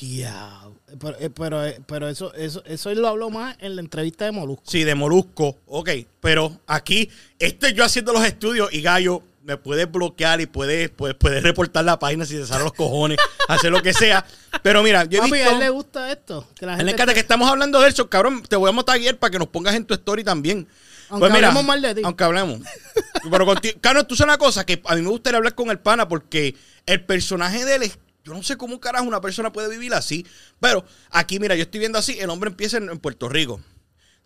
Diablo. 0.00 0.78
Pero, 0.98 1.16
eh, 1.20 1.30
pero, 1.30 1.66
eh, 1.66 1.80
pero 1.86 2.08
eso, 2.08 2.32
eso, 2.34 2.62
eso 2.64 2.90
él 2.90 3.02
lo 3.02 3.08
habló 3.08 3.28
más 3.30 3.56
en 3.60 3.76
la 3.76 3.82
entrevista 3.82 4.24
de 4.24 4.32
Molusco. 4.32 4.64
Sí, 4.66 4.84
de 4.84 4.94
Molusco, 4.94 5.58
ok. 5.66 5.90
Pero 6.20 6.60
aquí, 6.66 7.10
este 7.38 7.74
yo 7.74 7.84
haciendo 7.84 8.12
los 8.12 8.24
estudios 8.24 8.72
y 8.72 8.80
Gallo 8.80 9.22
me 9.48 9.56
puede 9.56 9.86
bloquear 9.86 10.42
y 10.42 10.46
puede, 10.46 10.90
puede, 10.90 11.14
puede 11.14 11.40
reportar 11.40 11.82
la 11.82 11.98
página 11.98 12.26
si 12.26 12.36
se 12.36 12.46
salen 12.46 12.64
los 12.64 12.74
cojones, 12.74 13.16
hacer 13.48 13.72
lo 13.72 13.82
que 13.82 13.94
sea. 13.94 14.22
Pero 14.62 14.82
mira, 14.82 15.06
yo 15.06 15.18
he 15.18 15.20
Papi, 15.22 15.32
visto... 15.32 15.48
a 15.48 15.52
él 15.54 15.58
le 15.58 15.70
gusta 15.70 16.12
esto. 16.12 16.46
Que 16.54 16.66
la 16.66 16.72
A 16.72 16.74
él 16.74 16.80
le 16.80 16.90
gente 16.90 16.96
encanta 16.96 17.14
que 17.14 17.20
estamos 17.20 17.48
hablando 17.48 17.80
de 17.80 17.88
eso, 17.88 18.10
cabrón. 18.10 18.42
Te 18.42 18.56
voy 18.56 18.70
a 18.70 18.82
taguear 18.82 19.16
para 19.16 19.30
que 19.30 19.38
nos 19.38 19.48
pongas 19.48 19.74
en 19.74 19.86
tu 19.86 19.94
story 19.94 20.22
también. 20.22 20.64
Pues 20.64 21.22
Aunque 21.22 21.38
hablemos 21.38 21.64
mal 21.64 21.80
de 21.80 21.94
ti. 21.94 22.02
Aunque 22.04 22.24
hablemos. 22.24 22.60
Pero 23.30 23.46
contigo, 23.46 23.78
Carlos, 23.80 24.06
tú 24.06 24.16
sabes 24.16 24.34
una 24.34 24.38
cosa 24.38 24.66
que 24.66 24.82
a 24.84 24.94
mí 24.94 25.00
me 25.00 25.08
gustaría 25.08 25.38
hablar 25.38 25.54
con 25.54 25.70
el 25.70 25.78
pana 25.78 26.06
porque 26.06 26.54
el 26.84 27.02
personaje 27.06 27.64
de 27.64 27.76
él 27.76 27.82
es. 27.84 27.98
Yo 28.24 28.34
no 28.34 28.42
sé 28.42 28.58
cómo 28.58 28.78
carajo 28.78 29.06
una 29.06 29.22
persona 29.22 29.50
puede 29.50 29.70
vivir 29.70 29.94
así. 29.94 30.26
Pero 30.60 30.84
aquí, 31.10 31.40
mira, 31.40 31.54
yo 31.54 31.62
estoy 31.62 31.80
viendo 31.80 31.98
así. 31.98 32.18
El 32.20 32.28
hombre 32.28 32.50
empieza 32.50 32.76
en, 32.76 32.90
en 32.90 32.98
Puerto 32.98 33.30
Rico. 33.30 33.62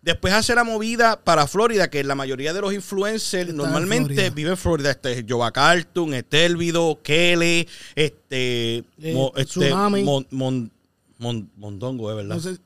Después 0.03 0.33
hace 0.33 0.53
la 0.53 0.65
movida 0.65 1.17
para 1.23 1.47
Florida, 1.47 1.89
que 1.89 2.03
la 2.03 2.13
mayoría 2.13 2.51
de 2.53 2.59
los 2.59 2.73
influencers 2.73 3.49
en 3.49 3.55
normalmente 3.55 4.29
viven 4.31 4.51
en 4.51 4.57
Florida. 4.57 4.91
Este, 4.91 5.25
Jova 5.27 5.51
Cartoon, 5.51 6.13
Estelvido, 6.13 6.99
Kelly, 7.01 7.65
este, 7.95 8.77
Eh, 9.01 9.13
mo- 9.13 9.31
este. 9.37 9.69
Mon- 9.73 10.27
Mon- 10.29 10.71
Mon- 11.19 11.49
Mondongo, 11.55 12.09
es 12.11 12.17
verdad. 12.17 12.35
No 12.35 12.41
sé, 12.41 12.57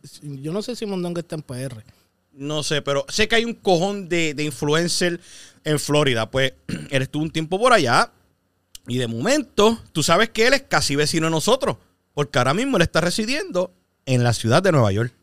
yo 0.42 0.52
no 0.52 0.64
sé 0.64 0.76
si 0.76 0.88
Mondongo 0.88 1.20
está 1.20 1.36
en 1.36 1.44
PR. 1.44 1.84
No 2.34 2.64
sé, 2.64 2.82
pero 2.82 3.06
sé 3.08 3.28
que 3.28 3.36
hay 3.36 3.46
un 3.46 3.54
cojón 3.54 4.10
de, 4.10 4.34
de 4.34 4.44
influencer 4.44 5.20
en 5.64 5.80
Florida. 5.80 6.30
Pues 6.32 6.54
él 6.90 7.02
estuvo 7.04 7.22
un 7.22 7.30
tiempo 7.32 7.60
por 7.60 7.72
allá 7.72 8.12
y 8.88 8.98
de 8.98 9.06
momento, 9.08 9.80
tú 9.92 10.02
sabes 10.02 10.30
que 10.30 10.48
él 10.48 10.54
es 10.54 10.64
casi 10.64 10.96
vecino 10.96 11.28
de 11.28 11.32
nosotros, 11.32 11.78
porque 12.16 12.40
ahora 12.40 12.56
mismo 12.56 12.78
él 12.78 12.84
está 12.84 13.00
residiendo 13.00 13.72
en 14.08 14.24
la 14.24 14.34
ciudad 14.34 14.64
de 14.64 14.72
Nueva 14.72 14.92
York. 14.92 15.14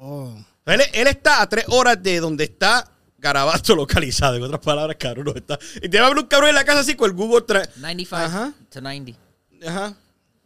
Oh. 0.00 0.32
Él, 0.72 0.82
él 0.92 1.06
está 1.06 1.42
a 1.42 1.48
tres 1.48 1.64
horas 1.68 2.02
de 2.02 2.20
donde 2.20 2.44
está 2.44 2.90
Garabato 3.18 3.74
localizado. 3.76 4.36
En 4.36 4.42
otras 4.42 4.60
palabras, 4.60 4.96
cabrón, 4.98 5.26
no 5.26 5.34
está. 5.34 5.58
Y 5.82 5.88
te 5.88 5.98
va 5.98 6.04
a 6.04 6.08
hablar 6.08 6.24
un 6.24 6.28
cabrón 6.28 6.50
en 6.50 6.54
la 6.56 6.64
casa 6.64 6.80
así 6.80 6.94
con 6.94 7.10
el 7.10 7.16
Google 7.16 7.42
trae. 7.42 7.68
95 7.76 8.16
Ajá. 8.16 8.52
to 8.70 8.80
90. 8.80 9.18
Ajá. 9.66 9.94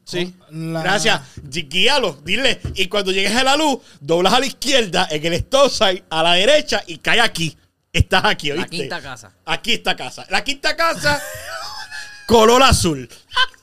Sí. 0.05 0.35
La- 0.51 0.83
Gracias. 0.83 1.21
Guíalo, 1.43 2.19
dile. 2.25 2.61
Y 2.75 2.89
cuando 2.89 3.11
llegues 3.13 3.35
a 3.37 3.43
la 3.45 3.57
luz, 3.57 3.79
doblas 4.01 4.33
a 4.35 4.41
la 4.41 4.47
izquierda 4.47 5.09
en 5.11 5.25
el 5.25 5.33
stop 5.35 5.71
sign, 5.71 6.05
a 6.11 6.23
la 6.23 6.33
derecha 6.35 6.83
y 6.87 6.99
cae 6.99 7.21
aquí. 7.21 7.57
Estás 7.93 8.25
aquí, 8.25 8.49
La 8.49 8.57
¿oíste? 8.57 8.71
quinta 8.71 9.01
casa. 9.01 9.33
Aquí 9.47 9.73
está 9.75 9.95
casa. 9.97 10.27
La 10.29 10.43
quinta 10.45 10.77
casa, 10.77 11.23
color 12.27 12.63
azul. 12.65 13.09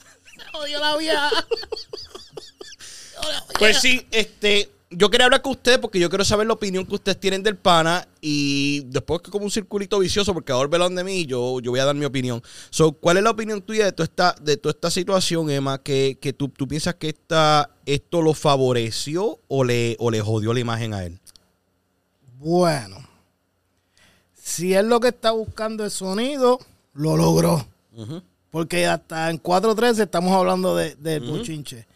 Odio 0.54 0.80
la 0.80 0.96
vieja. 0.98 1.30
Pues 3.60 3.80
sí, 3.80 4.08
este. 4.12 4.70
Yo 4.92 5.10
quería 5.10 5.26
hablar 5.26 5.42
con 5.42 5.54
ustedes 5.54 5.80
porque 5.80 6.00
yo 6.00 6.10
quiero 6.10 6.26
saber 6.26 6.46
la 6.46 6.54
opinión 6.54 6.86
que 6.86 6.96
ustedes 6.96 7.18
tienen 7.20 7.42
del 7.42 7.56
pana 7.56 8.08
y 8.20 8.82
después 8.88 9.22
que 9.22 9.32
como 9.32 9.46
un 9.46 9.52
circulito 9.52 9.98
vicioso 10.00 10.34
porque 10.34 10.52
ahora 10.52 10.70
velón 10.70 10.96
de 10.96 11.04
mí 11.04 11.26
yo, 11.26 11.62
yo 11.62 11.72
voy 11.72 11.80
a 11.80 11.86
dar 11.86 11.96
mi 11.96 12.04
opinión. 12.04 12.44
So, 12.70 12.92
¿Cuál 12.92 13.18
es 13.18 13.24
la 13.24 13.32
opinión 13.32 13.62
tuya 13.62 13.86
de 13.86 13.94
toda 13.94 14.04
esta, 14.04 14.36
de 14.42 14.58
toda 14.58 14.72
esta 14.72 14.92
situación, 14.92 15.50
Emma? 15.50 15.82
Que, 15.82 16.18
que 16.20 16.34
tú, 16.34 16.50
tú 16.50 16.68
piensas 16.68 16.96
que 16.96 17.10
esta, 17.10 17.70
esto 17.86 18.22
lo 18.22 18.34
favoreció 18.34 19.40
o 19.48 19.64
le, 19.64 19.96
o 19.98 20.12
le 20.12 20.20
jodió 20.20 20.54
la 20.54 20.60
imagen 20.60 20.94
a 20.94 21.06
él? 21.06 21.20
Bueno, 22.38 22.98
si 24.34 24.74
él 24.74 24.90
lo 24.90 25.00
que 25.00 25.10
está 25.10 25.32
buscando 25.32 25.86
es 25.86 25.94
sonido, 25.94 26.60
lo 26.94 27.16
logró. 27.16 27.66
Porque 28.50 28.88
hasta 28.88 29.30
en 29.30 29.42
4.13 29.42 30.04
estamos 30.04 30.34
hablando 30.34 30.76
de, 30.76 30.96
del 30.96 31.22
bochinche. 31.22 31.88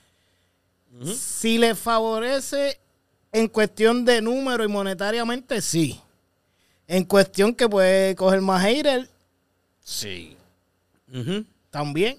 Si 1.04 1.58
le 1.58 1.76
favorece 1.76 2.80
en 3.36 3.50
cuestión 3.50 4.06
de 4.06 4.22
número 4.22 4.64
y 4.64 4.68
monetariamente, 4.70 5.62
sí. 5.62 6.00
En 6.88 7.04
cuestión 7.04 7.54
que 7.54 7.68
puede 7.68 8.16
coger 8.16 8.40
más 8.40 8.64
hater, 8.64 9.10
Sí. 9.84 10.36
También. 11.70 12.18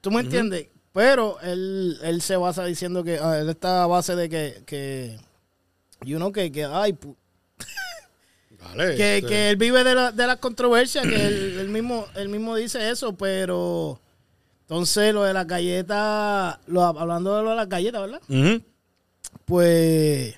¿Tú 0.00 0.10
me 0.10 0.20
entiendes? 0.20 0.68
Pero 0.92 1.38
él, 1.40 1.98
él 2.02 2.22
se 2.22 2.36
basa 2.36 2.64
diciendo 2.64 3.04
que, 3.04 3.18
ah, 3.20 3.38
él 3.38 3.50
está 3.50 3.82
a 3.82 3.86
base 3.86 4.16
de 4.16 4.28
que, 4.28 4.62
que, 4.64 5.18
you 6.04 6.16
know, 6.16 6.32
que, 6.32 6.50
que, 6.50 6.64
ay, 6.64 6.96
Dale, 8.50 8.96
que, 8.96 9.16
este, 9.18 9.28
que 9.28 9.50
él 9.50 9.56
vive 9.56 9.84
de 9.84 9.94
la, 9.94 10.12
de 10.12 10.26
las 10.26 10.38
controversias, 10.38 11.04
que 11.04 11.26
él, 11.26 11.58
él 11.58 11.68
mismo, 11.68 12.06
él 12.14 12.28
mismo 12.28 12.54
dice 12.54 12.88
eso, 12.88 13.14
pero 13.16 14.00
entonces 14.60 15.12
lo 15.12 15.24
de 15.24 15.34
las 15.34 15.46
galletas, 15.46 16.58
lo, 16.66 16.84
hablando 16.84 17.36
de 17.36 17.42
lo 17.42 17.50
de 17.50 17.56
las 17.56 17.68
galletas, 17.68 18.00
¿verdad? 18.00 18.22
ujú. 18.28 18.62
Pues 19.44 20.34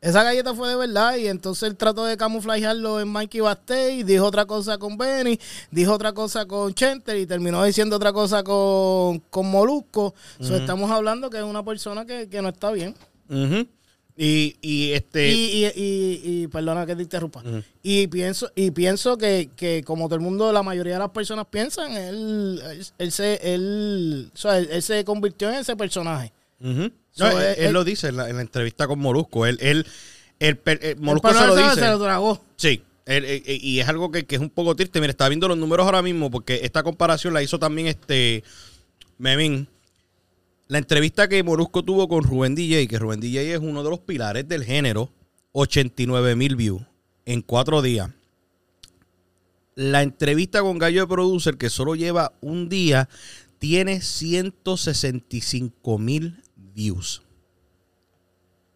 esa 0.00 0.22
galleta 0.22 0.54
fue 0.54 0.68
de 0.68 0.76
verdad 0.76 1.16
y 1.16 1.26
entonces 1.26 1.68
él 1.68 1.76
trató 1.76 2.04
de 2.04 2.16
camuflajearlo 2.16 3.00
en 3.00 3.08
Mikey 3.08 3.40
Basté 3.40 4.04
dijo 4.04 4.26
otra 4.26 4.46
cosa 4.46 4.78
con 4.78 4.96
Benny, 4.96 5.40
dijo 5.72 5.92
otra 5.92 6.12
cosa 6.12 6.46
con 6.46 6.72
Chenter 6.72 7.16
y 7.16 7.26
terminó 7.26 7.64
diciendo 7.64 7.96
otra 7.96 8.12
cosa 8.12 8.44
con, 8.44 9.18
con 9.30 9.50
Molusco. 9.50 10.14
So, 10.40 10.54
estamos 10.56 10.90
hablando 10.90 11.30
que 11.30 11.38
es 11.38 11.42
una 11.44 11.64
persona 11.64 12.04
que, 12.06 12.28
que 12.28 12.40
no 12.40 12.48
está 12.50 12.70
bien. 12.70 12.94
Y, 14.20 14.56
y 14.60 14.92
este. 14.94 15.30
Y, 15.30 15.64
y, 15.64 15.66
y, 15.76 16.20
y- 16.42 16.46
perdona 16.48 16.84
que 16.86 16.96
te 16.96 17.02
interrumpa. 17.02 17.40
Y 17.84 18.08
pienso, 18.08 18.50
y 18.56 18.72
pienso 18.72 19.16
que, 19.16 19.48
que 19.54 19.84
como 19.84 20.06
todo 20.06 20.16
el 20.16 20.20
mundo, 20.22 20.52
la 20.52 20.62
mayoría 20.64 20.94
de 20.94 20.98
las 20.98 21.10
personas 21.10 21.46
piensan, 21.48 21.92
él, 21.96 22.60
él, 22.64 22.86
él 22.98 23.12
se, 23.12 23.54
él, 23.54 24.30
o 24.34 24.36
sea, 24.36 24.58
él, 24.58 24.68
él 24.72 24.82
se 24.82 25.04
convirtió 25.04 25.48
en 25.50 25.56
ese 25.56 25.76
personaje. 25.76 26.32
So, 27.18 27.24
No, 27.30 27.40
él, 27.40 27.54
él- 27.58 27.64
él 27.66 27.72
lo 27.72 27.84
dice 27.84 28.08
en 28.08 28.16
la, 28.16 28.28
en 28.30 28.36
la 28.36 28.42
entrevista 28.42 28.86
con 28.86 28.98
Molusco. 28.98 29.44
Él, 29.46 29.58
él, 29.60 29.86
eh, 30.40 30.56
El 30.64 30.96
Molusco 31.00 31.32
se 31.34 31.46
lo 31.46 31.56
dice. 31.56 31.74
se 31.74 31.88
lo 31.88 31.98
tragó. 32.02 32.44
Sí. 32.56 32.82
Eh, 33.06 33.42
eh, 33.46 33.58
y 33.60 33.80
es 33.80 33.88
algo 33.88 34.10
que, 34.10 34.24
que 34.26 34.34
es 34.36 34.40
un 34.40 34.50
poco 34.50 34.76
triste. 34.76 35.00
Mira, 35.00 35.10
estaba 35.10 35.28
viendo 35.30 35.48
los 35.48 35.56
números 35.58 35.84
ahora 35.86 36.02
mismo 36.02 36.30
porque 36.30 36.60
esta 36.62 36.82
comparación 36.82 37.32
la 37.34 37.42
hizo 37.42 37.58
también 37.58 37.88
este 37.88 38.44
Memín. 39.18 39.66
La 40.68 40.76
entrevista 40.78 41.26
que 41.28 41.42
Molusco 41.42 41.82
tuvo 41.82 42.06
con 42.08 42.22
Rubén 42.22 42.54
DJ, 42.54 42.86
que 42.86 42.98
Rubén 42.98 43.20
DJ 43.20 43.54
es 43.54 43.58
uno 43.60 43.82
de 43.82 43.88
los 43.90 44.00
pilares 44.00 44.46
del 44.46 44.62
género, 44.64 45.10
89 45.52 46.36
mil 46.36 46.54
views 46.56 46.82
en 47.24 47.40
cuatro 47.40 47.80
días. 47.80 48.10
La 49.74 50.02
entrevista 50.02 50.60
con 50.60 50.76
Gallo 50.78 51.00
de 51.00 51.06
Producer, 51.06 51.56
que 51.56 51.70
solo 51.70 51.94
lleva 51.94 52.32
un 52.42 52.68
día, 52.68 53.08
tiene 53.58 54.02
165 54.02 55.98
mil 55.98 56.42
views. 56.78 57.20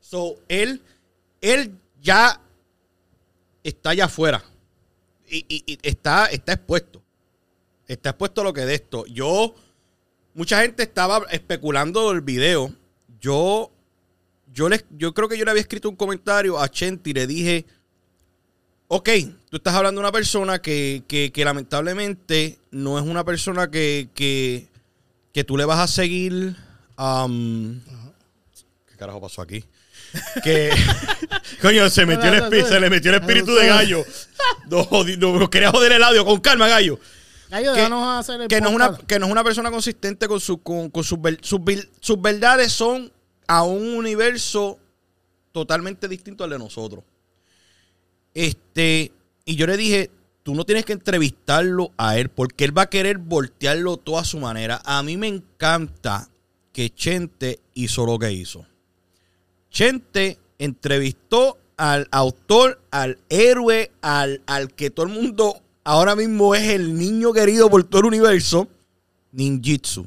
So, 0.01 0.37
él, 0.49 0.83
él 1.41 1.79
ya 2.03 2.41
está 3.63 3.91
allá 3.91 4.07
afuera. 4.07 4.43
Y, 5.31 5.79
está, 5.83 6.27
está 6.27 6.53
expuesto. 6.55 7.01
Está 7.87 8.11
expuesto 8.11 8.41
a 8.41 8.45
lo 8.45 8.53
que 8.53 8.67
de 8.67 8.75
esto. 8.75 9.07
Yo, 9.07 9.55
mucha 10.35 10.61
gente 10.63 10.83
estaba 10.83 11.25
especulando 11.31 12.11
el 12.11 12.21
video. 12.21 12.75
Yo, 13.21 13.71
yo, 14.53 14.69
les, 14.69 14.85
yo 14.91 15.15
creo 15.15 15.29
que 15.29 15.39
yo 15.39 15.45
le 15.45 15.53
había 15.53 15.63
escrito 15.63 15.89
un 15.89 15.97
comentario 15.97 16.59
a 16.59 16.69
Chente 16.69 17.11
y 17.11 17.13
le 17.15 17.27
dije, 17.27 17.65
ok, 18.89 19.09
tú 19.49 19.57
estás 19.59 19.75
hablando 19.75 20.01
de 20.01 20.07
una 20.07 20.13
persona 20.13 20.61
que, 20.61 21.05
que- 21.07 21.45
lamentablemente 21.45 22.59
no 22.73 22.99
es 22.99 23.05
una 23.07 23.25
persona 23.25 23.71
que, 23.71 24.09
que 25.33 25.45
tú 25.45 25.57
le 25.57 25.65
vas 25.65 25.79
a 25.79 25.87
seguir. 25.87 26.57
Am, 26.97 27.81
¿Qué 28.89 28.97
carajo 28.97 29.21
pasó 29.21 29.43
aquí? 29.43 29.65
Que, 30.43 30.71
coño, 31.63 31.89
se, 31.89 32.05
metió 32.07 32.33
el 32.33 32.67
se 32.67 32.81
le 32.81 32.91
metió 32.91 33.11
el 33.15 33.21
espíritu 33.21 33.55
de 33.55 33.67
gallo. 33.67 34.05
No, 34.69 34.87
no, 35.19 35.51
quería 35.51 35.71
joder 35.71 35.93
el 35.93 36.03
audio 36.03 36.25
con 36.25 36.41
calma, 36.41 36.69
gallo 36.69 36.99
Gallo, 37.49 37.73
que, 37.73 37.81
déjanos 37.81 38.19
hacer 38.19 38.41
el 38.41 38.49
que 38.49 38.61
no 38.61 38.69
es 38.69 38.75
una, 38.75 38.97
que 38.97 39.19
no 39.19 39.27
es 39.27 39.33
una 39.33 39.45
persona 39.45 39.71
consistente 39.71 40.27
con, 40.27 40.41
su, 40.41 40.63
con, 40.63 40.91
con 40.91 41.05
sus, 41.05 41.21
ver- 41.21 41.39
sus, 41.43 41.61
sus 42.01 42.21
verdades 42.21 42.73
son 42.73 43.13
a 43.47 43.63
un 43.63 43.95
universo 43.95 44.79
totalmente 45.53 46.09
distinto 46.09 46.45
al 46.45 46.51
de 46.51 46.59
nosotros. 46.59 47.05
Este, 48.35 49.13
y 49.45 49.57
yo 49.57 49.67
le 49.67 49.77
dije, 49.77 50.11
tú 50.43 50.55
no 50.55 50.65
tienes 50.65 50.85
que 50.85 50.95
entrevistarlo 50.95 51.93
a 51.97 52.17
él 52.17 52.31
porque 52.31 52.65
él 52.65 52.77
va 52.77 52.83
a 52.83 52.91
querer 52.91 53.19
voltearlo 53.19 53.99
todo 53.99 54.19
a 54.19 54.25
su 54.25 54.39
manera. 54.39 54.81
A 54.85 55.03
mí 55.03 55.17
me 55.17 55.29
encanta 55.29 56.29
que 56.73 56.91
Chente 56.91 57.61
hizo 57.75 58.07
lo 58.07 58.19
que 58.19 58.33
hizo. 58.33 58.67
Chente 59.71 60.39
entrevistó 60.59 61.59
al 61.77 62.09
autor, 62.11 62.81
al 62.91 63.19
héroe, 63.29 63.91
al, 64.01 64.43
al 64.47 64.73
que 64.73 64.91
todo 64.91 65.07
el 65.07 65.13
mundo 65.13 65.61
ahora 65.85 66.15
mismo 66.15 66.55
es 66.55 66.69
el 66.69 66.97
niño 66.97 67.33
querido 67.33 67.69
por 67.71 67.83
todo 67.85 68.01
el 68.03 68.07
universo, 68.07 68.69
Ninjitsu, 69.33 70.07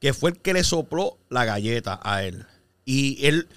que 0.00 0.12
fue 0.12 0.30
el 0.32 0.38
que 0.38 0.52
le 0.52 0.62
sopló 0.64 1.18
la 1.28 1.44
galleta 1.44 1.98
a 2.02 2.22
él. 2.24 2.46
Y 2.84 3.26
él, 3.26 3.48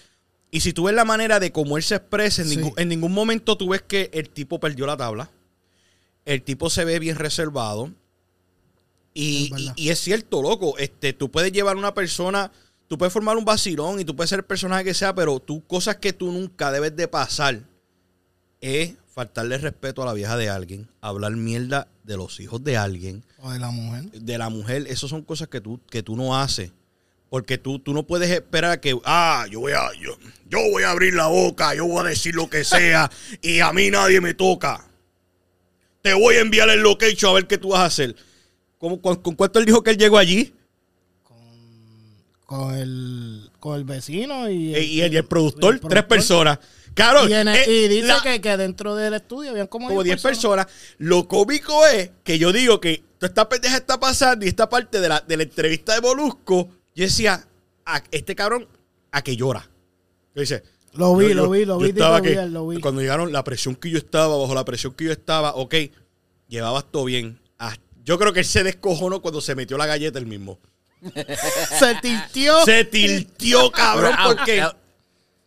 y 0.52 0.62
si 0.62 0.74
tú 0.74 0.86
ves 0.86 0.96
la 0.96 1.06
manera 1.06 1.40
de 1.40 1.52
cómo 1.52 1.78
él 1.78 1.84
se 1.84 1.96
expresa, 1.96 2.42
en, 2.42 2.50
Sí. 2.50 2.58
ningún, 2.58 2.74
en 2.78 2.90
ningún 2.90 3.14
momento 3.14 3.58
tú 3.58 3.70
ves 3.70 3.82
que 3.82 4.10
el 4.14 4.30
tipo 4.30 4.60
perdió 4.60 4.86
la 4.86 4.98
tabla. 4.98 5.30
El 6.24 6.42
tipo 6.42 6.70
se 6.70 6.86
ve 6.86 6.98
bien 7.00 7.18
reservado. 7.18 7.92
Y, 9.16 9.46
Es 9.46 9.50
verdad. 9.52 9.74
y- 9.78 9.86
y 9.86 9.90
es 9.90 10.00
cierto, 10.00 10.42
loco. 10.44 10.78
Este, 10.78 11.14
tú 11.14 11.32
puedes 11.32 11.52
llevar 11.52 11.78
una 11.78 11.94
persona, 11.96 12.52
tú 12.88 12.98
puedes 13.00 13.12
formar 13.14 13.38
un 13.38 13.46
vacilón 13.46 14.00
y 14.00 14.06
tú 14.06 14.16
puedes 14.16 14.30
ser 14.30 14.40
el 14.40 14.46
personaje 14.46 14.84
que 14.84 14.94
sea, 14.94 15.16
pero 15.16 15.40
tú, 15.40 15.66
cosas 15.66 15.96
que 15.96 16.14
tú 16.14 16.32
nunca 16.32 16.72
debes 16.72 16.96
de 16.96 17.08
pasar 17.08 17.62
es 18.62 18.94
faltarle 19.14 19.58
respeto 19.58 20.04
a 20.04 20.06
la 20.06 20.14
vieja 20.14 20.36
de 20.36 20.50
alguien, 20.50 20.90
hablar 21.00 21.32
mierda 21.32 21.88
de 22.04 22.18
los 22.18 22.40
hijos 22.42 22.62
de 22.64 22.76
alguien, 22.78 23.24
O 23.40 23.50
de 23.52 23.60
la 23.60 23.72
mujer. 23.72 24.04
de 24.12 24.38
la 24.38 24.50
mujer. 24.50 24.86
Esas 24.90 25.10
son 25.10 25.22
cosas 25.24 25.48
que 25.48 25.62
tú, 25.62 25.80
que 25.90 26.04
tú 26.04 26.16
no 26.18 26.38
haces. 26.38 26.72
Porque 27.30 27.58
tú, 27.58 27.80
tú 27.80 27.94
no 27.94 28.04
puedes 28.04 28.30
esperar 28.30 28.80
que, 28.80 28.98
ah, 29.06 29.46
yo 29.50 29.62
voy 29.62 29.72
a, 29.72 29.92
yo, 30.00 30.18
yo 30.50 30.60
voy 30.72 30.84
a 30.84 30.92
abrir 30.92 31.14
la 31.16 31.28
boca, 31.28 31.74
yo 31.74 31.86
voy 31.86 32.06
a 32.06 32.10
decir 32.10 32.36
lo 32.36 32.50
que 32.50 32.64
sea 32.64 33.10
y 33.42 33.60
a 33.62 33.72
mí 33.74 33.90
nadie 33.90 34.20
me 34.22 34.34
toca. 34.34 34.86
Te 36.02 36.14
voy 36.14 36.36
a 36.36 36.42
enviar 36.42 36.70
el 36.70 36.82
location 36.82 37.32
a 37.32 37.34
ver 37.36 37.48
qué 37.48 37.58
tú 37.58 37.70
vas 37.70 37.80
a 37.82 37.86
hacer. 37.86 38.16
¿Cómo- 38.86 39.02
con, 39.02 39.16
con 39.16 39.34
cuánto 39.34 39.58
él 39.58 39.66
dijo 39.66 39.82
que 39.82 39.90
él 39.90 39.98
llegó 39.98 40.20
allí? 40.20 40.54
Con 42.46 42.76
el, 42.76 43.50
con 43.60 43.76
el 43.78 43.84
vecino 43.84 44.48
y, 44.48 44.76
Eh, 44.76 44.84
y, 44.84 45.02
el, 45.02 45.12
y 45.12 45.18
el 45.18 45.26
productor, 45.26 45.74
el 45.74 45.80
tres 45.80 46.04
personas. 46.04 46.60
Claro, 46.94 47.28
Y, 47.28 47.34
el- 47.34 47.48
eh, 47.48 47.64
y 47.68 47.88
dice 47.88 48.06
la- 48.08 48.22
que, 48.22 48.40
que 48.40 48.56
dentro 48.58 48.96
del 48.96 49.16
estudio 49.16 49.50
habían 49.50 49.66
como, 49.66 49.88
como 49.88 50.04
10 50.04 50.22
personas. 50.22 50.68
Lo 51.00 51.28
cómico 51.28 51.84
es 51.88 52.12
que 52.24 52.38
yo 52.38 52.54
digo 52.54 52.80
que 52.80 53.04
toda 53.18 53.30
esta 53.30 53.50
pendeja 53.50 53.78
está 53.78 54.00
pasando 54.00 54.46
y 54.46 54.50
esta 54.50 54.70
parte 54.70 55.02
de 55.02 55.10
la, 55.10 55.20
de 55.22 55.36
la 55.38 55.42
entrevista 55.44 55.96
de 55.96 56.02
Molusco, 56.02 56.70
yo 56.94 57.04
decía, 57.06 57.44
a, 57.86 58.04
este 58.12 58.36
cabrón, 58.36 58.68
a 59.12 59.24
que 59.24 59.36
llora. 59.36 59.68
Yo 60.36 60.42
dice, 60.42 60.62
Lo 60.94 61.16
vi, 61.16 61.30
yo- 61.30 61.34
lo 61.34 61.50
vi, 61.50 61.66
lo 61.66 61.80
vi, 61.80 61.90
estaba 61.90 62.18
tipo 62.18 62.26
que- 62.26 62.40
bien, 62.40 62.54
lo 62.54 62.68
vi. 62.68 62.80
Cuando 62.80 63.02
llegaron, 63.02 63.32
la 63.34 63.44
presión 63.44 63.76
que 63.76 63.90
yo 63.90 63.98
estaba, 63.98 64.38
bajo 64.38 64.54
la 64.54 64.64
presión 64.64 64.94
que 64.94 65.06
yo 65.06 65.12
estaba, 65.12 65.56
ok, 65.56 65.74
llevabas 66.48 66.86
todo 66.92 67.06
bien. 67.06 67.40
Ah, 67.58 67.76
yo 68.06 68.18
creo 68.20 68.32
que 68.32 68.40
él 68.42 68.46
se 68.46 68.64
descojonó 68.64 69.22
cuando 69.22 69.42
se 69.42 69.56
metió 69.56 69.78
la 69.78 69.88
galleta 69.88 70.20
el 70.20 70.28
mismo. 70.28 70.60
Se 71.78 71.96
tiltió. 71.96 72.64
Se 72.64 72.86
tiltió, 72.86 73.70
cabrón, 73.72 74.16
Au, 74.18 74.36
porque... 74.36 74.62
au. 74.62 74.74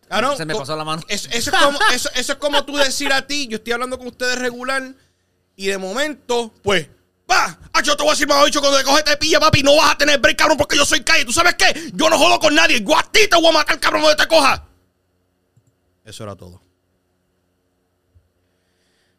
Ah, 0.09 0.21
no, 0.21 0.35
Se 0.35 0.45
me 0.45 0.55
pasó 0.55 0.75
la 0.75 0.83
mano. 0.83 1.01
Eso, 1.07 1.29
eso 1.31 1.51
es 1.51 1.57
como, 1.57 1.79
eso, 1.93 2.09
eso 2.15 2.33
es 2.33 2.39
como 2.39 2.63
tú 2.65 2.75
decir 2.75 3.11
a 3.13 3.25
ti, 3.25 3.47
yo 3.47 3.57
estoy 3.57 3.73
hablando 3.73 3.97
con 3.97 4.07
ustedes 4.07 4.39
regular, 4.39 4.95
y 5.55 5.67
de 5.67 5.77
momento, 5.77 6.53
pues, 6.63 6.87
va, 7.29 7.59
ah, 7.73 7.81
yo 7.81 7.95
te 7.95 8.03
voy 8.03 8.11
a 8.11 8.13
decir, 8.13 8.27
más 8.27 8.43
dicho, 8.45 8.59
cuando 8.59 8.77
te 8.77 8.83
coges 8.83 9.03
te 9.03 9.17
pilla, 9.17 9.39
papi, 9.39 9.61
no 9.61 9.75
vas 9.75 9.91
a 9.91 9.97
tener 9.97 10.19
break, 10.19 10.37
cabrón, 10.37 10.57
porque 10.57 10.75
yo 10.75 10.85
soy 10.85 11.01
calle. 11.01 11.25
¿Tú 11.25 11.33
sabes 11.33 11.55
qué? 11.55 11.91
Yo 11.93 12.09
no 12.09 12.17
jodo 12.17 12.39
con 12.39 12.55
nadie. 12.55 12.81
Yo 12.81 12.97
a 12.97 13.03
ti 13.03 13.27
te 13.29 13.35
voy 13.35 13.47
a 13.47 13.51
matar, 13.51 13.79
cabrón, 13.79 14.01
donde 14.01 14.15
te 14.15 14.27
coja. 14.27 14.65
Eso 16.05 16.23
era 16.23 16.35
todo. 16.35 16.61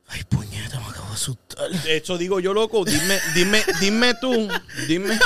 Ay, 0.08 0.24
puñeta, 0.24 0.80
asustar. 1.20 1.70
De 1.82 1.96
hecho, 1.96 2.16
digo 2.16 2.40
yo, 2.40 2.54
loco, 2.54 2.84
dime, 2.84 3.20
dime, 3.34 3.62
dime 3.80 4.14
tú, 4.14 4.48
dime. 4.88 5.18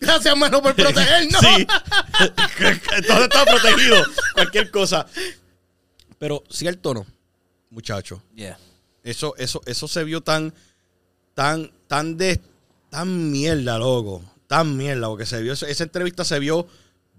Gracias, 0.00 0.36
mano, 0.36 0.62
por 0.62 0.74
protegernos. 0.74 1.40
Sí. 1.40 1.66
Todo 3.08 3.24
está 3.24 3.44
protegido. 3.44 4.04
Cualquier 4.34 4.70
cosa. 4.70 5.06
Pero 6.18 6.44
cierto 6.50 6.90
o 6.90 6.94
no, 6.94 7.06
muchacho. 7.70 8.22
Yeah. 8.34 8.58
Eso, 9.02 9.34
eso, 9.38 9.62
eso 9.66 9.88
se 9.88 10.04
vio 10.04 10.20
tan, 10.20 10.52
tan, 11.34 11.72
tan 11.86 12.16
de, 12.16 12.40
tan 12.90 13.30
mierda, 13.30 13.78
loco. 13.78 14.22
Tan 14.46 14.76
mierda, 14.76 15.08
porque 15.08 15.26
se 15.26 15.40
vio, 15.40 15.54
esa 15.54 15.82
entrevista 15.82 16.24
se 16.24 16.38
vio 16.38 16.66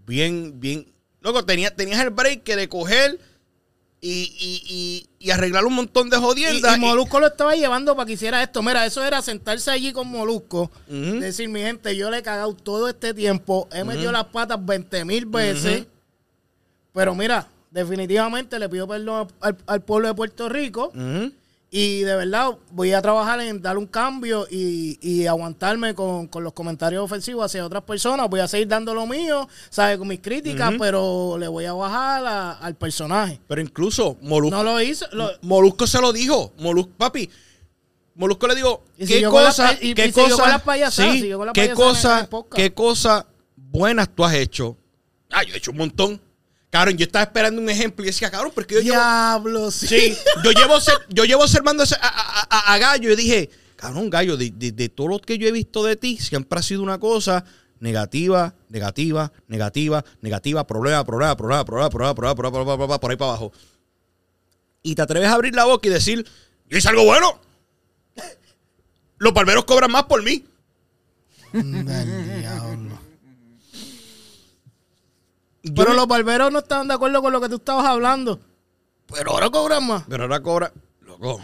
bien, 0.06 0.60
bien. 0.60 0.92
Loco, 1.22 1.44
tenía, 1.44 1.76
tenías 1.76 2.00
el 2.02 2.12
break 2.12 2.44
que 2.44 2.56
de 2.56 2.70
coger 2.70 3.20
y, 4.08 4.34
y, 4.40 4.64
y, 4.68 5.08
y 5.28 5.32
arreglar 5.32 5.66
un 5.66 5.74
montón 5.74 6.10
de 6.12 6.18
jodiendas. 6.18 6.78
y 6.78 6.80
Molusco 6.80 7.20
lo 7.20 7.28
estaba 7.28 7.56
llevando 7.56 7.96
para 7.96 8.06
que 8.06 8.14
hiciera 8.14 8.44
esto. 8.44 8.62
Mira, 8.62 8.86
eso 8.86 9.04
era 9.04 9.22
sentarse 9.24 9.72
allí 9.72 9.92
con 9.94 10.08
Molusco. 10.08 10.70
Decir, 11.20 11.50
mi 11.50 11.62
gente, 11.62 11.96
yo 11.96 12.12
le 12.12 12.20
he 12.20 12.22
cagado 12.22 12.54
todo 12.54 12.88
este 12.88 13.14
tiempo. 13.16 13.68
He 13.72 13.84
metido 13.84 14.12
las 14.12 14.26
patas 14.26 14.64
20 14.64 15.06
mil 15.06 15.26
veces. 15.26 15.86
Pero 16.94 17.16
mira, 17.16 17.48
definitivamente 17.72 18.60
le 18.60 18.70
pido 18.70 18.88
perdón 18.88 19.28
al, 19.42 19.58
al 19.66 19.82
pueblo 19.82 20.08
de 20.10 20.14
Puerto 20.14 20.50
Rico. 20.50 20.92
Y 21.78 22.04
de 22.04 22.16
verdad 22.16 22.52
voy 22.72 22.94
a 22.94 23.02
trabajar 23.02 23.42
en 23.42 23.62
dar 23.62 23.78
un 23.78 23.86
cambio 23.86 24.48
y, 24.50 24.98
y 25.02 25.28
aguantarme 25.28 25.94
con, 25.94 26.28
con 26.28 26.42
los 26.42 26.54
comentarios 26.54 27.04
ofensivos 27.04 27.44
hacia 27.44 27.66
otras 27.66 27.84
personas. 27.84 28.30
Voy 28.30 28.40
a 28.40 28.48
seguir 28.48 28.70
dando 28.70 28.94
lo 28.94 29.06
mío, 29.06 29.46
¿sabes? 29.70 29.98
Con 29.98 30.08
mis 30.08 30.22
críticas, 30.22 30.72
pero 30.80 31.38
le 31.38 31.50
voy 31.50 31.66
a 31.66 31.74
bajar 31.74 32.26
a- 32.26 32.52
al 32.54 32.76
personaje. 32.76 33.42
Pero 33.46 33.60
incluso 33.60 34.16
Molusco, 34.22 34.56
No 34.56 34.64
lo 34.64 34.82
hizo. 34.82 35.06
lo- 35.12 35.30
Molusco 35.42 35.86
se 35.86 36.00
lo 36.00 36.14
dijo. 36.14 36.54
Molusco, 36.60 36.94
papi. 36.96 37.30
Molusco 38.16 38.48
le 38.48 38.56
dijo, 38.56 38.86
Y 38.98 39.06
¿qué 39.06 39.22
cosa, 39.30 39.72
qué 39.94 40.12
cosa, 40.14 40.44
qué 41.52 41.68
cosa, 41.76 42.30
qué 42.56 42.74
cosa 42.74 43.28
buenas 43.58 44.08
tú 44.16 44.24
has 44.24 44.34
hecho? 44.36 44.78
Ah, 45.30 45.44
yo 45.44 45.54
he 45.54 45.58
hecho 45.58 45.72
un 45.72 45.78
montón. 45.78 46.22
Cabrón, 46.76 46.98
yo 46.98 47.06
estaba 47.06 47.24
esperando 47.24 47.62
un 47.62 47.70
ejemplo 47.70 48.04
y 48.04 48.08
decía, 48.08 48.30
cabrón, 48.30 48.52
porque 48.54 48.76
yo 48.76 48.82
llevo, 48.82 48.96
Diablo, 48.98 49.72
sí. 49.72 49.88
sí, 49.88 50.18
yo 50.44 50.52
llevo, 50.52 50.82
ser- 50.82 50.98
yo 51.08 51.24
llevo 51.24 51.44
observando 51.44 51.86
a- 52.02 52.48
a- 52.50 52.74
a 52.74 52.78
Gallo 52.78 53.14
y 53.14 53.16
dije, 53.16 53.50
cabrón, 53.78 54.10
Gallo, 54.10 54.36
de, 54.36 54.52
de- 54.52 54.74
de 54.74 54.90
todo 54.90 55.08
lo 55.08 55.20
que 55.20 55.38
yo 55.38 55.48
he 55.48 55.54
visto 55.54 55.86
de 55.86 55.96
ti, 55.96 56.18
siempre 56.18 56.60
ha 56.60 56.62
sido 56.62 56.84
una 56.84 57.00
cosa 57.00 57.46
negativa, 57.80 58.56
negativa, 58.68 59.32
negativa, 59.48 60.04
negativa, 60.20 60.68
problema, 60.68 61.06
problema, 61.06 61.34
problema, 61.38 61.64
problema, 61.64 61.90
problema, 61.90 62.14
problema, 62.14 62.36
problema, 62.36 62.52
problema, 62.52 62.76
problema, 62.78 63.00
por 63.00 63.12
ahí 63.12 63.16
para 63.18 63.30
abajo. 63.32 63.54
Y 64.84 64.96
te 64.96 65.02
atreves 65.02 65.30
a 65.30 65.34
abrir 65.36 65.56
la 65.56 65.64
boca 65.64 65.88
y 65.88 65.92
decir, 65.92 66.28
yo 66.70 66.78
hice 66.78 66.90
algo 66.90 67.06
bueno. 67.06 67.40
Los 69.18 69.34
barberos 69.34 69.64
cobran 69.64 69.92
más 69.94 70.04
por 70.04 70.22
mí. 70.24 70.44
Del 71.54 72.42
diablo. 72.42 73.00
Yo 75.55 75.55
Pero 75.74 75.94
los 75.94 76.08
barberos 76.08 76.52
no 76.52 76.60
estaban 76.60 76.88
de 76.88 76.94
acuerdo 76.94 77.22
con 77.22 77.32
lo 77.34 77.42
que 77.42 77.50
tú 77.50 77.56
estabas 77.56 77.86
hablando. 77.86 78.40
Pero 79.08 79.32
ahora 79.32 79.50
cobran 79.50 79.86
más. 79.88 80.04
Pero 80.08 80.24
ahora 80.24 80.40
cobra. 80.42 80.74
Loco. 81.02 81.42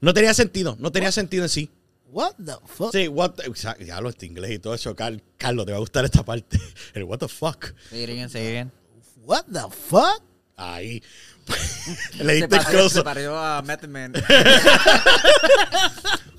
No 0.00 0.14
tenía 0.14 0.34
sentido. 0.34 0.76
No 0.78 0.92
tenía 0.92 1.10
sentido 1.10 1.44
en 1.44 1.48
sí. 1.48 1.70
What 2.10 2.34
the 2.44 2.54
fuck? 2.66 2.92
Sí, 2.92 3.08
what 3.08 3.32
the- 3.32 3.84
ya 3.84 4.00
lo 4.00 4.08
este 4.08 4.26
inglés 4.26 4.52
y 4.52 4.58
todo 4.58 4.74
eso. 4.74 4.94
Car- 4.94 5.20
Carlos, 5.36 5.66
te 5.66 5.72
va 5.72 5.78
a 5.78 5.80
gustar 5.80 6.04
esta 6.04 6.24
parte. 6.24 6.58
El 6.94 7.04
what 7.04 7.18
the 7.18 7.28
fuck. 7.28 7.66
It 7.92 8.08
again. 8.08 8.72
What 9.24 9.44
the 9.52 9.60
fuck? 9.70 10.22
Ahí. 10.56 11.02
Le 12.18 12.24
Se 12.24 12.46
diste 12.46 12.56
el 12.56 12.64
close 12.64 12.94
se 12.96 13.02
pareció 13.02 13.36
a 13.38 13.62
Method 13.62 13.88
Man. 13.88 14.12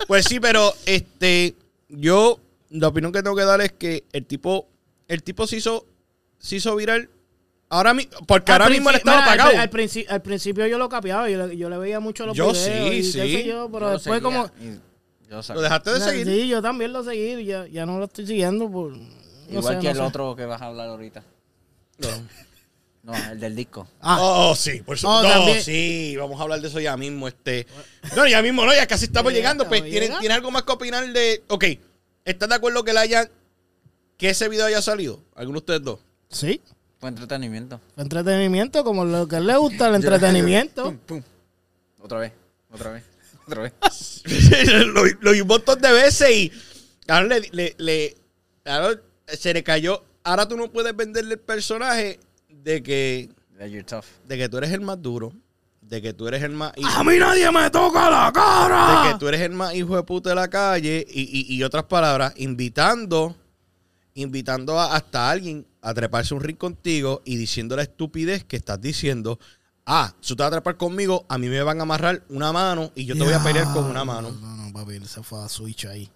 Pues 0.07 0.25
sí, 0.25 0.39
pero 0.39 0.73
este. 0.85 1.55
Yo. 1.89 2.39
La 2.71 2.87
opinión 2.87 3.11
que 3.11 3.23
tengo 3.23 3.35
que 3.35 3.43
dar 3.43 3.61
es 3.61 3.71
que 3.73 4.03
el 4.11 4.25
tipo. 4.25 4.67
El 5.07 5.23
tipo 5.23 5.45
se 5.47 5.57
hizo. 5.57 5.85
Se 6.39 6.55
hizo 6.55 6.75
viral. 6.75 7.09
Ahora 7.69 7.93
mismo. 7.93 8.11
Porque 8.25 8.51
ahora 8.51 8.67
mismo 8.69 8.89
él 8.89 8.95
princi- 8.95 8.97
estaba 8.99 9.17
mira, 9.21 9.31
al 9.33 9.39
apagado. 9.39 9.61
Al, 9.61 9.69
princi- 9.69 10.05
al 10.09 10.21
principio 10.23 10.65
yo 10.65 10.77
lo 10.79 10.89
capeaba, 10.89 11.29
yo 11.29 11.45
le, 11.47 11.55
yo 11.57 11.69
le 11.69 11.77
veía 11.77 11.99
mucho 11.99 12.25
los 12.25 12.35
Yo 12.35 12.51
videos. 12.51 12.57
sí, 12.65 12.71
y 12.71 12.89
qué 12.97 13.03
sí. 13.03 13.11
sé 13.11 13.45
yo, 13.45 13.69
pero 13.71 13.85
Yo 13.87 13.91
después 13.93 14.21
seguía 14.21 14.21
como... 14.21 14.51
yo 15.29 15.53
Lo 15.53 15.61
dejaste 15.61 15.93
de 15.93 15.99
seguir. 15.99 16.25
Sí, 16.27 16.47
yo 16.47 16.61
también 16.63 16.91
lo 16.93 17.03
seguí, 17.03 17.45
ya, 17.45 17.67
ya 17.67 17.85
no 17.85 17.99
lo 17.99 18.05
estoy 18.05 18.25
siguiendo 18.25 18.71
por... 18.71 18.93
no 18.93 19.05
Igual 19.49 19.75
sé, 19.75 19.79
que 19.81 19.85
no 19.85 19.89
el 19.91 19.95
sé. 19.97 20.01
otro 20.01 20.35
que 20.35 20.45
vas 20.45 20.61
a 20.61 20.65
hablar 20.65 20.87
ahorita. 20.89 21.23
No, 23.03 23.13
el 23.31 23.39
del 23.39 23.55
disco. 23.55 23.87
Ah, 24.01 24.17
Oh, 24.19 24.55
sí, 24.55 24.81
por 24.81 24.95
Oh, 24.95 24.97
supuesto. 24.97 25.23
no, 25.23 25.29
también. 25.33 25.61
sí, 25.63 26.15
vamos 26.17 26.39
a 26.39 26.43
hablar 26.43 26.59
de 26.61 26.67
eso 26.67 26.79
ya 26.79 26.97
mismo. 26.97 27.27
Este. 27.27 27.65
No, 28.15 28.27
ya 28.27 28.41
mismo 28.41 28.65
no, 28.65 28.73
ya 28.73 28.85
casi 28.87 29.05
estamos 29.05 29.31
llegando. 29.31 29.67
Pues, 29.67 29.79
estamos 29.79 29.91
¿tienes, 29.91 30.09
llegando. 30.09 30.19
¿tienes 30.21 30.35
algo 30.37 30.51
más 30.51 30.63
que 30.63 30.71
opinar 30.73 31.07
de.? 31.13 31.43
Ok, 31.47 31.65
¿estás 32.25 32.49
de 32.49 32.55
acuerdo 32.55 32.83
que, 32.83 32.93
la 32.93 33.01
hayan, 33.01 33.29
que 34.17 34.29
ese 34.31 34.49
video 34.49 34.65
haya 34.65 34.81
salido? 34.81 35.23
¿Alguno 35.35 35.59
de 35.59 35.59
ustedes 35.59 35.83
dos? 35.83 35.99
Sí, 36.29 36.61
Fue 36.99 37.09
entretenimiento. 37.09 37.79
fue 37.95 38.03
entretenimiento, 38.03 38.83
como 38.83 39.05
lo 39.05 39.27
que 39.27 39.35
a 39.35 39.39
él 39.39 39.47
le 39.47 39.57
gusta, 39.57 39.87
el 39.89 39.95
entretenimiento. 40.03 40.83
Pum, 40.85 40.97
pum. 40.97 41.21
Otra 42.01 42.19
vez, 42.19 42.33
otra 42.71 42.91
vez, 42.91 43.03
otra 43.47 43.61
vez. 43.63 43.73
lo, 44.87 45.03
lo 45.21 45.31
vi 45.31 45.41
un 45.41 45.47
montón 45.47 45.79
de 45.81 45.91
veces 45.91 46.29
y. 46.31 46.51
Ahora 47.07 47.27
le, 47.27 47.49
le, 47.51 47.75
le- 47.79 48.17
ahora 48.65 48.99
se 49.27 49.53
le 49.53 49.63
cayó. 49.63 50.03
Ahora 50.23 50.47
tú 50.47 50.55
no 50.55 50.71
puedes 50.71 50.95
venderle 50.95 51.33
el 51.35 51.39
personaje 51.39 52.19
de 52.49 52.83
que, 52.83 53.29
That 53.57 53.65
you're 53.67 53.83
tough. 53.83 54.05
de 54.27 54.37
que 54.37 54.47
tú 54.49 54.57
eres 54.59 54.71
el 54.71 54.81
más 54.81 55.01
duro, 55.01 55.33
de 55.81 56.01
que 56.01 56.13
tú 56.13 56.27
eres 56.27 56.43
el 56.43 56.51
más. 56.51 56.73
¡A 56.95 57.03
mí 57.03 57.17
nadie 57.17 57.49
me 57.51 57.69
toca 57.71 58.09
la 58.11 58.27
de 58.27 58.33
cara! 58.33 59.09
que 59.11 59.17
tú 59.19 59.27
eres 59.27 59.41
el 59.41 59.51
más 59.51 59.73
hijo 59.73 59.95
de 59.95 60.03
puta 60.03 60.29
de 60.29 60.35
la 60.35 60.47
calle 60.49 61.03
y, 61.09 61.21
y- 61.21 61.55
y 61.55 61.63
otras 61.63 61.85
palabras, 61.85 62.33
invitando, 62.37 63.35
invitando 64.21 64.79
a- 64.79 64.95
hasta 64.95 65.29
alguien 65.29 65.65
a 65.81 65.93
treparse 65.93 66.33
un 66.33 66.41
ring 66.41 66.57
contigo 66.57 67.21
y 67.25 67.35
diciendo 67.37 67.75
la 67.75 67.83
estupidez 67.83 68.43
que 68.43 68.57
estás 68.57 68.79
diciendo. 68.81 69.39
Ah, 69.85 70.13
si 70.21 70.29
tú 70.29 70.35
te 70.35 70.43
vas 70.43 70.49
a 70.49 70.55
trepar 70.57 70.77
conmigo, 70.77 71.25
a 71.29 71.37
mí 71.37 71.47
me 71.47 71.61
van 71.63 71.79
a 71.79 71.83
amarrar 71.83 72.23
una 72.29 72.51
mano 72.53 72.91
y 72.95 73.05
yo 73.05 73.15
te 73.15 73.23
voy 73.23 73.33
a 73.33 73.43
pelear 73.43 73.73
con 73.73 73.85
una 73.85 74.05
mano. 74.05 74.29
No, 74.31 74.55
no, 74.55 74.71
papi, 74.73 74.99
se 75.05 75.23
fue 75.23 75.43
a 75.43 75.49
Switch 75.49 75.85
ahí. 75.85 76.09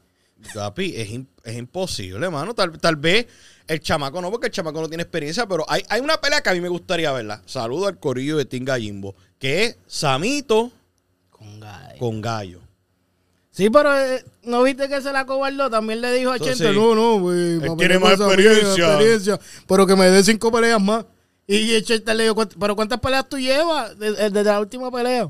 Papi, 0.53 0.93
es, 0.95 1.09
es 1.45 1.57
imposible, 1.57 2.29
mano. 2.29 2.53
Tal, 2.53 2.77
tal 2.77 2.97
vez 2.97 3.25
el 3.65 3.79
chamaco 3.79 4.21
no, 4.21 4.29
porque 4.29 4.47
el 4.47 4.53
chamaco 4.53 4.81
no 4.81 4.89
tiene 4.89 5.03
experiencia, 5.03 5.47
pero 5.47 5.65
hay, 5.69 5.81
hay 5.89 6.01
una 6.01 6.17
pelea 6.17 6.41
que 6.41 6.49
a 6.49 6.53
mí 6.53 6.59
me 6.61 6.67
gustaría 6.69 7.11
verla. 7.13 7.41
Saludo 7.45 7.87
al 7.87 7.97
corillo 7.97 8.37
de 8.37 8.45
Tinga 8.45 8.77
Jimbo, 8.77 9.15
que 9.39 9.63
es 9.65 9.77
Samito 9.87 10.71
Con 11.31 11.59
gallo. 11.61 11.97
con 11.97 12.21
Gallo. 12.21 12.59
Sí, 13.55 13.69
pero 13.69 13.95
eh, 13.95 14.25
¿no 14.45 14.63
viste 14.63 14.89
que 14.89 14.99
se 14.99 15.13
la 15.13 15.25
cobardó? 15.27 15.69
También 15.69 16.01
le 16.01 16.11
dijo 16.11 16.31
a 16.31 16.37
Eso 16.37 16.45
Chente, 16.45 16.69
sí. 16.71 16.75
no, 16.75 16.95
no, 16.95 17.19
güey. 17.19 17.59
tiene 17.77 17.99
más 17.99 18.19
experiencia. 18.19 18.87
experiencia, 18.87 19.39
Pero 19.67 19.85
que 19.85 19.95
me 19.95 20.09
dé 20.09 20.23
cinco 20.23 20.51
peleas 20.51 20.81
más. 20.81 21.05
Y 21.45 21.79
Chente 21.83 22.13
le 22.15 22.23
dijo, 22.23 22.35
"¿Cuánt- 22.35 22.55
¿pero 22.59 22.75
cuántas 22.75 22.99
peleas 22.99 23.29
tú 23.29 23.37
llevas 23.37 23.97
desde, 23.99 24.29
desde 24.31 24.43
la 24.43 24.59
última 24.59 24.89
pelea? 24.89 25.29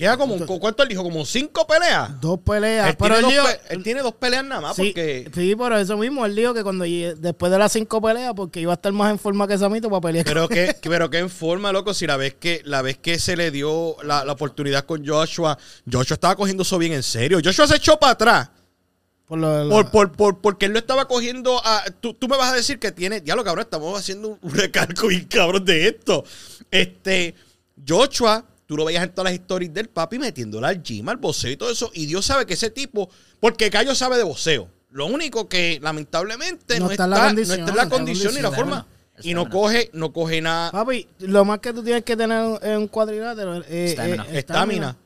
Queda 0.00 0.16
como, 0.16 0.38
¿cuánto 0.58 0.82
él 0.82 0.88
dijo? 0.88 1.02
Como 1.02 1.26
cinco 1.26 1.66
peleas. 1.66 2.18
Dos 2.22 2.40
peleas. 2.40 2.88
Él, 2.88 2.96
pero 2.98 3.16
tiene 3.18 3.28
él 3.28 3.36
dos, 3.36 3.44
dijo, 3.52 3.64
él 3.68 3.82
tiene 3.82 4.00
dos 4.00 4.14
peleas 4.14 4.44
nada 4.46 4.62
más 4.62 4.74
sí, 4.76 4.84
porque... 4.86 5.30
sí, 5.34 5.54
pero 5.54 5.76
eso 5.76 5.98
mismo, 5.98 6.24
él 6.24 6.34
dijo 6.34 6.54
que 6.54 6.62
cuando 6.62 6.86
después 6.86 7.52
de 7.52 7.58
las 7.58 7.70
cinco 7.70 8.00
peleas, 8.00 8.32
porque 8.34 8.60
iba 8.60 8.72
a 8.72 8.76
estar 8.76 8.92
más 8.92 9.10
en 9.10 9.18
forma 9.18 9.46
que 9.46 9.58
Samito 9.58 9.90
para 9.90 10.00
pelear. 10.00 10.24
Pero 10.24 10.48
que, 10.48 10.74
pero 10.84 11.10
que 11.10 11.18
en 11.18 11.28
forma, 11.28 11.70
loco, 11.70 11.92
si 11.92 12.06
la 12.06 12.16
vez 12.16 12.32
que 12.32 12.62
la 12.64 12.80
vez 12.80 12.96
que 12.96 13.18
se 13.18 13.36
le 13.36 13.50
dio 13.50 13.94
la, 14.02 14.24
la 14.24 14.32
oportunidad 14.32 14.86
con 14.86 15.06
Joshua, 15.06 15.58
Joshua 15.84 16.14
estaba 16.14 16.34
cogiendo 16.34 16.62
eso 16.62 16.78
bien 16.78 16.94
en 16.94 17.02
serio. 17.02 17.38
Joshua 17.44 17.66
se 17.66 17.76
echó 17.76 17.98
para 17.98 18.12
atrás. 18.12 18.48
Por 19.26 19.38
la- 19.38 19.68
Por, 19.68 19.90
por, 19.90 20.12
por- 20.12 20.40
porque 20.40 20.64
él 20.64 20.72
lo 20.72 20.78
estaba 20.78 21.06
cogiendo 21.08 21.60
a. 21.62 21.84
Tú, 22.00 22.14
tú 22.14 22.26
me 22.26 22.38
vas 22.38 22.50
a 22.54 22.56
decir 22.56 22.78
que 22.78 22.90
tiene. 22.90 23.20
Ya 23.22 23.36
lo 23.36 23.44
cabrón, 23.44 23.64
estamos 23.64 23.98
haciendo 24.00 24.38
un 24.40 24.50
recalco 24.54 25.08
bien 25.08 25.26
cabrón 25.26 25.62
de 25.66 25.88
esto. 25.88 26.24
Este. 26.70 27.34
Joshua, 27.86 28.44
tú 28.70 28.76
lo 28.76 28.84
veías 28.84 29.02
en 29.02 29.10
todas 29.10 29.32
las 29.32 29.40
historias 29.40 29.74
del 29.74 29.88
papi 29.88 30.20
metiéndole 30.20 30.64
al 30.68 30.80
gym, 30.80 31.08
al 31.08 31.16
boxeo 31.16 31.50
y 31.50 31.56
todo 31.56 31.72
eso. 31.72 31.90
Y 31.92 32.06
Dios 32.06 32.24
sabe 32.24 32.46
que 32.46 32.54
ese 32.54 32.70
tipo. 32.70 33.10
Porque 33.40 33.68
Cayo 33.68 33.96
sabe 33.96 34.16
de 34.16 34.22
boxeo. 34.22 34.68
Lo 34.90 35.06
único 35.06 35.48
que 35.48 35.80
lamentablemente 35.82 36.78
No 36.78 36.84
no, 36.84 36.92
está 36.92 37.08
la 37.08 37.18
no 37.18 37.24
condición, 37.26 37.58
está 37.58 37.70
en 37.72 37.76
la 37.76 37.88
condición 37.88 38.32
ni 38.32 38.40
la 38.40 38.52
forma. 38.52 38.86
Y 39.24 39.34
no 39.34 39.50
coge, 39.50 39.90
no 39.92 40.12
coge 40.12 40.40
nada. 40.40 40.70
Papi, 40.70 41.08
lo 41.18 41.44
más 41.44 41.58
que 41.58 41.72
tú 41.72 41.82
tienes 41.82 42.04
que 42.04 42.16
tener 42.16 42.60
en 42.62 42.78
un 42.78 42.86
cuadrilátero 42.86 43.56
es 43.56 43.66
Estamina. 43.90 44.26
Estamina. 44.30 44.96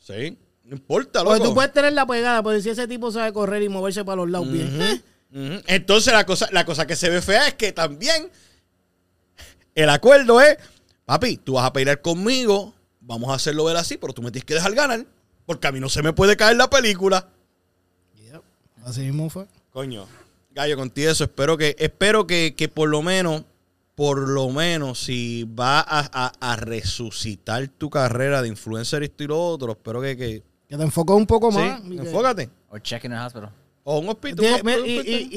Sí. 0.00 0.36
No 0.64 0.76
importa, 0.76 1.24
Porque 1.24 1.38
loco. 1.38 1.48
tú 1.48 1.54
puedes 1.54 1.72
tener 1.72 1.94
la 1.94 2.06
pegada, 2.06 2.42
pero 2.42 2.60
si 2.60 2.68
ese 2.68 2.86
tipo 2.86 3.10
sabe 3.10 3.32
correr 3.32 3.62
y 3.62 3.70
moverse 3.70 4.04
para 4.04 4.16
los 4.16 4.30
lados 4.30 4.52
bien. 4.52 4.82
¿eh? 4.82 5.62
Entonces 5.66 6.12
la 6.12 6.26
cosa, 6.26 6.46
la 6.52 6.66
cosa 6.66 6.86
que 6.86 6.94
se 6.94 7.08
ve 7.08 7.22
fea 7.22 7.48
es 7.48 7.54
que 7.54 7.72
también 7.72 8.30
el 9.74 9.88
acuerdo 9.88 10.42
es, 10.42 10.58
papi, 11.06 11.38
tú 11.38 11.54
vas 11.54 11.64
a 11.64 11.72
pelear 11.72 12.02
conmigo, 12.02 12.73
vamos 13.06 13.30
a 13.30 13.34
hacerlo 13.34 13.64
ver 13.64 13.76
así, 13.76 13.96
pero 13.96 14.12
tú 14.12 14.22
me 14.22 14.30
tienes 14.30 14.44
que 14.44 14.54
dejar 14.54 14.74
ganar, 14.74 15.06
porque 15.46 15.66
a 15.66 15.72
mí 15.72 15.80
no 15.80 15.88
se 15.88 16.02
me 16.02 16.12
puede 16.12 16.36
caer 16.36 16.56
la 16.56 16.68
película. 16.70 17.28
Así 18.84 19.00
mismo 19.00 19.30
fue. 19.30 19.46
Coño, 19.70 20.06
gallo, 20.54 20.76
contigo 20.76 21.10
eso, 21.10 21.24
espero 21.24 21.56
que, 21.56 21.74
espero 21.78 22.26
que, 22.26 22.54
que 22.54 22.68
por 22.68 22.88
lo 22.88 23.00
menos, 23.02 23.44
por 23.94 24.18
lo 24.28 24.50
menos, 24.50 25.00
si 25.00 25.44
va 25.44 25.80
a, 25.80 26.00
a- 26.12 26.32
a 26.52 26.56
resucitar 26.56 27.66
tu 27.68 27.88
carrera 27.88 28.42
de 28.42 28.48
influencer 28.48 29.02
y 29.02 29.06
esto 29.06 29.24
y 29.24 29.26
lo 29.28 29.40
otro, 29.42 29.72
espero 29.72 30.02
que, 30.02 30.16
que 30.16 30.42
Que 30.68 30.76
te 30.76 30.82
enfocó 30.82 31.16
un 31.16 31.26
poco 31.26 31.50
sí, 31.50 31.58
más. 31.58 31.80
que- 31.80 31.94
enfócate. 31.96 32.50
Or 32.68 32.82
check 32.82 33.04
in 33.04 33.12
the 33.12 33.16
hospital. 33.18 33.50
O 33.84 33.98
un 34.00 34.08
hospital. 34.10 34.36
Tiene- 34.38 34.54
un 34.54 34.82
hospital. 34.82 34.86
y, 34.86 35.10
y- 35.10 35.28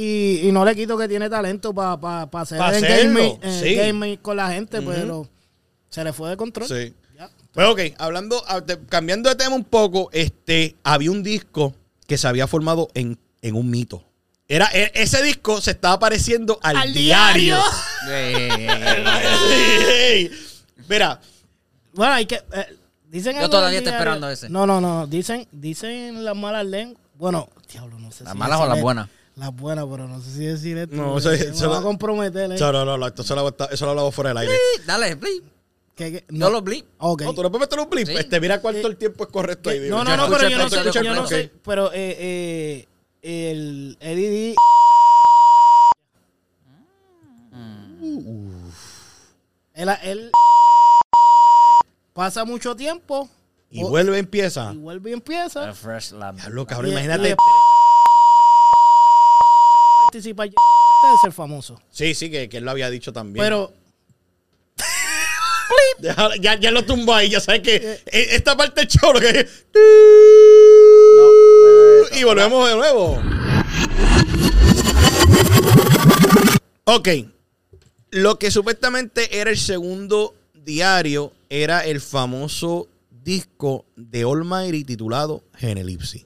y- 0.46 0.48
y 0.50 0.52
no 0.52 0.66
le 0.66 0.76
quito 0.76 0.98
que 0.98 1.08
tiene 1.08 1.30
talento 1.30 1.74
para 1.74 1.98
pa, 2.00 2.30
pa 2.30 2.42
hacer 2.42 2.58
Pa' 2.58 2.76
el 2.78 2.82
gaming, 2.86 3.40
el 3.42 3.54
sí. 3.54 3.76
gaming 3.76 4.18
con 4.18 4.36
la 4.38 4.52
gente, 4.52 4.82
pero 4.82 5.28
se 5.90 6.04
le 6.04 6.12
fue 6.12 6.30
de 6.32 6.38
control. 6.38 6.68
Sí. 6.68 6.94
Pues 7.58 7.68
ok, 7.70 7.80
hablando, 7.98 8.44
cambiando 8.88 9.30
de 9.30 9.36
tema 9.36 9.56
un 9.56 9.64
poco, 9.64 10.12
este, 10.14 10.76
había 10.84 11.10
un 11.10 11.24
disco 11.24 11.74
que 12.06 12.16
se 12.20 12.28
había 12.28 12.46
formado 12.46 12.88
en, 12.94 13.18
en 13.42 13.56
un 13.56 13.72
mito. 13.72 14.04
Era, 14.48 14.70
e- 14.72 14.92
ese 14.94 15.24
disco 15.24 15.60
se 15.60 15.72
estaba 15.72 15.98
pareciendo 15.98 16.60
al, 16.62 16.78
Al 16.78 16.94
diario. 16.94 17.58
Eh, 18.10 20.30
Sí. 20.30 20.64
Mira, 20.88 21.20
Bueno, 21.94 22.14
hay 22.14 22.28
que. 22.28 22.36
eh, 22.36 22.78
dicen 23.10 23.36
Yo 23.40 23.50
todavía 23.50 23.80
estoy 23.80 23.92
diario. 23.92 24.00
esperando 24.04 24.30
ese. 24.30 24.50
No, 24.50 24.68
no, 24.68 24.80
no. 24.80 25.08
Dicen, 25.08 25.48
dicen 25.52 26.24
las 26.24 26.36
malas 26.36 26.64
lenguas. 26.66 27.02
Bueno, 27.16 27.50
diablo, 27.72 27.98
no 27.98 28.12
sé 28.12 28.24
¿Las 28.24 28.34
si 28.34 28.40
malas 28.40 28.60
o 28.62 28.68
las 28.68 28.80
buenas? 28.80 29.10
Las 29.36 29.56
buenas, 29.56 29.86
pero 29.90 30.08
no 30.08 30.22
sé 30.22 30.32
si 30.32 30.46
decir 30.46 30.78
esto. 30.78 30.96
No, 30.96 31.18
eso- 31.18 31.30
me 31.30 31.36
eso 31.38 31.70
va 31.70 31.76
lo- 31.78 31.82
a 31.82 31.84
comprometer. 31.84 32.52
¿eh? 32.52 32.56
no, 32.60 32.72
no, 32.72 32.86
no, 32.86 32.98
no, 33.00 33.08
esto 33.08 33.24
se 33.24 33.34
lo, 33.36 33.48
eso 33.72 33.86
lo 33.86 33.92
hablamos 33.92 34.14
fuera 34.14 34.30
del 34.30 34.38
aire. 34.38 34.54
Dale, 34.86 35.16
blip. 35.16 35.44
Que- 35.98 36.12
que- 36.12 36.26
No 36.30 36.50
lo 36.52 36.62
blip. 36.62 36.86
Ok. 37.00 37.24
No, 37.24 37.34
tú 37.34 37.42
no 37.44 37.52
puedes 37.52 37.68
meter 37.68 37.80
un 37.84 37.90
blip. 37.90 38.08
Sí. 38.08 38.14
Este, 38.16 38.40
mira 38.40 38.62
cuánto 38.62 38.88
el 38.88 38.96
tiempo 38.98 39.24
es 39.26 39.32
correcto 39.32 39.72
ahí. 39.72 39.80
No, 39.90 40.04
no, 40.04 40.12
Yo 40.12 40.18
no, 40.18 40.30
pero 40.30 40.44
el 40.48 40.52
yo 40.52 40.58
no 40.60 40.70
sé, 40.70 41.04
yo 41.04 41.16
no 41.16 41.28
sé, 41.28 41.52
pero 41.66 41.92
eh, 41.92 42.16
eh, 42.20 42.88
el 43.24 43.98
Eddie 44.00 44.30
D- 44.30 44.56
él, 49.74 49.90
él 50.04 50.32
pasa 52.14 52.46
mucho 52.46 52.76
tiempo 52.76 53.30
Y 53.70 53.84
o- 53.84 53.90
vuelve, 53.90 54.18
empieza. 54.20 54.72
y 54.74 54.78
vuelve 54.78 55.10
y 55.12 55.14
empieza. 55.14 55.66
El 55.68 55.74
Fresh 55.76 56.12
Lab. 56.12 56.36
Diablo, 56.36 56.66
cabrón, 56.66 56.90
Y- 56.90 56.94
imagínate. 56.94 57.30
y- 57.32 57.36
participa 60.06 60.44
de 60.46 60.54
ser 61.22 61.32
famoso. 61.32 61.80
Sí, 61.92 62.14
sí, 62.16 62.30
que, 62.32 62.50
que 62.50 62.58
él 62.58 62.66
lo 62.66 62.72
había 62.72 62.90
dicho 62.90 63.12
también. 63.14 63.44
Pero 63.44 63.74
Deja- 66.00 66.36
ya, 66.40 66.60
ya 66.60 66.72
lo 66.72 66.84
tumbó 66.86 67.14
ahí, 67.14 67.30
ya 67.30 67.40
sabes 67.40 67.62
que 67.62 67.76
eh, 67.76 68.02
esta 68.32 68.56
parte 68.56 68.82
del 68.82 68.88
show 68.90 69.12
lo 69.14 69.20
que 69.20 69.30
es- 69.42 69.66
y 72.20 72.24
volvemos 72.24 72.70
de 72.70 72.76
nuevo. 72.76 73.22
Ok. 76.86 77.10
Lo 78.12 78.40
que 78.40 78.52
supuestamente 78.52 79.40
era 79.40 79.50
el 79.52 79.58
segundo 79.58 80.34
diario 80.54 81.34
era 81.50 81.82
el 81.82 82.00
famoso 82.02 82.88
disco 83.24 83.86
de 83.96 84.22
Almighty 84.24 84.84
titulado 84.86 85.44
Genelipsi. 85.56 86.26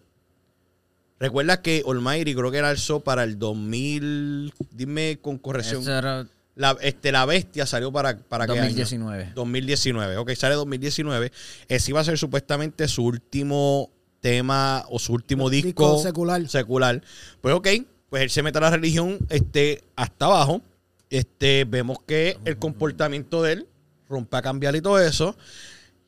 ¿Recuerdas 1.20 1.60
que 1.60 1.84
Almighty 1.88 2.34
creo 2.36 2.52
que 2.52 2.58
era 2.58 2.70
alzó 2.70 3.00
para 3.00 3.24
el 3.24 3.38
2000? 3.40 4.54
Dime 4.72 5.20
con 5.22 5.38
corrección. 5.38 5.88
Era 5.88 6.26
La, 6.56 6.78
este, 6.82 7.12
la 7.12 7.26
bestia 7.26 7.66
salió 7.66 7.92
para, 7.92 8.18
para 8.18 8.46
qué 8.46 8.54
año? 8.54 8.62
2019. 8.64 9.32
2019, 9.34 10.18
ok, 10.18 10.32
sale 10.34 10.56
2019. 10.56 11.32
Ese 11.68 11.92
iba 11.92 12.02
a 12.02 12.04
ser 12.04 12.18
supuestamente 12.18 12.88
su 12.88 13.06
último 13.06 13.90
tema 14.20 14.86
o 14.90 15.00
su 15.00 15.14
último 15.14 15.50
disco, 15.50 15.68
Disco 15.68 16.00
secular. 16.02 16.48
secular. 16.48 17.02
Pues 17.42 17.56
ok, 17.56 17.68
pues 18.10 18.24
él 18.24 18.30
se 18.30 18.44
mete 18.44 18.58
a 18.58 18.62
la 18.62 18.70
religión 18.70 19.18
este, 19.30 19.84
hasta 19.96 20.26
abajo. 20.26 20.62
Este, 21.10 21.66
vemos 21.66 22.00
que 22.06 22.38
el 22.46 22.58
comportamiento 22.58 23.42
de 23.44 23.54
él 23.54 23.68
rompe 24.08 24.38
a 24.38 24.42
cambiar 24.42 24.76
y 24.76 24.82
todo 24.82 25.00
eso. 25.00 25.36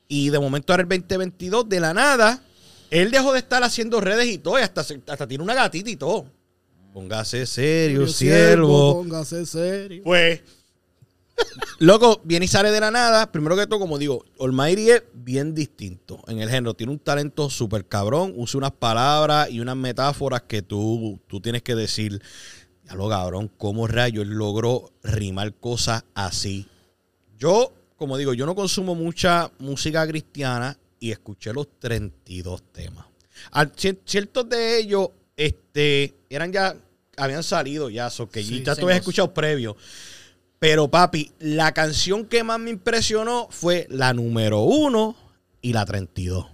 Y 0.08 0.30
de 0.30 0.40
momento 0.40 0.74
ahora 0.74 0.84
el 0.84 0.90
2022, 0.90 1.68
de 1.68 1.80
la 1.80 1.94
nada, 1.94 2.44
él 2.92 3.10
dejó 3.10 3.34
de 3.34 3.40
estar 3.40 3.64
haciendo 3.64 4.00
redes 4.00 4.28
y 4.28 4.38
todo, 4.38 4.60
y 4.60 4.62
hasta, 4.62 4.82
hasta 4.82 5.28
tiene 5.28 5.44
una 5.44 5.56
gatita 5.56 5.90
y 5.90 5.96
todo. 5.96 6.28
Póngase 6.94 7.46
serio, 7.46 8.08
siervo. 8.08 9.02
Póngase 9.02 9.46
serio. 9.46 10.04
Pues, 10.04 10.42
loco, 11.80 12.22
viene 12.24 12.46
y 12.46 12.48
sale 12.48 12.72
de 12.72 12.80
la 12.80 12.92
nada. 12.92 13.32
Primero 13.32 13.56
que 13.56 13.66
todo, 13.68 13.80
como 13.80 13.98
digo, 13.98 14.24
Almighty 14.40 14.92
es 14.92 15.04
bien 15.14 15.56
distinto 15.56 16.22
en 16.28 16.40
el 16.40 16.50
género. 16.50 16.74
Tiene 16.76 16.94
un 16.94 17.00
talento 17.00 17.50
súper 17.50 17.86
cabrón. 17.88 18.34
Usa 18.36 18.58
unas 18.60 18.72
palabras 18.72 19.50
y 19.50 19.60
unas 19.60 19.76
metáforas 19.76 20.44
que 20.44 20.62
tú, 20.62 21.20
tú 21.28 21.42
tienes 21.42 21.64
que 21.64 21.76
decir. 21.76 22.22
Ya 22.86 22.96
lo 22.96 23.08
cabrón, 23.10 23.50
¿cómo 23.58 23.88
rayo 23.88 24.22
él 24.22 24.30
logró 24.30 24.92
rimar 25.04 25.54
cosas 25.56 26.04
así? 26.14 26.68
Yo, 27.40 27.74
como 27.98 28.18
digo, 28.18 28.34
yo 28.34 28.46
no 28.46 28.56
consumo 28.56 28.94
mucha 28.94 29.50
música 29.60 30.06
cristiana 30.06 30.78
y 31.00 31.12
escuché 31.12 31.54
los 31.54 31.68
32 31.80 32.62
temas. 32.74 33.06
Al- 33.52 33.72
cier- 33.74 34.00
ciertos 34.06 34.48
de 34.50 34.78
ellos 34.80 35.10
este, 35.38 36.14
eran 36.30 36.52
ya, 36.52 36.76
habían 37.18 37.44
salido 37.44 37.90
ya, 37.90 38.10
so 38.10 38.30
que 38.30 38.44
Sí, 38.44 38.64
ya 38.64 38.76
tú 38.76 38.86
habías 38.86 39.00
escuchado 39.00 39.34
previo. 39.34 39.76
Pero 40.60 40.88
papi, 40.90 41.32
la 41.40 41.74
canción 41.74 42.26
que 42.26 42.44
más 42.44 42.60
me 42.60 42.70
impresionó 42.70 43.48
fue 43.52 43.86
la 43.90 44.14
número 44.14 44.62
uno 44.62 45.16
y 45.62 45.74
la 45.74 45.86
32. 45.86 46.46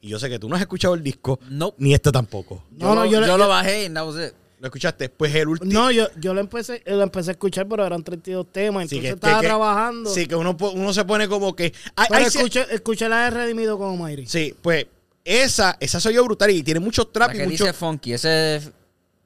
Y 0.00 0.08
yo 0.08 0.18
sé 0.18 0.28
que 0.28 0.38
tú 0.38 0.48
no 0.48 0.56
has 0.56 0.60
escuchado 0.62 0.94
el 0.94 1.02
disco, 1.02 1.38
Nope. 1.48 1.76
ni 1.78 1.94
este 1.94 2.10
tampoco. 2.10 2.64
No, 2.72 2.78
Yo, 2.78 2.94
no, 2.94 2.94
lo, 2.94 3.06
yo 3.10 3.20
yo 3.20 3.26
yo- 3.26 3.38
lo 3.38 3.48
bajé 3.48 3.84
y 3.84 3.90
that 3.90 4.04
was 4.06 4.16
it. 4.28 4.34
¿Lo 4.58 4.66
escuchaste? 4.68 5.08
Pues 5.08 5.34
el 5.34 5.48
último. 5.48 5.72
No, 5.72 5.90
yo, 5.90 6.06
yo 6.20 6.34
lo 6.34 6.40
empecé, 6.40 6.82
lo 6.86 7.02
empecé 7.02 7.30
a 7.30 7.32
escuchar, 7.32 7.66
pero 7.68 7.84
eran 7.84 8.02
32 8.04 8.46
temas, 8.52 8.88
Sí, 8.88 8.96
entonces 8.96 9.10
que- 9.10 9.14
estaba 9.14 9.40
que- 9.40 9.46
trabajando. 9.48 10.10
Sí, 10.10 10.26
que 10.26 10.36
uno, 10.36 10.56
uno 10.74 10.92
se 10.92 11.04
pone 11.04 11.26
como 11.26 11.56
que. 11.56 11.72
Ay, 11.96 12.06
pero 12.10 12.24
ay, 12.24 12.30
sí- 12.30 12.38
escuché, 12.38 12.66
escuché 12.70 13.08
la 13.08 13.24
de 13.24 13.30
Redimido 13.30 13.76
con 13.78 13.98
Mayri. 13.98 14.26
Sí, 14.26 14.54
pues 14.62 14.86
esa, 15.24 15.76
esa 15.80 16.00
soy 16.00 16.14
yo 16.14 16.24
brutal 16.24 16.50
y 16.50 16.62
tiene 16.62 16.80
muchos 16.80 17.06
La 17.06 17.12
trap 17.12 17.32
que 17.32 17.38
y 17.44 17.46
mucho. 17.48 17.64
dice 17.64 17.72
Funky. 17.72 18.12
Ese 18.14 18.56
es 18.56 18.70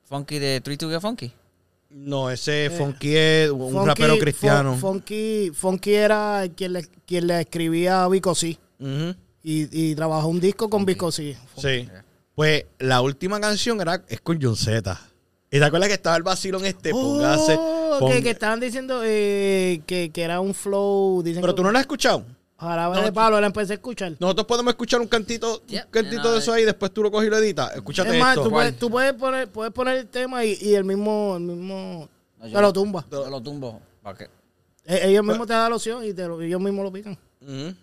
Funky 0.04 0.38
de 0.38 0.60
3 0.60 0.78
to 0.78 0.88
Get 0.90 1.00
Funky. 1.00 1.32
No, 1.90 2.30
ese 2.30 2.70
Funky 2.70 3.16
es 3.16 3.50
un 3.50 3.72
Funky- 3.72 3.86
rapero 3.86 4.18
cristiano. 4.18 4.72
Fun- 4.72 4.80
Funky, 5.00 5.50
Funky 5.54 5.94
era 5.94 6.44
quien 6.54 6.72
le, 6.74 6.86
quien 7.06 7.26
le 7.26 7.40
escribía 7.40 8.04
a 8.04 8.08
Vico 8.08 8.34
C. 8.34 8.58
Ujú, 8.78 9.14
Y, 9.42 9.68
y 9.90 9.94
trabajó 9.94 10.28
un 10.28 10.40
disco 10.40 10.68
con 10.68 10.84
Vico 10.84 11.10
C. 11.12 11.36
Sí. 11.56 11.88
Pues 12.34 12.64
la 12.78 13.00
última 13.00 13.40
canción 13.40 13.80
era, 13.80 14.02
es 14.08 14.20
con 14.20 14.38
John 14.42 14.56
Z. 14.56 15.00
¿Y 15.50 15.58
te 15.58 15.64
acuerdas 15.64 15.88
que 15.88 15.94
estaba 15.94 16.16
el 16.16 16.22
vacilón 16.24 16.66
este? 16.66 16.90
Póngase. 16.90 17.56
Oh, 17.58 17.96
pon- 18.00 18.12
que, 18.12 18.22
que 18.22 18.30
estaban 18.30 18.60
diciendo 18.60 19.00
eh, 19.04 19.80
que, 19.86 20.10
que 20.10 20.22
era 20.22 20.40
un 20.40 20.52
flow. 20.52 21.22
Dicen 21.22 21.40
Pero 21.40 21.54
que- 21.54 21.56
tú 21.56 21.62
no 21.62 21.72
la 21.72 21.78
has 21.78 21.84
escuchado. 21.84 22.26
Jarabe 22.58 23.02
de 23.02 23.12
palo, 23.12 23.38
la 23.40 23.48
empecé 23.48 23.74
a 23.74 23.76
escuchar. 23.76 24.12
Nosotros 24.18 24.46
podemos 24.46 24.70
escuchar 24.72 25.00
un 25.00 25.08
cantito, 25.08 25.62
Yeah, 25.66 25.84
un 25.84 25.90
cantito 25.90 26.32
de 26.32 26.38
eso 26.38 26.52
ahí, 26.52 26.64
después 26.64 26.90
tú 26.92 27.02
lo 27.02 27.10
coges 27.10 27.26
y 27.26 27.30
lo 27.30 27.36
editas. 27.36 27.74
Escúchate 27.76 28.14
es 28.16 28.18
más, 28.20 28.30
esto. 28.30 28.44
tú 28.44 28.50
puedes, 28.50 28.78
tú 28.78 28.90
puedes 28.90 29.12
poner, 29.12 29.48
puedes 29.50 29.72
poner 29.74 29.98
el 29.98 30.06
tema 30.08 30.42
y, 30.44 30.56
y 30.62 30.74
el 30.74 30.84
mismo, 30.84 31.34
el 31.36 31.42
mismo 31.42 32.08
No, 32.38 32.44
te 32.46 32.50
yo 32.50 32.60
lo 32.62 32.72
tumba. 32.72 33.04
Yo 33.10 33.28
lo 33.28 33.40
tumbo. 33.42 33.80
¿Para 34.02 34.16
qué? 34.16 34.24
E- 34.86 35.10
Ellos 35.10 35.22
mismos 35.24 35.46
te 35.46 35.52
dan 35.52 35.68
la 35.68 35.76
opción 35.76 36.02
y 36.04 36.14
te 36.14 36.26
lo- 36.26 36.40
ellos 36.40 36.60
mismos 36.60 36.84
lo 36.84 36.92
pican. 36.92 37.18
Ujú. 37.42 37.74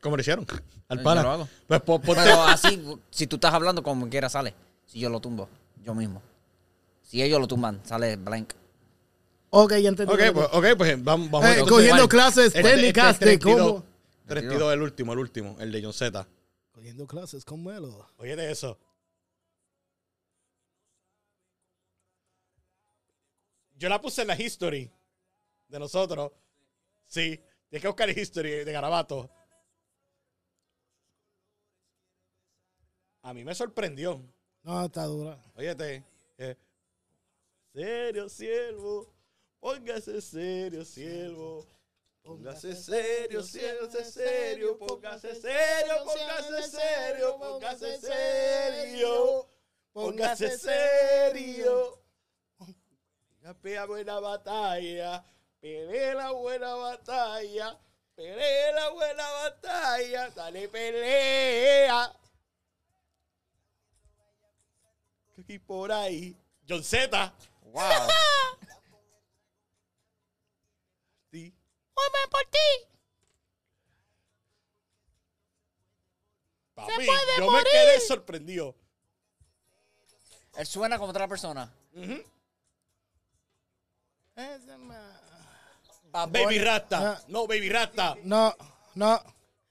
¿Cómo 0.00 0.16
lo 0.16 0.20
hicieron? 0.22 0.46
Al 0.88 0.98
Yo 0.98 1.04
pana. 1.04 1.22
lo 1.22 1.30
hago. 1.30 1.48
Pues 1.66 1.80
po- 1.82 2.00
ponte- 2.00 2.22
Pero 2.22 2.42
así, 2.44 2.82
si 3.10 3.26
tú 3.26 3.36
estás 3.36 3.52
hablando 3.52 3.82
como 3.82 4.08
quiera, 4.08 4.28
sale. 4.30 4.54
Si 4.86 4.98
yo 4.98 5.10
lo 5.10 5.20
tumbo, 5.20 5.48
yo 5.84 5.94
mismo. 5.94 6.22
Si 7.02 7.22
ellos 7.22 7.38
lo 7.38 7.46
tumban, 7.46 7.80
sale 7.84 8.16
blank. 8.16 8.54
Ok, 9.50 9.74
ya 9.76 9.90
entendí. 9.90 10.12
Ok, 10.12 10.20
pues, 10.32 10.48
ok, 10.52 10.64
pues 10.78 11.04
vamos. 11.04 11.30
vamos 11.30 11.46
Eh, 11.48 11.52
entonces. 11.58 11.70
cogiendo 11.74 12.08
clases 12.08 12.46
Este- 12.46 12.62
técnicas 12.62 13.12
este 13.14 13.24
de 13.26 13.38
32, 13.38 13.66
cómo. 13.72 13.91
32, 14.40 14.72
el 14.72 14.82
último, 14.82 15.12
el 15.12 15.18
último, 15.18 15.56
el 15.60 15.72
de 15.72 15.82
John 15.82 15.92
Z. 15.92 16.26
Cogiendo 16.72 17.06
clases 17.06 17.44
con 17.44 17.62
Melo. 17.62 18.08
Oye, 18.16 18.34
de 18.34 18.50
eso. 18.50 18.78
Yo 23.76 23.88
la 23.88 24.00
puse 24.00 24.22
en 24.22 24.28
la 24.28 24.40
history 24.40 24.90
de 25.68 25.78
nosotros. 25.78 26.32
Sí, 27.06 27.40
tienes 27.68 27.82
que 27.82 27.88
buscar 27.88 28.08
el 28.08 28.18
history 28.18 28.64
de 28.64 28.72
Garabato. 28.72 29.28
A 33.22 33.34
mí 33.34 33.44
me 33.44 33.54
sorprendió. 33.54 34.22
No, 34.62 34.84
está 34.84 35.04
dura. 35.04 35.38
Óyete. 35.54 36.04
eh, 36.38 36.56
serio, 37.72 38.28
siervo. 38.28 39.12
Póngase 39.60 40.20
serio, 40.20 40.84
siervo. 40.84 41.66
Póngase 42.22 42.76
serio, 42.76 43.42
póngase 43.42 44.04
serio, 44.04 44.78
póngase 44.78 45.34
serio, 45.34 46.04
póngase 46.04 46.68
serio, 46.68 47.38
póngase 47.38 47.98
serio, 47.98 49.48
póngase 49.92 50.58
serio. 50.58 51.98
Ya 53.42 53.54
pelea 53.54 53.86
buena 53.86 54.20
batalla, 54.20 55.24
pelee 55.60 56.14
la 56.14 56.30
buena 56.30 56.74
batalla, 56.76 57.76
pelee 58.14 58.72
la 58.72 58.88
buena 58.90 59.28
batalla, 59.28 60.30
dale 60.30 60.68
pelea. 60.68 62.12
Aquí 65.40 65.58
por 65.58 65.90
ahí, 65.90 66.36
John 66.68 66.84
Z. 66.84 67.32
Wow. 67.62 67.82
Sí. 72.02 72.86
Papi, 76.74 77.06
yo 77.38 77.50
me 77.50 77.64
quedé 77.64 78.00
sorprendido. 78.00 78.74
Él 80.56 80.66
suena 80.66 80.98
como 80.98 81.10
otra 81.10 81.28
persona. 81.28 81.72
Bad 86.10 86.28
Baby 86.28 86.44
Bunny- 86.44 86.58
Rasta. 86.58 87.22
No, 87.28 87.46
Baby 87.46 87.68
Rasta. 87.68 88.16
No, 88.24 88.54
no. 88.94 89.22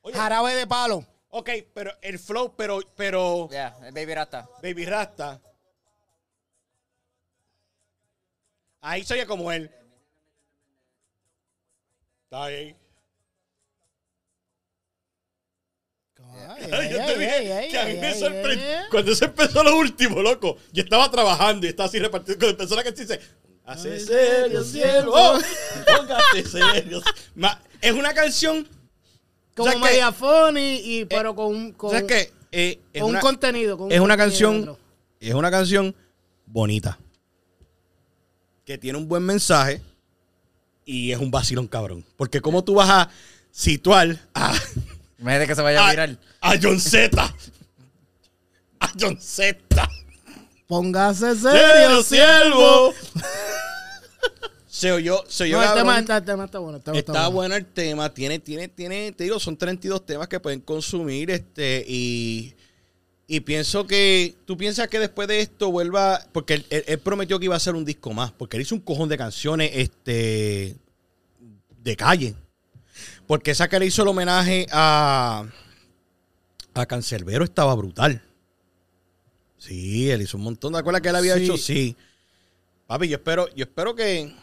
Oye. 0.01 0.15
Jarabe 0.15 0.55
de 0.55 0.67
palo. 0.67 1.05
Ok, 1.29 1.49
pero 1.73 1.91
el 2.01 2.19
flow, 2.19 2.55
pero, 2.55 2.79
pero 2.95 3.47
Yeah, 3.49 3.77
el 3.83 3.93
Baby 3.93 4.15
Rasta. 4.15 4.49
Baby 4.61 4.85
Rasta. 4.85 5.39
Ahí 8.81 9.03
soy 9.03 9.23
como 9.25 9.51
él. 9.51 9.71
Está 12.31 12.45
ahí. 12.45 12.73
Ay, 16.47 16.89
Yo 16.91 17.05
te 17.05 17.17
dije 17.19 17.67
que 17.69 17.77
a 17.77 17.85
mí 17.87 17.93
me 17.95 18.17
sorprendió. 18.17 18.65
Cuando 18.89 19.13
se 19.13 19.25
empezó 19.25 19.61
lo 19.65 19.75
último, 19.75 20.21
loco, 20.21 20.55
yo 20.71 20.81
estaba 20.81 21.11
trabajando 21.11 21.65
y 21.65 21.69
estaba 21.71 21.87
así 21.89 21.99
repartido. 21.99 22.37
Cuando 22.37 22.51
empezó 22.51 22.77
la 22.77 22.85
canción, 22.85 23.05
dice: 23.05 23.19
Hace 23.65 23.99
serio, 23.99 24.63
cielo. 24.63 25.11
Póngate 25.97 26.45
serio. 26.45 27.01
Es 27.81 27.91
una 27.91 28.13
canción. 28.13 28.65
Como 29.53 29.77
media 29.79 30.13
funny, 30.13 30.79
y, 30.85 31.05
pero 31.05 31.35
con, 31.35 31.47
un- 31.47 31.73
con, 31.73 31.91
¿Sabes 31.91 32.05
qué? 32.07 32.33
Eh, 32.53 32.79
es 32.93 33.01
con 33.01 33.09
un 33.09 33.15
una- 33.15 33.19
contenido. 33.19 33.77
con 33.77 33.87
un 33.87 33.91
es 33.91 33.99
una 33.99 34.15
contenido 34.15 34.55
canción 34.55 34.77
es 35.19 35.33
una 35.33 35.51
canción 35.51 35.93
bonita 36.45 36.97
que 38.65 38.77
tiene 38.77 38.97
un 38.97 39.07
buen 39.09 39.23
mensaje 39.23 39.81
y 40.91 41.11
es 41.13 41.19
un 41.19 41.31
vacilón 41.31 41.67
cabrón. 41.67 42.03
Porque 42.17 42.41
cómo 42.41 42.63
tú 42.63 42.75
vas 42.75 42.89
a 42.89 43.09
situar 43.49 44.19
a, 44.33 44.53
Imagínate 45.17 45.47
que 45.47 45.55
se 45.55 45.61
vaya 45.61 45.81
a 45.81 45.87
a, 45.87 45.91
virar. 45.91 46.17
a 46.41 46.53
John 46.61 46.79
Z 46.79 47.33
a 48.79 48.91
John 48.99 49.17
Z. 49.19 49.57
Póngase 50.67 51.35
serio 51.35 52.03
serio, 52.03 52.03
siervo. 52.03 52.93
se 54.67 54.91
oyó 54.91 55.23
se 55.27 55.43
oyó 55.43 55.57
No, 55.57 55.63
el 55.63 55.73
tema, 55.77 55.99
está, 55.99 56.17
el 56.17 56.25
tema 56.25 56.45
está 56.45 56.59
bueno. 56.59 56.77
el 56.77 56.83
tema 56.83 56.97
Está 56.97 57.27
bueno. 57.27 57.55
el 57.55 57.65
tema, 57.65 58.13
tiene, 58.13 58.39
tiene, 58.39 58.67
tiene, 58.67 59.11
te 59.11 59.23
digo, 59.23 59.39
son 59.39 59.55
32 59.55 60.05
temas 60.05 60.27
que 60.27 60.39
pueden 60.39 60.59
consumir, 60.59 61.29
este, 61.31 61.85
y, 61.87 62.53
y 63.33 63.39
pienso 63.39 63.87
que, 63.87 64.35
tú 64.45 64.57
piensas 64.57 64.89
que 64.89 64.99
después 64.99 65.25
de 65.27 65.39
esto 65.39 65.71
vuelva, 65.71 66.19
porque 66.33 66.55
él, 66.55 66.65
él- 66.69 66.83
él 66.85 66.99
prometió 66.99 67.39
que 67.39 67.45
iba 67.45 67.53
a 67.53 67.57
hacer 67.57 67.75
un 67.75 67.85
disco 67.85 68.11
más, 68.13 68.31
porque 68.33 68.57
él 68.57 68.63
hizo 68.63 68.75
un 68.75 68.81
cojón 68.81 69.07
de 69.07 69.17
canciones, 69.17 69.71
este, 69.73 70.75
de 71.81 71.95
calle, 71.95 72.35
porque 73.27 73.51
esa 73.51 73.69
que 73.69 73.79
le 73.79 73.85
hizo 73.85 74.01
el 74.01 74.09
homenaje 74.09 74.65
a, 74.71 75.45
a 76.73 76.85
Cancerbero 76.85 77.45
estaba 77.45 77.73
brutal. 77.75 78.21
Sí, 79.57 80.09
él 80.09 80.23
hizo 80.23 80.35
un 80.37 80.43
montón, 80.43 80.73
¿te 80.73 80.79
acuerdas 80.79 81.01
que 81.01 81.09
él 81.09 81.15
había 81.15 81.35
Sí. 81.37 81.43
hecho? 81.45 81.55
Sí. 81.55 81.95
Papi, 82.87 83.07
yo 83.07 83.15
espero, 83.15 83.47
yo 83.55 83.63
espero 83.63 83.95
que, 83.95 84.35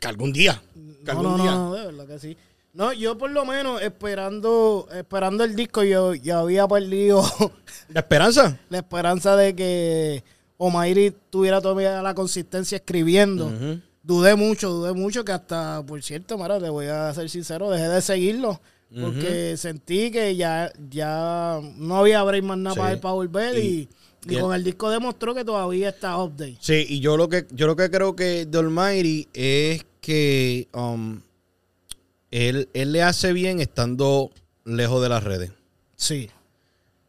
que 0.00 0.08
algún 0.08 0.32
día, 0.32 0.60
que 0.74 0.80
No, 1.04 1.10
algún 1.12 1.36
no, 1.36 1.42
día. 1.42 1.52
no, 1.54 1.74
de 1.74 1.86
verdad 1.86 2.06
que 2.08 2.18
sí. 2.18 2.36
No, 2.74 2.92
yo 2.92 3.18
por 3.18 3.30
lo 3.30 3.44
menos 3.44 3.82
esperando 3.82 4.88
esperando 4.94 5.44
el 5.44 5.54
disco, 5.54 5.82
yo 5.84 6.14
ya 6.14 6.38
había 6.38 6.66
perdido 6.66 7.22
¿La 7.88 8.00
esperanza? 8.00 8.58
la 8.70 8.78
esperanza 8.78 9.36
de 9.36 9.54
que 9.54 10.24
Omairi 10.56 11.12
tuviera 11.28 11.60
todavía 11.60 12.00
la 12.02 12.14
consistencia 12.14 12.76
escribiendo. 12.76 13.46
Ujú. 13.46 13.80
Dudé 14.02 14.34
mucho, 14.36 14.70
dudé 14.70 14.92
mucho 14.94 15.24
que 15.24 15.32
hasta, 15.32 15.82
por 15.86 16.02
cierto, 16.02 16.38
mira, 16.38 16.58
te 16.58 16.68
voy 16.70 16.86
a 16.86 17.12
ser 17.14 17.28
sincero, 17.28 17.68
dejé 17.70 17.88
de 17.88 18.00
seguirlo. 18.00 18.60
Porque 19.00 19.56
sentí 19.56 20.10
que 20.10 20.36
ya, 20.36 20.70
ya 20.90 21.60
no 21.76 21.96
había 21.96 22.22
break 22.22 22.44
más 22.44 22.58
nada 22.58 22.74
Sí. 22.74 22.80
para 22.80 22.92
él 22.92 23.00
para 23.00 23.14
volver 23.14 23.58
y, 23.58 23.88
y 24.28 24.34
y 24.34 24.38
con 24.38 24.54
el 24.54 24.62
disco 24.62 24.90
demostró 24.90 25.34
que 25.34 25.44
todavía 25.44 25.88
está 25.88 26.18
update. 26.22 26.58
Sí, 26.60 26.84
y 26.88 27.00
yo 27.00 27.16
lo 27.16 27.28
que 27.28 27.46
yo 27.52 27.66
lo 27.66 27.74
que 27.74 27.90
creo 27.90 28.14
que 28.14 28.46
The 28.50 28.58
Almighty 28.58 29.28
es 29.32 29.84
que 30.02 30.68
um, 30.74 31.20
él, 32.32 32.68
él 32.74 32.90
le 32.92 33.02
hace 33.02 33.32
bien 33.32 33.60
estando 33.60 34.30
lejos 34.64 35.00
de 35.02 35.08
las 35.08 35.22
redes. 35.22 35.52
Sí. 35.94 36.28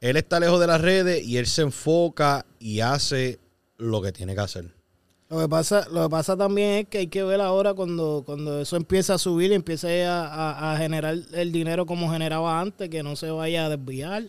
Él 0.01 0.17
está 0.17 0.39
lejos 0.39 0.59
de 0.59 0.67
las 0.67 0.81
redes 0.81 1.23
y 1.25 1.37
él 1.37 1.47
se 1.47 1.63
enfoca 1.63 2.45
y 2.59 2.81
hace 2.81 3.39
lo 3.77 4.01
que 4.01 4.11
tiene 4.11 4.35
que 4.35 4.41
hacer. 4.41 4.65
Lo 5.29 5.39
que 5.39 5.47
pasa, 5.49 5.87
lo 5.89 6.03
que 6.03 6.09
pasa 6.09 6.37
también 6.37 6.71
es 6.79 6.87
que 6.89 6.99
hay 6.99 7.07
que 7.07 7.23
ver 7.23 7.41
ahora 7.41 7.73
cuando, 7.73 8.21
cuando 8.25 8.61
eso 8.61 8.75
empieza 8.75 9.15
a 9.15 9.17
subir 9.17 9.51
y 9.51 9.55
empiece 9.55 10.05
a, 10.05 10.25
a- 10.27 10.73
a 10.73 10.77
generar 10.77 11.15
el 11.33 11.51
dinero 11.51 11.85
como 11.87 12.11
generaba 12.11 12.59
antes, 12.59 12.89
que 12.89 13.01
no 13.01 13.15
se 13.15 13.31
vaya 13.31 13.65
a 13.65 13.69
desviar. 13.69 14.25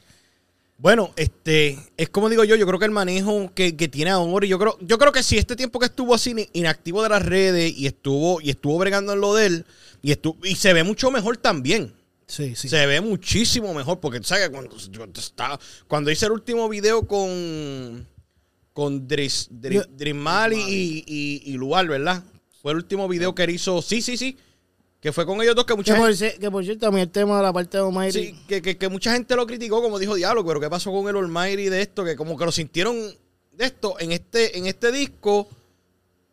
Bueno, 0.76 1.12
este, 1.16 1.78
es 1.96 2.08
como 2.10 2.28
digo 2.28 2.44
yo, 2.44 2.56
yo 2.56 2.66
creo 2.66 2.78
que 2.78 2.84
el 2.84 2.90
manejo 2.90 3.52
que, 3.54 3.76
que 3.76 3.88
tiene 3.88 4.10
ahora, 4.10 4.44
y 4.44 4.48
yo 4.48 4.58
creo, 4.58 4.76
yo 4.80 4.98
creo 4.98 5.12
que 5.12 5.22
si 5.22 5.38
este 5.38 5.54
tiempo 5.56 5.78
que 5.78 5.86
estuvo 5.86 6.14
así 6.14 6.30
in- 6.32 6.48
inactivo 6.52 7.02
de 7.02 7.08
las 7.08 7.24
redes 7.24 7.72
y 7.76 7.86
estuvo, 7.86 8.40
y 8.40 8.50
estuvo 8.50 8.76
bregando 8.78 9.12
en 9.12 9.20
lo 9.20 9.34
de 9.34 9.46
él, 9.46 9.66
y 10.02 10.10
estuvo, 10.10 10.36
y 10.44 10.56
se 10.56 10.72
ve 10.72 10.82
mucho 10.82 11.10
mejor 11.10 11.36
también. 11.36 11.94
Sí, 12.26 12.54
sí. 12.56 12.68
Se 12.68 12.86
ve 12.86 13.00
muchísimo 13.00 13.72
mejor 13.72 14.00
porque 14.00 14.18
tú 14.18 14.26
sabes 14.26 14.48
que 14.48 14.52
cuando, 14.52 14.76
está, 15.16 15.60
cuando 15.86 16.10
hice 16.10 16.26
el 16.26 16.32
último 16.32 16.68
video 16.68 17.06
con 17.06 18.08
con 18.72 19.06
Dris, 19.06 19.46
Dris, 19.50 19.82
Drismali 19.96 20.56
y, 20.60 21.04
y, 21.06 21.52
y 21.52 21.52
Lual, 21.52 21.86
¿verdad? 21.88 22.24
Fue 22.60 22.72
el 22.72 22.78
último 22.78 23.06
video 23.06 23.32
que 23.34 23.44
él 23.44 23.50
hizo. 23.50 23.80
Sí, 23.82 24.02
sí, 24.02 24.16
sí. 24.16 24.36
Que 25.04 25.12
fue 25.12 25.26
con 25.26 25.38
ellos 25.42 25.54
dos 25.54 25.66
que 25.66 25.74
mucha 25.74 25.94
Que 25.94 26.14
gente, 26.16 26.38
que 26.40 26.50
por 26.50 26.64
cierto, 26.64 26.90
mí 26.90 26.98
el 27.02 27.10
tema 27.10 27.36
de 27.36 27.42
la 27.42 27.52
parte 27.52 27.76
de 27.76 27.84
Almighty, 27.84 28.24
sí, 28.28 28.34
que, 28.48 28.62
que- 28.62 28.78
que 28.78 28.88
mucha 28.88 29.12
gente 29.12 29.36
lo 29.36 29.46
criticó, 29.46 29.82
como 29.82 29.98
dijo 29.98 30.14
Diablo, 30.14 30.42
pero 30.46 30.58
¿qué 30.60 30.70
pasó 30.70 30.90
con 30.92 31.06
el 31.06 31.16
Almighty 31.16 31.68
de 31.68 31.82
esto? 31.82 32.06
Que 32.06 32.16
como 32.16 32.38
que 32.38 32.46
lo 32.46 32.50
sintieron 32.50 32.96
de 33.52 33.64
esto 33.66 33.96
en 34.00 34.12
este, 34.12 34.56
en 34.56 34.64
este 34.66 34.90
disco. 34.90 35.46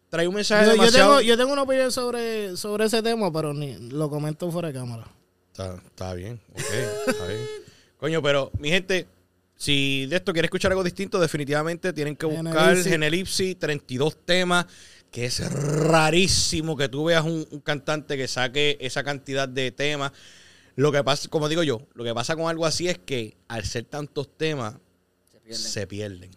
Trae 0.10 0.26
un 0.26 0.36
mensaje 0.36 0.66
yo, 0.68 0.72
yo 0.72 0.78
demasiado. 0.84 1.10
tengo, 1.18 1.22
yo 1.22 1.38
tengo 1.38 1.52
una 1.52 1.64
opinión 1.64 1.92
sobre, 1.92 2.56
sobre 2.56 2.86
ese 2.86 3.02
tema, 3.04 3.30
pero 3.34 3.54
ni 3.54 3.76
lo 3.90 4.10
comento 4.10 4.50
fuera 4.50 4.70
de 4.70 4.74
cámara. 4.74 5.06
Está, 5.52 5.76
está 5.76 6.14
bien, 6.14 6.40
ok, 6.54 6.60
está 7.08 7.28
bien. 7.28 7.46
Coño, 7.98 8.22
pero 8.22 8.52
mi 8.58 8.70
gente, 8.70 9.06
si 9.58 10.06
de 10.06 10.16
esto 10.16 10.32
quiere 10.32 10.46
escuchar 10.46 10.72
algo 10.72 10.84
distinto, 10.86 11.20
definitivamente 11.20 11.92
tienen 11.92 12.16
que 12.16 12.26
buscar 12.26 12.78
Genelipsi. 12.78 12.90
Genelipsi, 12.90 13.56
32 13.56 14.18
temas, 14.26 14.66
que 15.12 15.26
es 15.26 15.40
rarísimo 15.54 16.78
que 16.78 16.88
tú 16.90 17.04
veas 17.06 17.24
un, 17.26 17.46
un 17.52 17.60
cantante 17.60 18.18
que 18.18 18.28
saque 18.28 18.78
esa 18.80 19.04
cantidad 19.04 19.48
de 19.48 19.72
temas. 19.72 20.12
Lo 20.76 20.92
que 20.92 21.04
pasa, 21.04 21.28
como 21.30 21.50
digo 21.50 21.64
yo, 21.64 21.82
lo 21.94 22.04
que 22.04 22.14
pasa 22.14 22.36
con 22.36 22.48
algo 22.50 22.66
así 22.66 22.88
es 22.88 22.98
que 22.98 23.36
al 23.50 23.66
ser 23.66 23.84
tantos 23.86 24.30
temas, 24.38 24.76
Se 25.32 25.40
pierden. 25.42 25.62
se 25.62 25.88
pierden. 25.88 26.32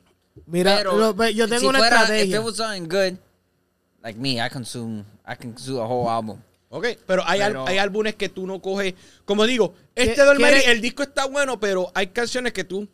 Mira, 0.47 0.77
Pero, 0.79 0.97
lo- 1.15 1.29
yo 1.31 1.47
tengo 1.47 1.61
si 1.61 1.67
una 1.67 1.79
fuera, 1.79 2.01
estrategia. 2.03 2.37
If 2.37 2.41
it 2.43 2.45
was 2.47 2.57
something 2.57 2.83
good, 2.89 3.17
like 4.03 4.19
me, 4.19 4.45
I 4.45 4.51
consume, 4.53 5.05
I 5.27 5.37
can 5.39 5.53
consume 5.53 5.81
a 5.81 5.85
whole 5.87 6.11
album. 6.11 6.41
Ok, 6.71 6.87
pero 7.07 7.23
hay, 7.25 7.39
Pero- 7.39 7.69
hay 7.69 7.79
álbumes 7.79 8.17
que 8.17 8.29
tú 8.29 8.45
no 8.45 8.61
coges. 8.61 8.95
Como 9.25 9.47
digo, 9.47 9.73
este 9.95 10.17
¿Qué- 10.17 10.23
Dolmeri, 10.23 10.57
quiere- 10.57 10.73
el 10.73 10.81
disco 10.81 11.05
está 11.05 11.27
bueno, 11.27 11.61
pero 11.61 11.93
hay 11.95 12.09
canciones 12.09 12.53
que 12.53 12.65
tú 12.65 12.89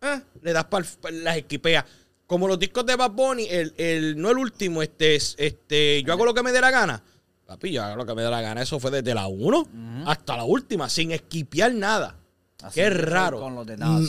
eh, 0.00 0.20
le 0.40 0.52
das 0.54 0.64
para 0.64 0.86
las 1.10 1.36
equipeas. 1.36 1.84
Como 2.28 2.46
los 2.46 2.58
discos 2.58 2.86
de 2.86 2.94
Bad 2.94 3.10
Bunny, 3.10 3.46
el, 3.50 3.74
el, 3.78 4.20
no 4.20 4.30
el 4.30 4.38
último, 4.38 4.82
este, 4.82 5.16
es- 5.16 5.34
este, 5.38 6.02
yo 6.04 6.12
hago 6.12 6.24
lo 6.24 6.34
que 6.34 6.42
me 6.44 6.52
dé 6.52 6.60
la 6.60 6.70
gana. 6.70 7.02
Papi, 7.46 7.72
yo 7.72 7.82
hago 7.82 7.96
lo 7.96 8.06
que 8.06 8.14
me 8.14 8.22
dé 8.22 8.30
la 8.30 8.40
gana. 8.42 8.62
Eso 8.62 8.78
fue 8.78 8.90
desde 8.90 9.14
la 9.14 9.26
1 9.26 9.66
hasta 10.06 10.36
la 10.36 10.44
última, 10.44 10.88
sin 10.90 11.10
esquipear 11.10 11.72
nada. 11.74 12.14
Así 12.62 12.74
Qué 12.80 12.90
raro. 12.90 13.40
Con 13.40 13.54
los 13.54 13.66
de 13.66 13.76
Mm. 13.78 14.08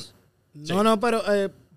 No, 0.53 0.83
no, 0.83 0.99
pero 0.99 1.23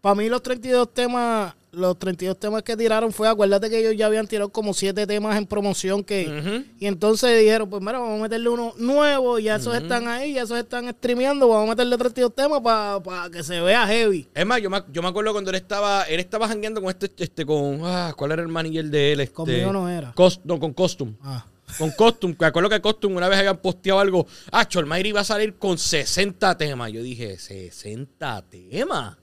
para 0.01 0.15
mí 0.17 0.29
los 0.29 0.43
32 0.43 0.93
temas, 0.93 1.55
los 1.73 1.99
32 1.99 2.39
temas 2.39 2.63
que 2.63 2.77
tiraron 2.77 3.13
fue, 3.13 3.29
acuérdate 3.29 3.71
que 3.71 3.79
ellos 3.81 3.97
ya 3.97 4.07
habían 4.07 4.27
tirado 4.27 4.51
como 4.51 4.75
7 4.75 5.07
temas 5.07 5.37
en 5.39 5.47
promoción 5.47 6.05
que 6.05 6.65
y 6.79 6.87
entonces 6.87 7.39
dijeron, 7.41 7.69
pues 7.71 7.81
mira, 7.83 7.99
vamos 7.99 8.19
a 8.21 8.23
meterle 8.23 8.51
uno 8.51 8.75
nuevo, 8.77 9.39
ya 9.39 9.57
esos 9.57 9.75
están 9.75 10.07
ahí, 10.07 10.35
ya 10.35 10.43
esos 10.43 10.59
están 10.59 10.89
streameando, 10.91 11.49
vamos 11.49 11.69
a 11.69 11.71
meterle 11.71 11.97
32 11.97 12.35
temas 12.35 12.61
para 12.61 13.31
que 13.31 13.43
se 13.43 13.61
vea 13.61 13.87
heavy. 13.87 14.29
Es 14.35 14.45
más, 14.47 14.61
yo 14.61 14.69
me, 14.69 14.83
yo 14.93 15.01
me 15.03 15.09
acuerdo 15.09 15.33
cuando 15.33 15.51
él 15.51 15.57
estaba, 15.57 16.03
él 16.05 16.21
estaba 16.21 16.47
jangueando 16.47 16.83
con 16.83 16.91
este, 16.91 17.11
este, 17.17 17.47
con, 17.47 17.81
ah, 17.85 18.13
¿cuál 18.17 18.33
era 18.33 18.43
el 18.43 18.49
manager 18.49 18.85
de 18.85 19.13
él? 19.13 19.21
Este, 19.21 19.33
Conmigo 19.35 19.73
no 19.73 19.89
era. 19.89 20.13
Cos- 20.15 20.41
no, 20.45 20.61
con 20.61 20.75
Costume. 20.75 21.15
Ah. 21.23 21.47
Con 21.79 21.91
Costume, 21.93 22.37
que 22.37 22.45
acuerdo 22.45 22.69
que 22.69 22.83
Costume 22.83 23.17
una 23.17 23.29
vez 23.29 23.39
habían 23.39 23.57
posteado 23.57 23.99
algo. 23.99 24.27
Ah, 24.51 24.69
Cholmairi 24.69 25.09
iba 25.09 25.21
a 25.21 25.25
salir 25.25 25.55
con 25.55 25.79
60 25.79 26.59
temas. 26.59 26.93
Yo 26.93 27.03
dije, 27.03 27.39
¿60 27.39 28.45
temas? 28.51 29.17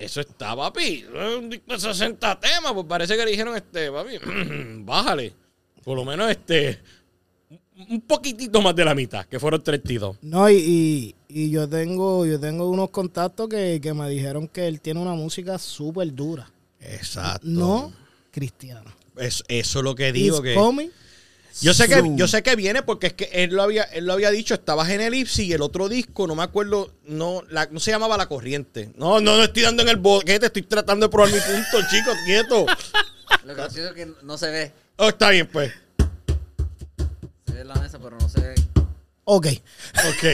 Eso 0.00 0.20
está, 0.20 0.56
papi. 0.56 1.04
Un 1.38 1.50
disco 1.50 1.72
de 1.72 1.78
60 1.80 2.40
temas. 2.40 2.72
Pues 2.72 2.86
parece 2.86 3.16
que 3.16 3.24
le 3.24 3.30
dijeron, 3.32 3.54
este, 3.56 3.90
papi, 3.90 4.18
bájale. 4.84 5.34
Por 5.84 5.96
lo 5.96 6.04
menos, 6.04 6.30
este, 6.30 6.78
un 7.88 8.00
poquitito 8.02 8.60
más 8.60 8.74
de 8.76 8.84
la 8.84 8.94
mitad, 8.94 9.24
que 9.26 9.38
fueron 9.40 9.62
32. 9.62 10.18
No, 10.22 10.48
y, 10.50 10.54
y, 10.56 11.14
y 11.28 11.50
yo 11.50 11.68
tengo 11.68 12.26
yo 12.26 12.38
tengo 12.38 12.68
unos 12.68 12.90
contactos 12.90 13.48
que, 13.48 13.80
que 13.82 13.94
me 13.94 14.08
dijeron 14.08 14.46
que 14.48 14.66
él 14.68 14.80
tiene 14.80 15.00
una 15.00 15.14
música 15.14 15.58
súper 15.58 16.14
dura. 16.14 16.50
Exacto. 16.80 17.40
No 17.46 17.92
cristiana. 18.30 18.94
Es- 19.16 19.42
eso 19.48 19.78
es 19.80 19.84
lo 19.84 19.94
que 19.94 20.12
digo. 20.12 20.36
It's 20.36 20.44
que 20.44 20.54
coming. 20.54 20.88
Yo 21.60 21.74
sé 21.74 21.88
que 21.88 22.02
yo 22.14 22.28
sé 22.28 22.42
que 22.42 22.56
viene 22.56 22.82
porque 22.82 23.08
es 23.08 23.12
que 23.14 23.28
él 23.32 23.50
lo 23.50 23.62
había 23.62 23.82
él 23.84 24.06
lo 24.06 24.12
había 24.12 24.30
dicho, 24.30 24.54
estabas 24.54 24.88
en 24.90 25.00
Elipsis 25.00 25.46
y 25.46 25.52
el 25.52 25.62
otro 25.62 25.88
disco, 25.88 26.26
no 26.26 26.34
me 26.34 26.42
acuerdo, 26.42 26.94
no 27.04 27.42
la, 27.50 27.66
no 27.70 27.80
se 27.80 27.90
llamaba 27.90 28.16
La 28.16 28.28
Corriente. 28.28 28.92
No, 28.96 29.20
no, 29.20 29.36
no 29.36 29.44
estoy 29.44 29.62
dando 29.62 29.82
en 29.82 29.88
el 29.88 29.96
boquete, 29.96 30.46
estoy 30.46 30.62
tratando 30.62 31.06
de 31.06 31.10
probar 31.10 31.32
mi 31.32 31.40
punto, 31.40 31.86
chicos, 31.90 32.16
quieto. 32.24 32.66
Lo 33.44 33.54
gracioso 33.54 33.88
es 33.90 33.94
que 33.94 34.12
no 34.22 34.38
se 34.38 34.50
ve. 34.50 34.72
Oh, 34.96 35.08
está 35.08 35.30
bien, 35.30 35.46
pues. 35.46 35.72
Se 37.46 37.52
ve 37.52 37.60
en 37.62 37.68
la 37.68 37.74
mesa, 37.74 37.98
pero 37.98 38.16
no 38.18 38.28
se 38.28 38.40
ve. 38.40 38.54
Ok. 39.24 39.46
Ok. 40.08 40.24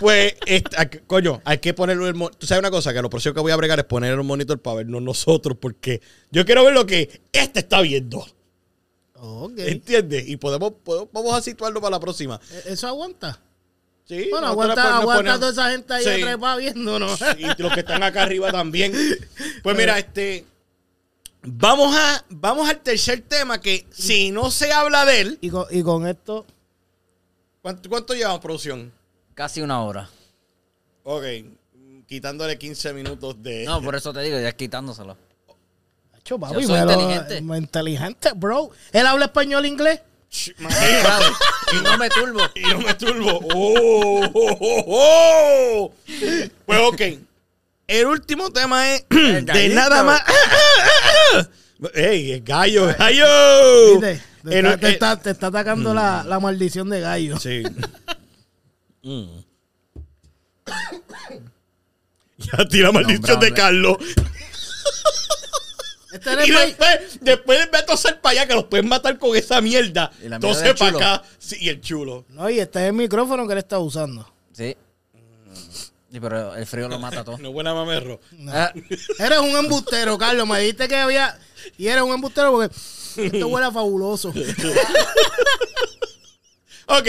Pues, 0.00 0.34
este, 0.46 0.76
hay 0.76 0.86
que- 0.88 1.00
coño, 1.00 1.40
hay 1.44 1.58
que 1.58 1.74
ponerlo 1.74 2.08
el 2.08 2.14
Tú 2.36 2.46
sabes 2.46 2.58
una 2.58 2.70
cosa, 2.72 2.92
que 2.92 3.00
lo 3.00 3.08
próximo 3.08 3.34
que 3.34 3.40
voy 3.40 3.52
a 3.52 3.56
bregar 3.56 3.78
es 3.78 3.84
poner 3.84 4.18
un 4.18 4.26
monitor 4.26 4.60
para 4.60 4.78
vernos 4.78 5.00
nosotros, 5.00 5.56
porque 5.60 6.02
yo 6.32 6.44
quiero 6.44 6.64
ver 6.64 6.74
lo 6.74 6.86
que 6.86 7.20
este 7.32 7.60
está 7.60 7.80
viendo. 7.80 8.26
Ok. 9.24 9.52
¿Entiendes? 9.58 10.28
Y 10.28 10.36
podemos, 10.36 10.72
podemos- 10.84 11.08
vamos 11.12 11.32
a 11.34 11.40
situarlo 11.40 11.80
para 11.80 11.92
la 11.92 12.00
próxima. 12.00 12.40
¿E- 12.50 12.72
¿Eso 12.72 12.88
aguanta? 12.88 13.38
Sí, 14.04 14.26
Bueno, 14.30 14.48
aguanta, 14.48 14.98
aguanta 14.98 15.34
toda 15.38 15.52
esa 15.52 15.70
gente 15.70 15.94
ahí 15.94 16.04
Sí. 16.04 16.22
trepa 16.22 16.56
viéndonos. 16.56 17.20
y 17.38 17.62
los 17.62 17.72
que 17.72 17.80
están 17.80 18.02
acá 18.02 18.24
arriba 18.24 18.50
también. 18.50 18.92
Pues 19.62 19.76
mira, 19.76 19.96
este. 19.98 20.44
Vamos 21.44 21.94
a. 21.96 22.24
Vamos 22.30 22.68
al 22.68 22.80
tercer 22.80 23.22
tema 23.22 23.60
que 23.60 23.86
si 23.92 24.32
no 24.32 24.50
se 24.50 24.72
habla 24.72 25.04
de 25.04 25.20
él. 25.20 25.38
Y 25.40 25.50
con, 25.50 25.66
y 25.70 25.82
con 25.84 26.06
esto, 26.08 26.44
¿Cuánto, 27.62 27.88
cuánto 27.88 28.14
llevamos 28.14 28.40
producción? 28.40 28.92
Casi 29.34 29.60
una 29.60 29.82
hora. 29.82 30.10
Ok. 31.04 31.22
Quitándole 32.08 32.58
15 32.58 32.92
minutos 32.92 33.40
de. 33.40 33.64
No, 33.64 33.80
por 33.80 33.94
eso 33.94 34.12
te 34.12 34.20
digo, 34.22 34.38
ya 34.40 34.50
quitándoselo. 34.52 35.16
Macho, 36.22 36.38
papi, 36.38 36.54
Yo 36.62 36.66
soy 36.68 36.80
lo- 36.86 36.92
inteligente. 36.92 37.56
inteligente, 37.56 38.30
bro. 38.36 38.70
¿Él 38.92 39.06
habla 39.06 39.24
español 39.26 39.66
inglés? 39.66 40.00
Y 40.30 41.82
no 41.82 41.98
me 41.98 42.08
turbo. 42.08 42.40
y 42.54 42.60
no 42.62 42.78
me 42.78 42.94
turbo. 42.94 43.40
Oh, 43.52 44.30
oh, 44.32 44.56
oh, 44.60 44.84
oh. 44.88 45.94
Pues 46.64 46.80
ok. 46.80 47.00
El 47.88 48.06
último 48.06 48.50
tema 48.50 48.94
es 48.94 49.04
de 49.10 49.68
nada 49.74 50.02
más. 50.04 50.22
¡Ey, 51.94 52.32
es 52.32 52.44
gallo, 52.44 52.86
gallo! 52.96 53.26
¿Viste? 54.00 54.22
Te, 54.44 54.58
El- 54.58 54.66
está, 54.66 54.78
te 54.78 54.86
el- 54.86 54.92
está- 54.92 55.16
te 55.20 55.30
está 55.30 55.46
atacando 55.48 55.92
la, 55.92 56.22
la 56.24 56.38
maldición 56.40 56.88
de 56.88 57.00
gallo. 57.00 57.38
Sí. 57.38 57.62
Mm. 59.04 59.40
ya 62.38 62.64
tira 62.70 62.92
maldición 62.92 63.40
de. 63.40 63.52
Carlos. 63.52 63.96
Este 66.12 66.46
Y 66.46 66.50
después, 66.50 67.18
después 67.20 67.70
ve 67.70 67.78
a 67.78 67.86
toser 67.86 68.20
para 68.20 68.32
allá 68.40 68.46
que 68.48 68.54
los 68.54 68.64
pueden 68.64 68.88
matar 68.88 69.18
con 69.18 69.34
esa 69.36 69.60
mierda. 69.60 70.10
Del 70.20 70.38
para 70.76 70.96
acá. 71.16 71.22
Sí, 71.38 71.56
y 71.60 71.68
el 71.70 71.80
chulo. 71.80 72.24
No, 72.28 72.48
y 72.50 72.58
este 72.60 72.80
es 72.80 72.86
el 72.88 72.92
micrófono 72.92 73.46
que 73.46 73.52
él 73.52 73.58
está 73.58 73.78
usando. 73.78 74.30
Sí. 74.52 74.76
Sí, 76.10 76.20
pero 76.20 76.54
el 76.54 76.66
frío 76.66 76.88
lo 76.88 76.98
mata 76.98 77.24
todo. 77.24 77.38
No 77.42 77.48
es 77.48 77.54
buena 77.54 77.72
mamerro. 77.72 78.20
Ah, 78.48 78.70
Eres 79.18 79.38
un 79.38 79.56
embustero, 79.56 80.18
Carlos. 80.18 80.46
Me 80.46 80.60
dijiste 80.60 80.86
que 80.86 80.96
había. 80.96 81.38
Y 81.78 81.86
eres 81.88 82.02
un 82.02 82.12
embustero 82.12 82.52
porque 82.52 82.74
esto 83.16 83.48
huele 83.48 83.72
fabuloso. 83.72 84.32
Ok. 86.86 87.08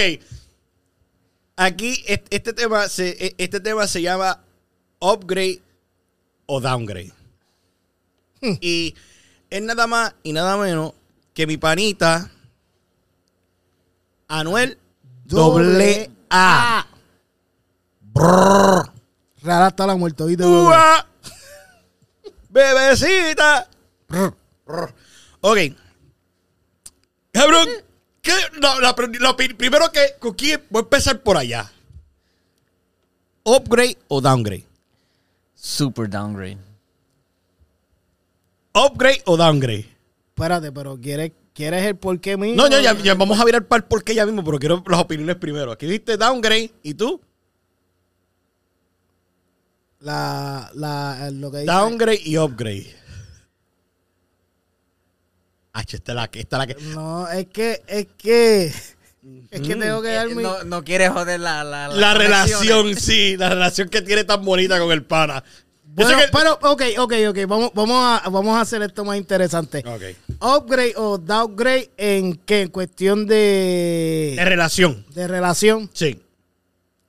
Aquí 1.55 2.03
est- 2.07 2.27
este 2.29 2.53
tema 2.53 2.87
se, 2.87 3.09
e- 3.09 3.35
este 3.37 3.59
tema 3.59 3.87
se 3.87 4.01
llama 4.01 4.41
upgrade 4.99 5.61
o 6.45 6.61
downgrade. 6.61 7.11
Y 8.61 8.95
es 9.49 9.61
nada 9.61 9.87
más 9.87 10.13
y 10.23 10.33
nada 10.33 10.57
menos 10.57 10.93
que 11.33 11.47
mi 11.47 11.57
panita 11.57 12.29
Anuel 14.27 14.77
doble 15.25 16.09
A. 16.29 16.85
Brrr. 18.01 18.91
Rara 19.41 19.67
está 19.67 19.85
la 19.87 19.95
muerte, 19.95 20.23
¿viste? 20.25 20.43
bebé? 20.43 20.75
Bebecita. 22.49 23.67
Brr. 24.07 24.93
Ok. 25.41 25.57
Cabrón, 27.31 27.67
¿qué? 28.21 28.31
No, 28.61 28.79
la- 28.79 28.95
lo 28.97 29.35
pri- 29.35 29.53
primero 29.55 29.91
que, 29.91 30.15
con 30.19 30.33
quién- 30.33 30.63
voy 30.69 30.81
a 30.81 30.83
empezar 30.83 31.21
por 31.21 31.37
allá. 31.37 31.71
¿Upgrade 33.43 33.97
o 34.07 34.21
downgrade? 34.21 34.65
super 35.55 36.09
downgrade. 36.09 36.57
¿Upgrade 38.73 39.21
o 39.25 39.37
downgrade? 39.37 39.85
Espérate, 40.29 40.71
pero 40.71 40.97
¿quieres, 40.99 41.31
¿quieres 41.53 41.85
el 41.85 41.95
porqué 41.95 42.37
mío? 42.37 42.55
No, 42.55 42.67
no, 42.69 42.79
ya, 42.79 42.97
ya 42.97 43.13
vamos 43.13 43.39
a 43.39 43.45
virar 43.45 43.67
para 43.67 43.83
el 43.83 43.87
porqué 43.87 44.15
ya 44.15 44.25
mismo, 44.25 44.43
pero 44.43 44.57
quiero 44.59 44.83
las 44.87 44.99
opiniones 44.99 45.35
primero. 45.35 45.71
Aquí 45.71 45.85
dijiste 45.85 46.17
downgrade, 46.17 46.71
¿y 46.81 46.93
tú? 46.95 47.21
La, 49.99 50.69
la, 50.73 51.29
lo 51.31 51.49
que 51.51 51.59
dice. 51.59 51.71
Downgrade 51.71 52.21
y 52.25 52.37
upgrade. 52.37 52.95
Ah, 55.71 55.81
esta 55.87 56.11
es 56.11 56.15
la 56.15 56.27
que, 56.27 56.39
esta 56.41 56.57
es 56.57 56.59
la 56.59 56.67
que. 56.75 56.83
No, 56.93 57.27
es 57.29 57.45
que, 57.47 57.81
es 57.87 58.07
que. 58.17 58.65
Es 59.51 59.61
que 59.61 59.75
tengo 59.75 60.01
que 60.01 60.09
dar 60.09 60.27
Eh, 60.27 60.35
mi. 60.35 60.43
No, 60.43 60.63
no 60.65 60.83
quiere 60.83 61.07
joder 61.09 61.39
la, 61.39 61.63
la, 61.63 61.87
La 61.87 62.13
conexiones. 62.13 62.17
relación, 62.17 62.95
sí, 62.97 63.37
la 63.37 63.49
relación 63.49 63.87
que 63.89 64.01
tiene 64.01 64.23
tan 64.25 64.43
bonita 64.43 64.77
con 64.79 64.91
el 64.91 65.03
pana. 65.05 65.43
Bueno, 65.95 66.17
que- 66.17 66.25
pero, 66.31 66.53
ok, 66.61 66.81
ok, 66.97 67.13
ok. 67.29 67.37
Vamos, 67.47 67.71
vamos, 67.73 68.21
a, 68.23 68.29
vamos 68.29 68.55
a 68.57 68.61
hacer 68.61 68.81
esto 68.81 69.05
más 69.05 69.15
interesante. 69.17 69.83
Ok. 69.85 70.01
Upgrade 70.41 70.93
o 70.97 71.17
downgrade 71.19 71.91
en 71.97 72.35
qué? 72.35 72.61
En 72.61 72.69
cuestión 72.69 73.27
de. 73.27 74.33
De 74.35 74.45
relación. 74.45 75.05
de 75.13 75.27
relación. 75.27 75.89
Sí. 75.93 76.19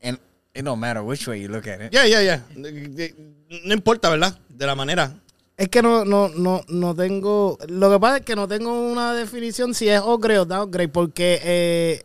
And 0.02 0.18
it 0.52 0.62
no 0.62 0.76
matter 0.76 1.02
which 1.02 1.26
way 1.26 1.40
you 1.42 1.48
look 1.48 1.66
at 1.68 1.80
it. 1.86 1.92
Ya, 1.92 2.06
ya, 2.06 2.20
ya. 2.22 2.44
No 2.54 3.72
importa, 3.72 4.10
¿verdad? 4.10 4.38
De 4.50 4.66
la 4.66 4.74
manera. 4.74 5.14
Es 5.56 5.68
que 5.68 5.80
no, 5.82 6.04
no, 6.04 6.28
no, 6.28 6.62
no 6.68 6.94
tengo. 6.94 7.56
Lo 7.68 7.90
que 7.90 7.98
pasa 8.00 8.16
es 8.18 8.24
que 8.24 8.36
no 8.36 8.46
tengo 8.48 8.72
una 8.90 9.14
definición 9.14 9.72
si 9.72 9.88
es 9.88 10.00
upgrade 10.00 10.40
o 10.40 10.44
downgrade, 10.44 10.88
porque 10.88 11.40
eh, 11.42 12.02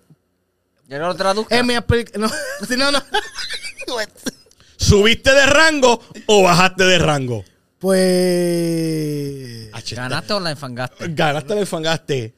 Yo 0.88 1.00
lo 1.00 1.14
traduzco. 1.16 1.54
en 1.54 1.66
mi 1.66 1.74
No, 2.18 2.30
si 2.68 2.78
no, 2.78 2.92
no. 2.92 3.00
¿Subiste 4.80 5.32
de 5.34 5.46
rango 5.46 6.02
o 6.26 6.44
bajaste 6.44 6.84
de 6.86 6.98
rango? 7.00 7.44
Pues. 7.80 9.70
¿Ganaste 9.96 10.34
o 10.34 10.40
la 10.40 10.52
enfangaste? 10.52 11.08
Ganaste 11.10 11.54
o 11.54 11.56
le 11.58 11.66
fangaste. 11.66 12.34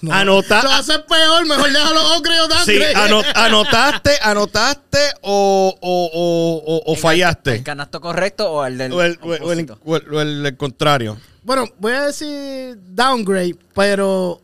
No. 0.00 0.12
Anota- 0.12 0.78
a 0.78 0.82
ser 0.82 1.04
peor, 1.06 1.44
mejor 1.46 1.72
déjalo 1.72 2.16
upgrade 2.18 2.40
o 2.40 2.44
Sí, 2.64 2.74
downgrade. 2.78 2.94
ano- 2.94 3.22
anotaste, 3.34 4.12
anotaste 4.22 4.98
o, 5.22 5.74
o, 5.80 6.10
o, 6.12 6.62
o- 6.76 6.92
o 6.92 6.96
fallaste. 6.96 7.54
¿El 7.56 7.64
canasto 7.64 8.00
correcto 8.00 8.48
o 8.50 8.64
el 8.64 8.78
del 8.78 8.92
O 8.92 9.02
el, 9.02 9.18
o 9.22 9.34
el- 9.34 9.42
o 9.42 9.52
el- 9.52 9.58
opósito? 9.60 9.78
o 9.84 9.96
el- 9.96 10.14
o 10.14 10.20
el- 10.20 10.46
el 10.46 10.56
contrario. 10.56 11.18
Bueno, 11.42 11.64
voy 11.78 11.92
a 11.94 12.02
decir 12.02 12.78
downgrade, 12.90 13.56
pero 13.74 14.40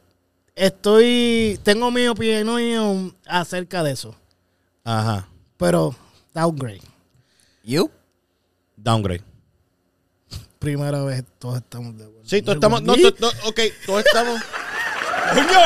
estoy. 0.56 1.60
Tengo 1.62 1.90
mi 1.92 2.08
opinión 2.08 3.14
acerca 3.26 3.82
de 3.84 3.92
eso. 3.92 4.14
Ajá. 4.82 5.28
Pero 5.56 5.94
downgrade. 6.34 6.82
You? 7.62 7.90
Downgrade. 8.76 9.22
Primera 10.58 11.02
vez 11.04 11.24
todos 11.38 11.58
estamos 11.58 11.96
de 11.96 12.04
acuerdo. 12.04 12.22
Sí, 12.28 12.42
todos 12.42 12.56
estamos. 12.56 12.82
No, 12.82 12.94
to- 12.94 13.32
ok, 13.46 13.60
todos 13.86 14.04
estamos. 14.04 14.40
¡Coño! 15.34 15.60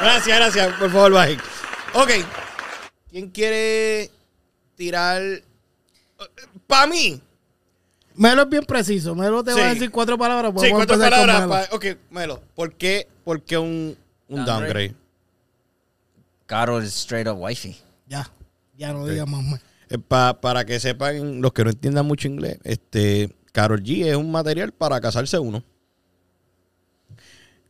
Gracias, 0.00 0.36
gracias. 0.38 0.72
Por 0.78 0.90
favor, 0.90 1.12
bajen. 1.12 1.38
Ok. 1.94 2.10
¿Quién 3.10 3.30
quiere 3.30 4.10
tirar? 4.74 5.22
Para 6.66 6.86
mí. 6.86 7.20
Melo 8.14 8.42
es 8.42 8.48
bien 8.48 8.64
preciso. 8.64 9.14
Melo 9.14 9.42
te 9.42 9.52
va 9.52 9.60
a 9.60 9.68
Sí. 9.68 9.74
decir 9.74 9.90
cuatro 9.90 10.16
palabras. 10.18 10.50
Sí, 10.52 10.54
podemos 10.56 10.78
cuatro 10.78 10.94
empezar 10.96 11.18
con 11.18 11.26
palabras. 11.26 11.48
Melo. 11.48 11.68
pa- 11.70 11.76
ok, 11.76 11.98
Melo. 12.10 12.42
¿Por 12.54 12.74
qué, 12.74 13.08
por 13.24 13.42
qué 13.42 13.58
un, 13.58 13.96
un 14.28 14.44
downgrade? 14.44 14.88
Downgrade. 14.88 14.94
Carol 16.46 16.82
is 16.82 16.94
straight 16.94 17.26
up 17.28 17.36
wifey. 17.38 17.76
Ya, 18.06 18.28
ya 18.76 18.92
no 18.92 19.06
digas 19.06 19.28
más. 19.28 19.42
más. 19.42 19.60
Eh, 19.88 19.98
pa- 19.98 20.40
para 20.40 20.64
que 20.64 20.78
sepan 20.80 21.40
los 21.40 21.52
que 21.52 21.64
no 21.64 21.70
entiendan 21.70 22.06
mucho 22.06 22.28
inglés, 22.28 22.58
este 22.64 23.34
Carol 23.52 23.82
G 23.82 24.06
es 24.06 24.16
un 24.16 24.30
material 24.30 24.72
para 24.72 25.00
casarse 25.00 25.38
uno. 25.38 25.62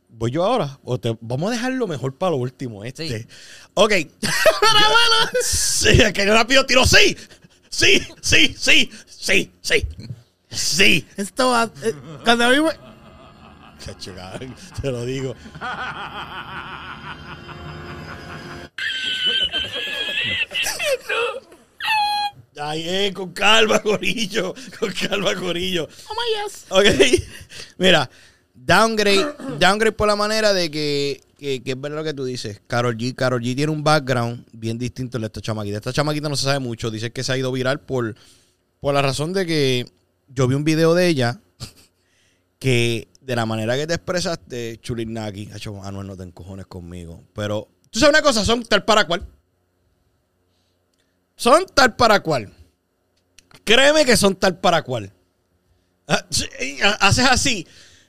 Voy 0.09 0.31
yo 0.31 0.43
ahora. 0.43 0.79
O 0.83 0.97
te- 0.99 1.15
vamos 1.21 1.49
a 1.49 1.51
dejarlo 1.53 1.87
mejor 1.87 2.15
para 2.15 2.31
lo 2.31 2.37
último. 2.37 2.83
Este. 2.83 3.07
Sí. 3.21 3.27
Ok. 3.75 3.93
sí, 5.43 5.89
es 5.89 6.13
que 6.13 6.25
yo 6.25 6.33
rápido 6.33 6.65
tiro. 6.65 6.85
Sí. 6.85 7.15
Sí, 7.69 8.01
sí, 8.21 8.55
sí, 8.57 8.89
sí, 9.07 9.51
sí. 9.61 9.87
Sí. 10.49 11.07
Esto 11.17 11.49
va. 11.49 11.69
eh, 11.83 11.93
cuando 12.23 12.45
a 12.45 12.49
mí 12.49 12.59
me- 12.61 12.87
Cacho, 13.85 14.15
cabrón, 14.15 14.55
Te 14.81 14.91
lo 14.91 15.05
digo. 15.05 15.35
Ay, 22.59 22.83
eh, 22.87 23.13
con 23.13 23.33
calma, 23.33 23.79
Corillo. 23.83 24.53
Con 24.79 24.91
calma, 24.91 25.35
Corillo. 25.35 25.87
Oh 26.09 26.13
my 26.13 26.43
yes. 26.43 26.65
Ok. 26.69 26.85
Mira, 27.77 28.09
downgrade, 28.53 29.35
downgrade 29.59 29.91
por 29.91 30.07
la 30.07 30.15
manera 30.15 30.53
de 30.53 30.71
que, 30.71 31.21
que, 31.37 31.61
que 31.61 31.71
es 31.71 31.79
verdad 31.79 31.97
lo 31.97 32.03
que 32.03 32.13
tú 32.13 32.25
dices. 32.25 32.61
Carol 32.65 32.97
G, 32.97 33.13
Carol 33.15 33.41
G 33.41 33.55
tiene 33.55 33.71
un 33.71 33.83
background 33.83 34.45
bien 34.53 34.77
distinto 34.77 35.17
al 35.17 35.21
de 35.21 35.27
esta 35.27 35.41
chamaquita. 35.41 35.77
Esta 35.77 35.93
chamaquita 35.93 36.29
no 36.29 36.35
se 36.35 36.45
sabe 36.45 36.59
mucho. 36.59 36.89
Dice 36.89 37.11
que 37.11 37.23
se 37.23 37.31
ha 37.33 37.37
ido 37.37 37.51
viral 37.51 37.79
por, 37.81 38.15
por 38.79 38.93
la 38.93 39.01
razón 39.01 39.33
de 39.33 39.45
que 39.45 39.85
yo 40.27 40.47
vi 40.47 40.55
un 40.55 40.63
video 40.63 40.95
de 40.95 41.07
ella 41.07 41.39
que 42.59 43.07
de 43.21 43.35
la 43.35 43.45
manera 43.45 43.75
que 43.75 43.85
te 43.85 43.93
expresaste, 43.93 44.79
Chulinaki, 44.81 45.49
hecho, 45.53 45.83
Anuel, 45.83 46.07
no 46.07 46.17
te 46.17 46.23
encojones 46.23 46.65
conmigo. 46.65 47.23
Pero, 47.33 47.67
tú 47.89 47.99
sabes 47.99 48.13
una 48.13 48.21
cosa, 48.21 48.43
son 48.45 48.63
tal 48.63 48.83
para 48.85 49.05
cual. 49.05 49.25
Son 51.35 51.65
tal 51.73 51.95
para 51.95 52.19
cual. 52.21 52.53
Créeme 53.63 54.05
que 54.05 54.17
son 54.17 54.35
tal 54.35 54.59
para 54.59 54.81
cual. 54.81 55.11
Ah, 56.07 56.25
ah, 56.83 56.97
Haces 57.01 57.25
así. 57.29 57.67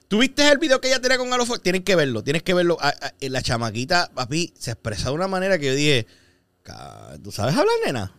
¿Tuviste 0.09 0.49
el 0.49 0.57
video 0.59 0.81
que 0.81 0.89
ella 0.89 1.01
tenía 1.01 1.19
con 1.19 1.31
Alofo? 1.33 1.59
Tienes 1.59 1.83
que 1.83 1.95
verlo, 1.95 2.23
tienes 2.25 2.43
que 2.43 2.55
verlo. 2.55 2.79
Ah, 2.81 2.95
La 3.21 3.43
chamaquita, 3.43 4.11
papi, 4.15 4.55
se 4.59 4.71
expresa 4.71 5.09
de 5.11 5.15
una 5.15 5.29
manera 5.29 5.59
que 5.59 5.67
yo 5.67 5.75
dije, 5.75 6.07
"Ca- 6.63 7.19
¿tú 7.23 7.31
sabes 7.31 7.55
hablar, 7.55 7.75
nena? 7.85 8.15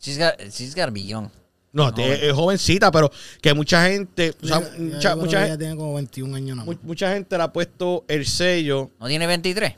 She's 0.00 0.18
got, 0.18 0.34
she's 0.52 0.74
got 0.76 0.86
to 0.86 0.92
be 0.92 1.04
young. 1.04 1.28
No, 1.72 1.92
te- 1.92 2.28
es 2.28 2.32
jovencita, 2.32 2.92
pero 2.92 3.10
que 3.42 3.52
mucha 3.52 3.84
gente, 3.88 4.32
o 4.40 4.46
sea, 4.46 4.60
Ya- 4.60 4.68
ya 4.76 4.76
mucha, 4.78 5.16
mucha 5.16 5.44
ella 5.46 5.58
tiene 5.58 5.74
como 5.74 5.94
21 5.94 6.36
años 6.36 6.56
nada 6.56 6.66
mu- 6.66 6.72
más. 6.74 6.84
mucha 6.84 7.12
gente 7.12 7.36
le 7.36 7.42
ha 7.42 7.52
puesto 7.52 8.04
el 8.06 8.24
sello. 8.26 8.92
¿No 9.00 9.08
tiene 9.08 9.26
23? 9.26 9.74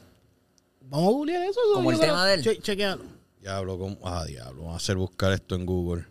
Vamos 0.89 1.09
a 1.09 1.11
googlear 1.12 1.43
eso. 1.45 1.61
Como 1.74 1.91
el 1.91 1.99
creo- 1.99 2.09
tema 2.11 2.26
de 2.26 2.34
él. 2.34 2.43
Che- 2.43 2.59
chequealo. 2.61 3.03
Diablo, 3.41 3.78
¿cómo? 3.78 3.99
Ah, 4.05 4.24
diablo, 4.24 4.62
vamos 4.62 4.74
a 4.74 4.76
hacer 4.78 4.97
buscar 4.97 5.32
esto 5.32 5.55
en 5.55 5.66
Google. 5.66 6.05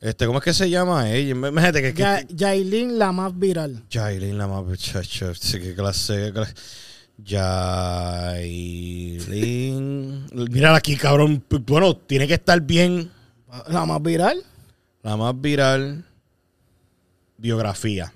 Este, 0.00 0.26
¿cómo 0.26 0.38
es 0.38 0.44
que 0.44 0.52
se 0.54 0.68
llama 0.70 1.10
ella? 1.10 1.30
Imagínate 1.30 1.80
que... 1.82 1.94
que- 1.94 2.00
Ya- 2.02 2.26
Yailin, 2.28 2.98
la 2.98 3.12
más 3.12 3.36
viral. 3.38 3.84
Jailin, 3.90 4.36
la 4.38 4.46
más 4.48 4.64
muchacha. 4.64 5.32
Sí, 5.34 5.60
qué 5.60 5.74
clase, 5.74 6.16
qué 6.26 6.32
clase. 6.32 6.54
Jailin. 8.92 10.26
Mira 10.50 10.74
aquí, 10.74 10.96
cabrón. 10.96 11.44
Bueno, 11.66 11.96
tiene 11.96 12.26
que 12.26 12.34
estar 12.34 12.60
bien. 12.60 13.10
La 13.68 13.84
más 13.84 14.02
viral. 14.02 14.42
La 15.02 15.16
más 15.16 15.40
viral. 15.40 16.04
Biografía. 17.36 18.12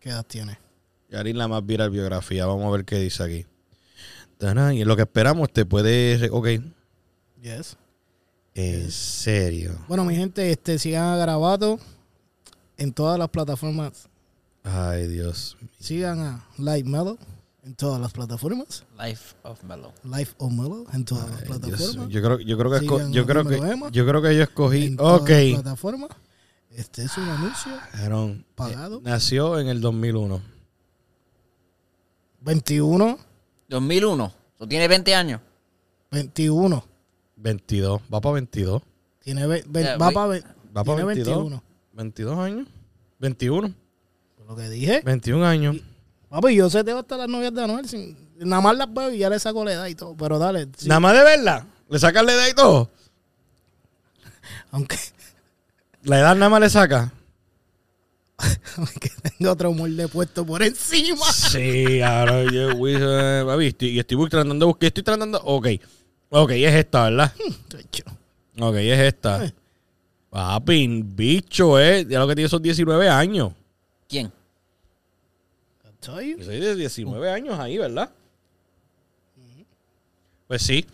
¿Qué 0.00 0.08
edad 0.10 0.24
tiene? 0.26 0.58
Yarin, 1.16 1.38
la 1.38 1.48
más 1.48 1.64
viral 1.64 1.90
biografía. 1.90 2.46
Vamos 2.46 2.66
a 2.66 2.70
ver 2.70 2.84
qué 2.84 2.98
dice 2.98 3.22
aquí. 3.22 3.46
Y 4.40 4.80
en 4.82 4.88
lo 4.88 4.96
que 4.96 5.02
esperamos, 5.02 5.50
te 5.50 5.64
puede. 5.64 6.28
Ok. 6.30 6.48
Yes. 7.42 7.76
En 8.54 8.90
serio. 8.90 9.78
Bueno, 9.88 10.04
mi 10.04 10.14
gente, 10.14 10.50
este, 10.50 10.78
sigan 10.78 11.04
a 11.04 11.16
Garabato 11.16 11.78
en 12.76 12.92
todas 12.92 13.18
las 13.18 13.28
plataformas. 13.30 14.08
Ay, 14.62 15.06
Dios. 15.08 15.56
Sigan 15.78 16.18
a 16.20 16.44
Live 16.58 16.84
Mellow 16.84 17.18
en 17.64 17.74
todas 17.74 18.00
las 18.00 18.12
plataformas. 18.12 18.84
Life 18.98 19.34
of 19.42 19.62
Mellow. 19.62 19.92
Live 20.04 20.28
o 20.38 20.50
Mellow 20.50 20.86
en 20.92 21.04
todas 21.04 21.30
las 21.30 21.40
Dios. 21.44 21.58
plataformas. 21.58 22.08
Yo 22.10 22.22
creo, 22.22 22.38
yo 22.40 22.58
creo 22.58 22.70
que 22.72 22.78
Sigan 22.80 23.12
yo 23.12 23.26
creo 23.26 23.44
que 23.44 23.56
Emma. 23.56 23.90
yo 23.90 24.06
creo 24.06 24.22
que 24.22 24.36
yo 24.36 24.42
escogí. 24.42 24.84
en 24.86 24.96
todas 24.96 25.20
Ok. 25.22 25.28
las 25.30 25.52
plataformas. 25.62 26.10
Este 26.70 27.04
es 27.04 27.16
un 27.16 27.28
anuncio 27.28 27.72
Aaron, 27.94 28.44
pagado. 28.54 28.98
eh, 28.98 29.02
nació 29.04 29.58
en 29.58 29.68
el 29.68 29.80
2001. 29.80 30.42
21, 32.46 33.18
2001. 33.68 34.32
¿Tú 34.56 34.66
tienes 34.68 34.88
20 34.88 35.14
años? 35.16 35.40
21. 36.12 36.84
22. 37.36 38.00
Va 38.12 38.20
para 38.20 38.34
22. 38.34 38.82
Tiene 39.20 39.46
ve- 39.48 39.64
ve- 39.66 39.82
Ya, 39.82 39.96
va 39.98 40.06
voy. 40.06 40.14
para 40.14 40.26
Va 40.28 40.38
tiene 40.38 40.84
para 40.84 41.04
22. 41.04 41.36
21. 41.36 41.62
22 41.92 42.38
años. 42.38 42.68
21. 43.18 43.74
Por 44.36 44.46
lo 44.46 44.56
que 44.56 44.68
dije. 44.70 45.02
21 45.04 45.44
años. 45.44 45.76
Papi, 46.28 46.54
yo 46.54 46.70
sé 46.70 46.84
te 46.84 46.92
hasta 46.92 47.16
las 47.16 47.28
novias 47.28 47.52
de 47.52 47.64
Anuel. 47.64 47.88
sin- 47.88 48.16
nada 48.38 48.62
más 48.62 48.76
las 48.76 48.92
veo 48.94 49.10
y 49.12 49.18
ya 49.18 49.28
le 49.28 49.40
saco 49.40 49.64
la 49.64 49.72
edad 49.72 49.86
y 49.86 49.96
todo. 49.96 50.16
Pero 50.16 50.38
dale. 50.38 50.68
sí, 50.76 50.88
Nada 50.88 51.00
más 51.00 51.14
de 51.14 51.24
verla. 51.24 51.66
Le 51.88 51.98
saca 51.98 52.22
la 52.22 52.32
edad 52.32 52.46
y 52.48 52.54
todo. 52.54 52.90
aunque, 54.70 54.96
La 56.04 56.20
edad 56.20 56.36
nada 56.36 56.48
más 56.48 56.60
le 56.60 56.70
saca. 56.70 57.12
Aunque 58.76 59.10
tenga 59.22 59.52
otro 59.52 59.72
molde 59.72 60.08
puesto 60.08 60.44
por 60.44 60.62
encima. 60.62 61.24
Sí, 61.32 62.00
ahora 62.02 62.44
yo, 62.44 62.70
eh, 62.86 63.42
papi, 63.46 63.66
estoy- 63.66 63.88
y 63.90 63.98
estoy 63.98 64.28
tratando 64.28 64.54
de 64.54 64.64
buscar. 64.66 64.86
Estoy 64.88 65.02
tratando. 65.02 65.40
Ok. 65.44 65.68
Ok, 66.30 66.50
es 66.50 66.74
esta, 66.74 67.04
¿verdad? 67.04 67.32
Chacho. 67.68 68.04
Ok, 68.60 68.74
es 68.76 68.98
esta. 69.00 69.52
Papi, 70.30 71.02
bicho, 71.04 71.78
eh. 71.80 72.04
Ya 72.08 72.18
lo 72.18 72.28
que 72.28 72.34
tiene 72.34 72.48
son 72.48 72.62
19 72.62 73.08
años. 73.08 73.52
¿Quién? 74.08 74.30
Yo 76.38 76.44
soy 76.44 76.60
de 76.60 76.76
19 76.76 77.30
años 77.30 77.58
ahí, 77.58 77.78
¿verdad? 77.78 78.10
Pues 80.46 80.62
sí. 80.62 80.86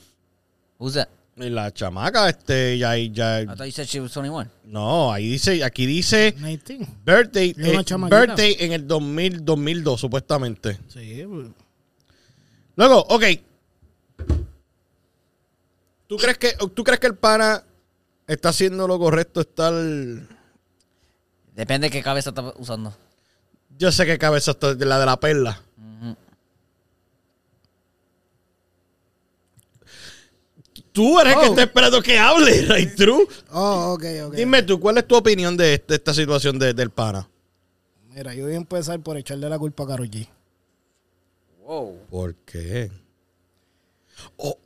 Who's 0.79 0.95
that? 0.95 1.09
Y 1.37 1.49
La 1.49 1.73
chamaca, 1.73 2.29
este, 2.29 2.77
ya, 2.77 2.95
ya. 2.97 3.43
You 3.43 3.71
said 3.73 3.87
she 3.87 4.01
was 4.01 4.13
21. 4.13 4.51
No, 4.65 5.13
ahí 5.13 5.31
dice, 5.31 5.65
aquí 5.65 5.87
dice 5.87 6.33
19. 6.33 6.87
birthday, 7.05 7.55
eh, 7.57 7.83
birthday 8.11 8.57
en 8.61 8.73
el 8.73 8.87
2000, 8.87 9.43
2002, 9.45 10.01
supuestamente. 10.01 10.79
Sí, 10.89 11.25
pues, 11.27 11.49
Luego, 12.77 13.01
ok. 13.09 13.25
¿Tú 16.07 16.17
crees 16.19 16.37
que, 16.37 16.55
tú 16.75 16.85
crees 16.85 17.01
que 17.01 17.07
el 17.07 17.17
pana 17.17 17.65
está 18.27 18.51
haciendo 18.51 18.87
lo 18.87 18.99
correcto? 18.99 19.41
Estar. 19.41 19.73
Depende 21.55 21.87
de 21.87 21.91
qué 21.91 22.03
cabeza 22.03 22.31
estás 22.31 22.53
usando. 22.59 22.95
Yo 23.79 23.91
sé 23.91 24.05
que 24.05 24.19
cabeza 24.19 24.51
está 24.51 24.75
de 24.75 24.85
la 24.85 24.99
de 24.99 25.07
la 25.07 25.19
perla. 25.19 25.63
Tú 30.93 31.19
eres 31.19 31.33
el 31.35 31.41
que 31.41 31.47
Oh. 31.47 31.51
está 31.51 31.63
esperando 31.63 32.03
que 32.03 32.19
hable, 32.19 32.63
Ray 32.69 32.95
True. 32.95 33.27
Oh, 33.51 33.95
ok, 33.95 34.05
ok. 34.27 34.35
Dime 34.35 34.63
tú, 34.63 34.79
¿cuál 34.79 34.99
es 34.99 35.07
tu 35.09 35.17
opinión 35.17 35.57
de, 35.57 35.75
este- 35.75 35.95
esta 35.95 36.13
situación 36.13 36.59
de- 36.59 36.75
del 36.75 36.91
pana? 36.91 37.29
Mira, 38.15 38.35
yo 38.35 38.45
voy 38.45 38.53
a 38.55 38.57
empezar 38.57 39.01
por 39.01 39.17
echarle 39.17 39.49
la 39.49 39.59
culpa 39.59 39.85
a 39.85 39.87
Karol 39.87 40.11
G. 40.11 40.29
Wow. 41.65 41.99
¿Por 42.11 42.35
qué? 42.45 42.91
Oh, 44.37 44.59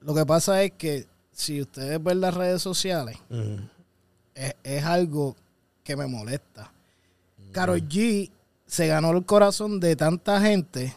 Lo 0.00 0.14
que 0.14 0.24
pasa 0.24 0.62
es 0.62 0.72
que 0.78 1.06
si 1.32 1.60
ustedes 1.62 2.00
ven 2.02 2.20
las 2.20 2.32
redes 2.34 2.62
sociales, 2.62 3.18
es, 4.34 4.54
es 4.62 4.84
algo 4.84 5.34
que 5.82 5.96
me 5.96 6.06
molesta. 6.06 6.70
Karol 7.50 7.82
G 7.88 8.30
se 8.66 8.86
ganó 8.86 9.10
el 9.10 9.24
corazón 9.24 9.80
de 9.80 9.96
tanta 9.96 10.40
gente 10.40 10.94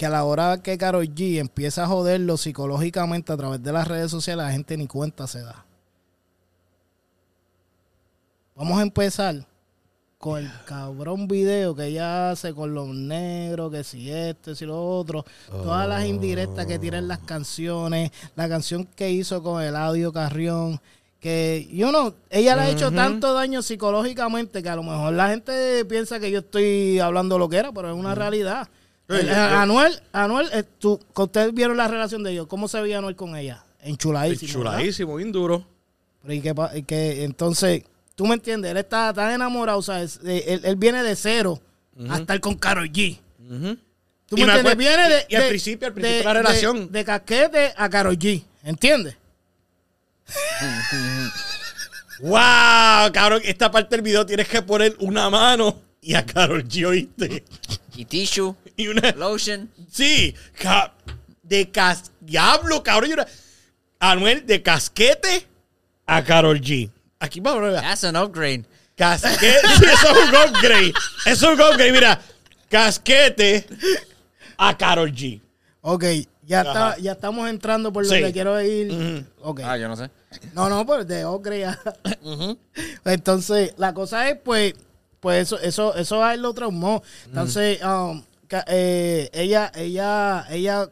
que 0.00 0.06
a 0.06 0.08
la 0.08 0.24
hora 0.24 0.62
que 0.62 0.78
Karol 0.78 1.14
G 1.14 1.40
empieza 1.40 1.84
a 1.84 1.86
joderlo 1.86 2.38
psicológicamente 2.38 3.34
a 3.34 3.36
través 3.36 3.62
de 3.62 3.70
las 3.70 3.86
redes 3.86 4.10
sociales, 4.10 4.46
la 4.46 4.50
gente 4.50 4.78
ni 4.78 4.86
cuenta 4.86 5.26
se 5.26 5.42
da. 5.42 5.66
Vamos 8.56 8.78
a 8.78 8.82
empezar 8.82 9.46
con 10.16 10.38
el 10.38 10.50
cabrón 10.64 11.28
video 11.28 11.74
que 11.74 11.88
ella 11.88 12.30
hace 12.30 12.54
con 12.54 12.72
los 12.72 12.88
negros, 12.88 13.70
que 13.70 13.84
si 13.84 14.10
esto, 14.10 14.52
que 14.52 14.56
si 14.56 14.64
lo 14.64 14.82
otro, 14.82 15.26
todas 15.50 15.86
las 15.86 16.06
indirectas 16.06 16.64
que 16.64 16.78
tienen 16.78 17.06
las 17.06 17.18
canciones, 17.18 18.10
la 18.36 18.48
canción 18.48 18.86
que 18.86 19.10
hizo 19.10 19.42
con 19.42 19.62
el 19.62 19.76
audio 19.76 20.14
Carrión, 20.14 20.80
que 21.20 21.68
yo 21.70 21.92
no, 21.92 22.14
ella 22.30 22.56
le 22.56 22.62
ha 22.62 22.70
hecho 22.70 22.90
tanto 22.90 23.34
daño 23.34 23.60
psicológicamente 23.60 24.62
que 24.62 24.68
a 24.70 24.76
lo 24.76 24.82
mejor 24.82 25.12
la 25.12 25.28
gente 25.28 25.84
piensa 25.84 26.18
que 26.18 26.30
yo 26.30 26.38
estoy 26.38 27.00
hablando 27.00 27.38
lo 27.38 27.50
que 27.50 27.58
era, 27.58 27.70
pero 27.70 27.90
es 27.90 27.94
una 27.94 28.14
realidad. 28.14 28.66
El- 29.16 29.26
yo- 29.26 29.32
yo- 29.32 29.38
Anuel, 29.58 30.00
Anuel, 30.12 30.48
eh, 30.52 30.62
tú, 30.78 30.98
que 31.14 31.22
ustedes 31.22 31.52
vieron 31.54 31.76
la 31.76 31.88
relación 31.88 32.22
de 32.22 32.32
ellos, 32.32 32.46
¿cómo 32.46 32.68
se 32.68 32.80
veía 32.80 32.98
Anuel 32.98 33.16
con 33.16 33.36
ella? 33.36 33.64
Enchuladísimo. 33.82 34.58
¿verdad? 34.60 34.72
chuladísimo, 34.78 35.16
bien 35.16 35.32
duro. 35.32 35.66
Pero 36.22 36.34
y 36.34 36.40
que, 36.40 36.54
y 36.74 36.82
que 36.82 37.24
entonces, 37.24 37.82
tú 38.14 38.26
me 38.26 38.34
entiendes, 38.34 38.70
él 38.70 38.76
está 38.76 39.12
tan 39.14 39.32
enamorado, 39.32 39.78
o 39.78 39.82
sea, 39.82 40.02
es- 40.02 40.20
eh, 40.24 40.44
él, 40.46 40.60
él 40.64 40.76
viene 40.76 41.02
de 41.02 41.16
cero 41.16 41.60
a 42.08 42.18
estar 42.18 42.38
con 42.40 42.54
Karol 42.56 42.90
G. 42.90 43.18
¿Tú 44.26 44.36
Y 44.36 44.42
me 44.42 44.46
me 44.46 44.52
entiendes? 44.52 44.58
acuerdo- 44.60 44.76
Viene 44.78 45.08
de, 45.08 45.26
y 45.28 45.34
al 45.34 45.42
de- 45.42 45.48
principio- 45.48 45.88
al 45.88 45.94
principio 45.94 46.18
de 46.18 46.24
la 46.24 46.32
relación. 46.34 46.92
De, 46.92 46.98
de 47.00 47.04
casquete 47.04 47.72
a 47.76 47.88
Karol 47.88 48.16
G, 48.18 48.44
¿entiendes? 48.62 49.16
¡Wow! 52.20 53.10
Cabrón, 53.12 53.40
esta 53.44 53.70
parte 53.70 53.96
del 53.96 54.02
video 54.02 54.26
tienes 54.26 54.46
que 54.48 54.60
poner 54.62 54.94
una 55.00 55.30
mano 55.30 55.80
y 56.02 56.14
a 56.14 56.24
Carol 56.24 56.62
G, 56.68 56.86
¿oíste? 56.86 57.44
Y 57.96 58.04
tissue, 58.04 58.54
Y 58.80 58.88
una. 58.88 59.10
lotion. 59.12 59.70
Sí, 59.90 60.34
ca- 60.58 60.92
de 61.42 61.70
cas. 61.70 62.10
Diablo, 62.20 62.82
cabrón. 62.82 63.10
y 63.10 63.12
una- 63.14 63.26
Anuel, 63.98 64.46
de 64.46 64.62
casquete 64.62 65.46
a 66.06 66.22
Carol 66.24 66.60
G. 66.60 66.90
Aquí 67.18 67.40
vamos 67.40 67.62
a 67.62 67.66
ver. 67.66 67.80
That's 67.82 68.04
an 68.04 68.16
upgrade. 68.16 68.64
Casquete. 68.96 69.60
Sí, 69.78 69.84
eso 69.84 70.10
es 70.10 70.28
un 70.28 70.34
upgrade. 70.36 70.92
Eso 71.26 71.52
es 71.52 71.58
un 71.58 71.60
upgrade. 71.60 71.92
Mira, 71.92 72.20
casquete 72.70 73.66
a 74.56 74.76
Carol 74.76 75.12
G. 75.12 75.40
Ok, 75.82 76.04
ya, 76.46 76.60
está, 76.62 76.98
ya 76.98 77.12
estamos 77.12 77.48
entrando 77.48 77.92
por 77.92 78.04
Sí. 78.04 78.10
donde 78.14 78.32
quiero 78.32 78.60
ir. 78.60 78.90
Ujú. 78.92 79.24
Ok. 79.50 79.60
Ah, 79.64 79.76
yo 79.76 79.88
no 79.88 79.96
sé. 79.96 80.10
No, 80.54 80.68
no, 80.68 80.84
pues 80.86 81.06
de 81.06 81.24
Ocre 81.24 81.60
ya. 81.60 81.78
Entonces, 83.04 83.74
la 83.76 83.92
cosa 83.94 84.28
es, 84.28 84.38
pues, 84.42 84.74
pues 85.20 85.42
eso, 85.42 85.58
eso, 85.60 85.94
eso 85.94 86.22
a 86.24 86.34
él 86.34 86.42
lo 86.42 86.52
traumó. 86.54 87.02
Entonces, 87.26 87.80
um, 87.82 88.22
eh, 88.66 89.30
ella, 89.32 89.70
ella, 89.74 90.46
ella, 90.50 90.88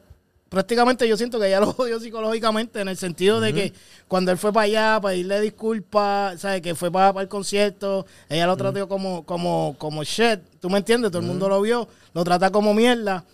prácticamente 0.49 1.07
yo 1.09 1.17
siento 1.17 1.39
que 1.41 1.47
ella 1.49 1.61
lo 1.61 1.73
jodió 1.73 1.99
psicológicamente 2.01 2.81
en 2.81 2.89
el 2.89 2.97
sentido 2.97 3.41
de 3.41 3.53
que 3.53 3.73
cuando 4.07 4.31
él 4.33 4.39
fue 4.39 4.53
para 4.53 4.65
allá 4.65 5.01
para 5.01 5.13
pedirle 5.13 5.41
disculpas, 5.41 6.41
¿sabes? 6.41 6.61
Que 6.63 6.75
fue 6.75 6.91
para, 6.91 7.13
para 7.13 7.23
el 7.23 7.29
concierto, 7.29 8.07
ella 8.29 8.47
lo 8.47 8.57
trató 8.57 8.89
como, 8.89 9.25
como, 9.25 9.75
como 9.79 10.03
shit, 10.05 10.41
¿tú 10.61 10.71
me 10.71 10.79
entiendes? 10.79 11.11
Todo 11.11 11.21
el 11.23 11.29
mundo 11.29 11.49
lo 11.49 11.61
vio, 11.61 11.89
lo 12.15 12.25
trata 12.25 12.51
como 12.51 12.73
mierda. 12.75 13.25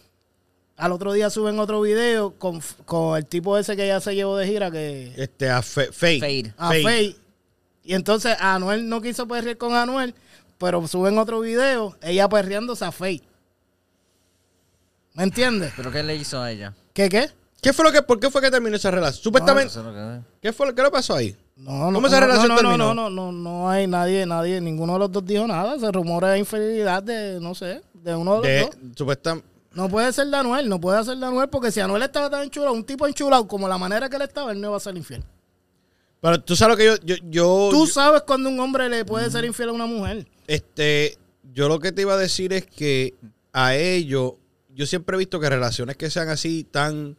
Al 0.77 0.91
otro 0.91 1.13
día 1.13 1.31
suben 1.31 1.61
otro 1.61 1.81
video 1.83 2.33
con, 2.33 2.61
con 2.85 3.17
el 3.17 3.25
tipo 3.27 3.57
ese 3.57 3.77
que 3.77 3.85
ella 3.85 4.01
se 4.01 4.13
llevó 4.17 4.37
de 4.37 4.47
gira 4.49 4.73
que 4.73 5.13
Este, 5.17 5.49
a 5.49 5.63
Fe- 5.63 5.93
Fade. 5.93 6.19
Fade. 6.19 6.55
a 6.59 6.69
Faye. 6.71 7.17
Y 7.85 7.95
entonces 7.95 8.35
Anuel 8.41 8.89
no 8.89 9.01
quiso 9.01 9.29
perrear 9.29 9.57
con 9.57 9.73
Anuel, 9.75 10.15
pero 10.59 10.85
suben 10.89 11.17
otro 11.19 11.39
video, 11.41 11.95
ella 12.03 12.29
perreándose 12.29 12.85
a 12.85 12.91
Faye. 12.91 13.23
¿Me 15.15 15.23
entiendes? 15.25 15.73
¿Pero 15.77 15.91
qué 15.91 16.03
le 16.03 16.17
hizo 16.17 16.41
a 16.41 16.51
ella? 16.51 16.75
¿Qué 16.93 17.09
qué? 17.09 17.31
¿Qué 17.63 17.73
fue 17.73 17.85
lo 17.85 17.93
que, 17.93 18.03
¿Por 18.03 18.21
qué 18.21 18.31
fue 18.31 18.43
que 18.43 18.51
terminó 18.51 18.77
esa 18.77 18.91
relación? 18.91 19.23
Supuestamente, 19.23 19.75
lo 19.79 20.23
¿qué 20.43 20.53
fue 20.53 20.67
lo 20.67 20.75
que 20.75 20.83
le 20.83 20.91
pasó 20.91 21.15
ahí? 21.15 21.35
No, 21.57 21.91
no, 21.91 21.95
¿Cómo 21.95 22.07
esa 22.09 22.21
no, 22.21 22.27
relación 22.27 22.49
no, 22.49 22.55
no, 22.55 22.61
terminó? 22.61 22.95
no, 22.95 23.09
no, 23.09 23.11
no, 23.11 23.33
no 23.33 23.71
hay 23.71 23.87
nadie, 23.87 24.27
nadie, 24.27 24.61
ninguno 24.61 24.95
de 24.95 24.99
los 24.99 25.13
dos 25.13 25.25
dijo 25.25 25.47
nada. 25.47 25.79
Se 25.79 25.91
rumora 25.91 26.31
de 26.33 26.41
infidelidad 26.41 27.03
de, 27.03 27.39
no 27.41 27.55
sé, 27.55 27.81
de 27.95 28.15
uno 28.15 28.41
de 28.43 28.49
De, 28.51 28.61
los 28.63 28.71
dos. 28.71 28.79
supuestamente. 28.97 29.49
No 29.73 29.89
puede 29.89 30.13
ser 30.13 30.27
de 30.27 30.37
Anuel, 30.37 30.69
no 30.69 30.79
puede 30.81 31.03
ser 31.05 31.17
de 31.17 31.25
Anuel, 31.27 31.49
porque 31.49 31.73
si 31.73 31.81
Anuel 31.81 32.03
estaba 32.03 32.29
tan 32.29 32.43
enchulado, 32.43 32.73
un 32.75 32.85
tipo 32.85 33.07
enchulado 33.07 33.49
como 33.49 33.67
la 33.67 33.79
manera 33.79 34.09
que 34.11 34.17
él 34.17 34.23
estaba, 34.23 34.53
él 34.53 34.61
no 34.61 34.69
iba 34.69 34.77
a 34.77 34.81
ser 34.81 34.97
infiel. 34.97 35.25
Pero 36.21 36.41
tú 36.43 36.55
sabes 36.57 36.73
lo 36.75 36.77
que 36.77 36.85
yo, 36.85 36.97
yo, 37.03 37.17
yo, 37.31 37.69
Tú 37.71 37.87
yo- 37.87 37.93
sabes 37.93 38.23
cuando 38.23 38.49
un 38.51 38.61
hombre 38.61 38.89
le 38.89 39.05
puede 39.05 39.31
ser 39.31 39.45
infiel 39.45 39.71
a 39.71 39.73
una 39.73 39.87
mujer. 39.87 40.27
este, 40.47 41.17
yo 41.53 41.69
lo 41.69 41.79
que 41.81 41.93
te 41.93 42.03
iba 42.03 42.13
a 42.15 42.19
decir 42.19 42.53
es 42.53 42.67
que 42.67 43.15
a 43.53 43.75
ellos, 43.75 44.35
yo 44.75 44.87
siempre 44.87 45.17
he 45.17 45.19
visto 45.19 45.41
que 45.41 45.49
relaciones 45.49 45.97
que 45.97 46.11
sean 46.11 46.29
así 46.29 46.65
tan 46.65 47.17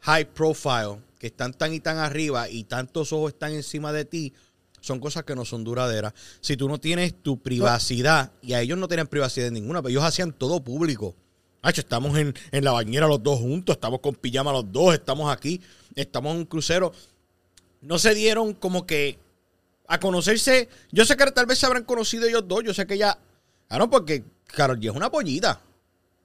high 0.00 0.32
profile, 0.32 1.00
que 1.18 1.28
están 1.28 1.52
tan 1.54 1.72
y 1.72 1.80
tan 1.80 1.98
arriba 1.98 2.48
y 2.48 2.64
tantos 2.64 3.12
ojos 3.12 3.32
están 3.32 3.52
encima 3.52 3.92
de 3.92 4.04
ti, 4.04 4.32
son 4.80 5.00
cosas 5.00 5.24
que 5.24 5.34
no 5.34 5.44
son 5.44 5.64
duraderas. 5.64 6.12
Si 6.40 6.56
tú 6.56 6.68
no 6.68 6.78
tienes 6.78 7.14
tu 7.22 7.40
privacidad, 7.40 8.32
y 8.42 8.52
a 8.52 8.60
ellos 8.60 8.78
no 8.78 8.86
tenían 8.86 9.06
privacidad 9.06 9.50
ninguna, 9.50 9.80
pero 9.80 9.90
ellos 9.90 10.04
hacían 10.04 10.32
todo 10.32 10.62
público. 10.62 11.14
Hacho, 11.62 11.80
estamos 11.80 12.18
en, 12.18 12.34
en 12.52 12.64
la 12.64 12.72
bañera 12.72 13.08
los 13.08 13.22
dos 13.22 13.40
juntos, 13.40 13.76
estamos 13.76 14.00
con 14.00 14.14
pijama 14.14 14.52
los 14.52 14.70
dos, 14.70 14.92
estamos 14.92 15.32
aquí, 15.32 15.62
estamos 15.94 16.32
en 16.32 16.40
un 16.40 16.44
crucero. 16.44 16.92
No 17.80 17.98
se 17.98 18.14
dieron 18.14 18.52
como 18.52 18.86
que 18.86 19.18
a 19.86 19.98
conocerse. 19.98 20.68
Yo 20.92 21.04
sé 21.04 21.16
que 21.16 21.30
tal 21.32 21.46
vez 21.46 21.58
se 21.58 21.66
habrán 21.66 21.84
conocido 21.84 22.26
ellos 22.26 22.46
dos. 22.46 22.62
Yo 22.64 22.74
sé 22.74 22.86
que 22.86 22.98
ya. 22.98 23.18
Claro, 23.68 23.88
porque 23.88 24.24
Carol 24.46 24.78
G 24.78 24.90
es 24.90 24.96
una 24.96 25.10
pollita. 25.10 25.60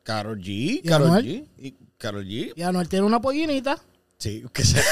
Carol 0.04 0.38
G, 0.40 0.48
¿Y 0.48 0.82
Carol? 0.88 1.24
G. 1.24 1.46
Y 1.58 1.76
Carol 1.98 2.26
G. 2.26 2.54
Y 2.56 2.62
Anuel 2.62 2.88
tiene 2.90 3.06
una 3.06 3.20
pollinita. 3.22 3.78
Sí, 4.18 4.44
que 4.54 4.64
se. 4.64 4.82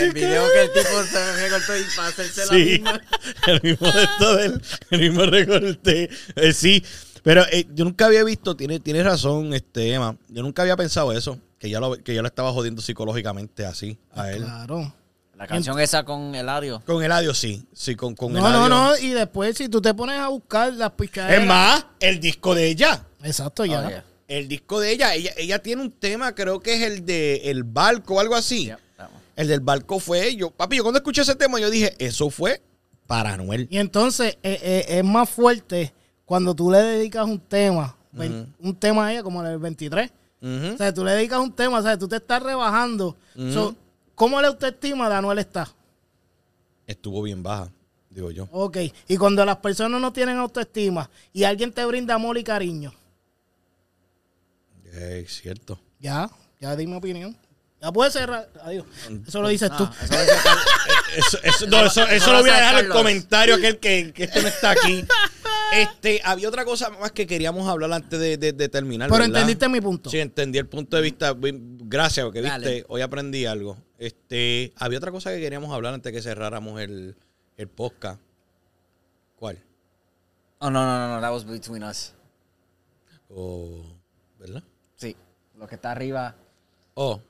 El 0.00 0.12
video 0.12 0.44
que 0.52 0.60
el 0.64 0.72
tipo 0.72 1.02
se 1.04 1.32
recortó 1.42 1.74
y 1.78 1.82
para 1.96 2.08
hacerse 2.08 2.40
la 2.44 2.52
Sí, 2.52 2.64
misma. 2.64 3.00
el 3.46 3.60
mismo 3.62 3.86
de 3.90 4.08
todo 4.18 4.38
el, 4.38 4.62
el 4.90 5.00
mismo 5.00 5.22
recorte. 5.24 6.10
Eh, 6.36 6.52
sí, 6.52 6.84
pero 7.22 7.42
eh, 7.50 7.66
yo 7.72 7.84
nunca 7.86 8.04
había 8.04 8.22
visto, 8.22 8.54
tiene, 8.54 8.80
tienes 8.80 9.04
razón, 9.04 9.54
este 9.54 9.94
Emma. 9.94 10.14
Yo 10.28 10.42
nunca 10.42 10.60
había 10.60 10.76
pensado 10.76 11.12
eso, 11.12 11.38
que 11.58 11.70
ya 11.70 11.80
lo, 11.80 11.96
que 11.96 12.14
yo 12.14 12.20
lo 12.20 12.28
estaba 12.28 12.52
jodiendo 12.52 12.82
psicológicamente 12.82 13.64
así 13.64 13.96
a 14.14 14.30
él. 14.30 14.42
Claro. 14.42 14.94
La 15.36 15.46
canción 15.46 15.80
esa 15.80 16.04
con 16.04 16.34
Eladio. 16.34 16.82
Con 16.84 17.02
Eladio 17.02 17.32
sí, 17.32 17.64
sí, 17.72 17.96
con, 17.96 18.14
con 18.14 18.32
No, 18.34 18.40
no, 18.42 18.48
Eladio. 18.48 18.68
no. 18.68 18.98
Y 18.98 19.10
después, 19.10 19.56
si 19.56 19.70
tú 19.70 19.80
te 19.80 19.94
pones 19.94 20.18
a 20.18 20.28
buscar 20.28 20.70
las 20.74 20.90
pichaderas. 20.92 21.40
Es 21.40 21.48
más, 21.48 21.86
el 21.98 22.20
disco 22.20 22.54
de 22.54 22.68
ella. 22.68 23.06
Exacto, 23.22 23.64
ya. 23.64 23.80
Oh, 23.80 23.88
yeah. 23.88 24.04
El 24.28 24.48
disco 24.48 24.80
de 24.80 24.92
ella, 24.92 25.14
ella, 25.14 25.32
ella 25.36 25.60
tiene 25.60 25.82
un 25.82 25.90
tema, 25.90 26.34
creo 26.34 26.60
que 26.60 26.74
es 26.74 26.82
el 26.82 27.04
de 27.04 27.50
El 27.50 27.64
Barco 27.64 28.14
o 28.14 28.20
algo 28.20 28.34
así. 28.34 28.66
Yeah. 28.66 28.78
El 29.36 29.48
del 29.48 29.60
barco 29.60 29.98
fue 29.98 30.36
yo. 30.36 30.50
Papi, 30.50 30.76
yo 30.76 30.82
cuando 30.82 30.98
escuché 30.98 31.22
ese 31.22 31.34
tema, 31.34 31.58
yo 31.58 31.70
dije, 31.70 31.94
eso 31.98 32.30
fue 32.30 32.62
para 33.06 33.34
Anuel. 33.34 33.66
Y 33.70 33.78
entonces 33.78 34.38
eh, 34.42 34.58
eh, 34.62 34.84
es 34.88 35.04
más 35.04 35.28
fuerte 35.28 35.92
cuando 36.24 36.54
tú 36.54 36.70
le 36.70 36.78
dedicas 36.78 37.26
un 37.26 37.38
tema, 37.40 37.96
un 38.60 38.76
tema 38.76 39.06
a 39.06 39.12
ella 39.12 39.22
como 39.22 39.44
el 39.44 39.58
23. 39.58 40.10
Ujú. 40.42 40.74
O 40.74 40.76
sea, 40.76 40.92
tú 40.92 41.04
le 41.04 41.12
dedicas 41.12 41.40
un 41.40 41.52
tema, 41.52 41.78
o 41.78 41.82
sea, 41.82 41.98
tú 41.98 42.08
te 42.08 42.16
estás 42.16 42.42
rebajando. 42.42 43.16
So, 43.52 43.74
¿Cómo 44.14 44.40
la 44.40 44.48
autoestima 44.48 45.08
de 45.08 45.14
Anuel 45.14 45.38
está? 45.38 45.68
Estuvo 46.86 47.22
bien 47.22 47.42
baja, 47.42 47.70
digo 48.10 48.30
yo. 48.30 48.48
Ok. 48.52 48.78
Y 49.08 49.16
cuando 49.16 49.44
las 49.44 49.56
personas 49.56 50.00
no 50.00 50.12
tienen 50.12 50.36
autoestima 50.36 51.08
y 51.32 51.44
alguien 51.44 51.72
te 51.72 51.84
brinda 51.84 52.14
amor 52.14 52.36
y 52.36 52.44
cariño, 52.44 52.92
Es 54.92 55.40
cierto. 55.40 55.80
ya, 55.98 56.30
ya 56.60 56.76
di 56.76 56.86
mi 56.86 56.94
opinión. 56.96 57.36
Ya 57.80 57.90
puedes 57.90 58.12
cerrar. 58.12 58.48
Adiós. 58.62 58.86
Eso 59.26 59.42
lo 59.42 59.48
dices 59.48 59.68
tú. 59.76 59.82
Ah, 59.84 59.96
eso 60.04 60.08
Carlos. 60.14 60.64
Eso, 61.16 61.38
eso, 61.42 61.66
no, 61.66 61.84
eso, 61.84 62.06
eso 62.06 62.26
no 62.28 62.32
lo 62.34 62.40
voy 62.40 62.50
a 62.50 62.54
dejar 62.56 62.78
en 62.78 62.86
el 62.86 62.90
comentario 62.92 63.54
aquel 63.56 63.78
que, 63.78 64.12
que 64.14 64.24
este 64.24 64.40
no 64.40 64.48
está 64.48 64.70
aquí. 64.70 65.04
Este, 65.74 66.20
había 66.24 66.48
otra 66.48 66.66
cosa 66.66 66.90
más 66.90 67.12
que 67.12 67.26
queríamos 67.26 67.66
hablar 67.66 67.90
antes 67.94 68.20
de, 68.20 68.36
de- 68.36 68.52
de 68.52 68.68
terminar. 68.68 69.08
Pero 69.08 69.20
¿verdad? 69.22 69.36
entendiste 69.40 69.68
mi 69.70 69.80
punto. 69.80 70.10
Sí, 70.10 70.18
entendí 70.18 70.58
el 70.58 70.66
punto 70.68 70.96
de 70.98 71.02
vista. 71.02 71.34
Gracias, 71.34 72.24
porque 72.24 72.42
Dale. 72.42 72.66
viste, 72.70 72.84
hoy 72.88 73.00
aprendí 73.00 73.46
algo. 73.46 73.78
Este, 73.98 74.74
había 74.76 74.98
otra 74.98 75.10
cosa 75.10 75.30
que 75.30 75.40
queríamos 75.40 75.72
hablar 75.72 75.94
antes 75.94 76.12
que 76.12 76.20
cerráramos 76.20 76.78
el, 76.78 77.16
el 77.56 77.68
podcast. 77.68 78.20
¿Cuál? 79.36 79.58
Oh, 80.58 80.70
no, 80.70 80.84
no, 80.84 80.98
no, 81.08 81.14
no, 81.14 81.20
that 81.22 81.32
was 81.32 81.46
between 81.46 81.82
us. 81.84 82.12
O, 83.30 83.82
¿Verdad? 84.38 84.62
Sí, 85.02 85.16
lo 85.58 85.66
que 85.66 85.74
está 85.74 85.90
arriba. 85.90 86.36
Oh. 86.94 87.20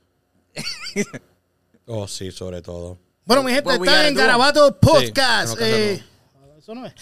oh, 1.87 2.07
sí, 2.07 2.31
sobre 2.31 2.61
todo. 2.61 2.99
Bueno, 3.25 3.43
mi 3.43 3.53
gente, 3.53 3.73
está 3.73 4.09
en. 4.09 4.15
Garabato 4.15 4.79
Podcast. 4.79 5.55
Sí, 5.55 5.59
bueno, 5.59 5.75
Eh, 5.77 6.05
eso 6.59 6.75
no 6.75 6.85
es. 6.85 6.93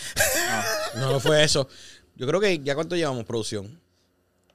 No, 0.94 1.10
no 1.10 1.18
fue 1.18 1.42
eso. 1.42 1.68
Yo 2.14 2.24
creo 2.28 2.38
que 2.40 2.60
ya 2.60 2.76
cuánto 2.76 2.94
llevamos 2.94 3.24
producción. 3.24 3.80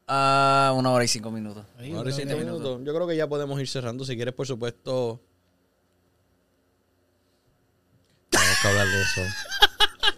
Ah, 0.07 0.71
una 0.73 0.91
hora 0.91 1.03
y 1.03 1.07
cinco 1.09 1.31
minutos. 1.31 1.65
Una 1.79 1.99
hora 1.99 2.09
y 2.09 2.13
siete 2.13 2.33
minutos. 2.35 2.79
Yo 2.85 2.93
creo 2.93 3.07
que 3.07 3.17
ya 3.17 3.27
podemos 3.27 3.59
ir 3.59 3.67
cerrando. 3.67 4.05
Si 4.05 4.15
quieres, 4.15 4.33
por 4.33 4.47
supuesto. 4.47 5.19
Tenemos 8.29 8.57
que 8.61 8.67
hablar 8.69 8.87
de 8.87 9.01
eso. 9.01 9.21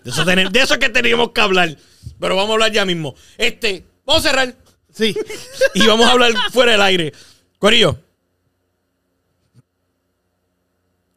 De 0.03 0.11
eso, 0.11 0.25
tenem- 0.25 0.51
de 0.51 0.59
eso 0.61 0.73
es 0.75 0.79
que 0.79 0.89
teníamos 0.89 1.31
que 1.31 1.41
hablar. 1.41 1.75
Pero 2.19 2.35
vamos 2.35 2.51
a 2.51 2.53
hablar 2.53 2.71
ya 2.71 2.85
mismo. 2.85 3.15
Este, 3.37 3.83
vamos 4.05 4.25
a 4.25 4.29
cerrar. 4.29 4.55
Sí. 4.93 5.15
Y 5.73 5.85
vamos 5.87 6.07
a 6.07 6.11
hablar 6.11 6.31
fuera 6.51 6.71
del 6.73 6.81
aire. 6.81 7.13
Corillo. 7.59 7.97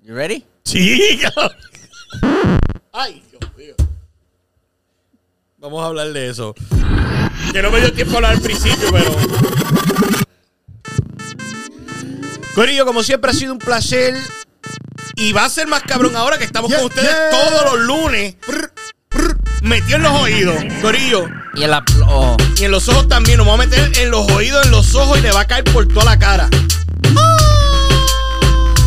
You 0.03 0.15
ready? 0.15 0.45
Sí. 0.65 1.21
Ay, 2.93 3.23
Dios 3.31 3.57
mío. 3.57 3.75
Vamos 5.59 5.83
a 5.83 5.87
hablar 5.87 6.13
de 6.13 6.29
eso. 6.31 6.55
Que 7.53 7.63
no 7.63 7.71
me 7.71 7.81
dio 7.81 7.93
tiempo 7.93 8.15
a 8.15 8.17
hablar 8.17 8.33
al 8.33 8.41
principio, 8.41 8.91
pero. 8.93 9.17
Corillo, 12.55 12.85
como 12.85 13.03
siempre 13.03 13.31
ha 13.31 13.35
sido 13.35 13.53
un 13.53 13.59
placer. 13.59 14.15
Y 15.17 15.33
va 15.33 15.45
a 15.45 15.51
ser 15.51 15.67
más 15.67 15.83
cabrón 15.83 16.17
ahora 16.17 16.39
que 16.39 16.45
estamos 16.45 16.71
Yeah, 16.71 16.79
con 16.79 16.87
ustedes 16.89 17.11
yeah. 17.11 17.31
todos 17.31 17.73
los 17.73 17.81
lunes. 17.87 18.37
Metido 19.63 19.97
en 19.97 20.03
los 20.03 20.13
oídos, 20.13 20.57
Corillo. 20.83 21.29
Y 21.55 21.65
oh, 22.07 22.37
en 22.61 22.71
los 22.71 22.89
ojos 22.89 23.09
también. 23.09 23.39
Nos 23.39 23.47
vamos 23.47 23.65
a 23.65 23.69
meter 23.69 23.99
en 23.99 24.11
los 24.11 24.31
oídos, 24.31 24.65
en 24.65 24.71
los 24.71 24.95
ojos 24.95 25.19
y 25.19 25.23
le 25.23 25.33
va 25.33 25.41
a 25.41 25.47
caer 25.47 25.65
por 25.65 25.87
toda 25.89 26.05
la 26.05 26.19
cara. 26.19 26.49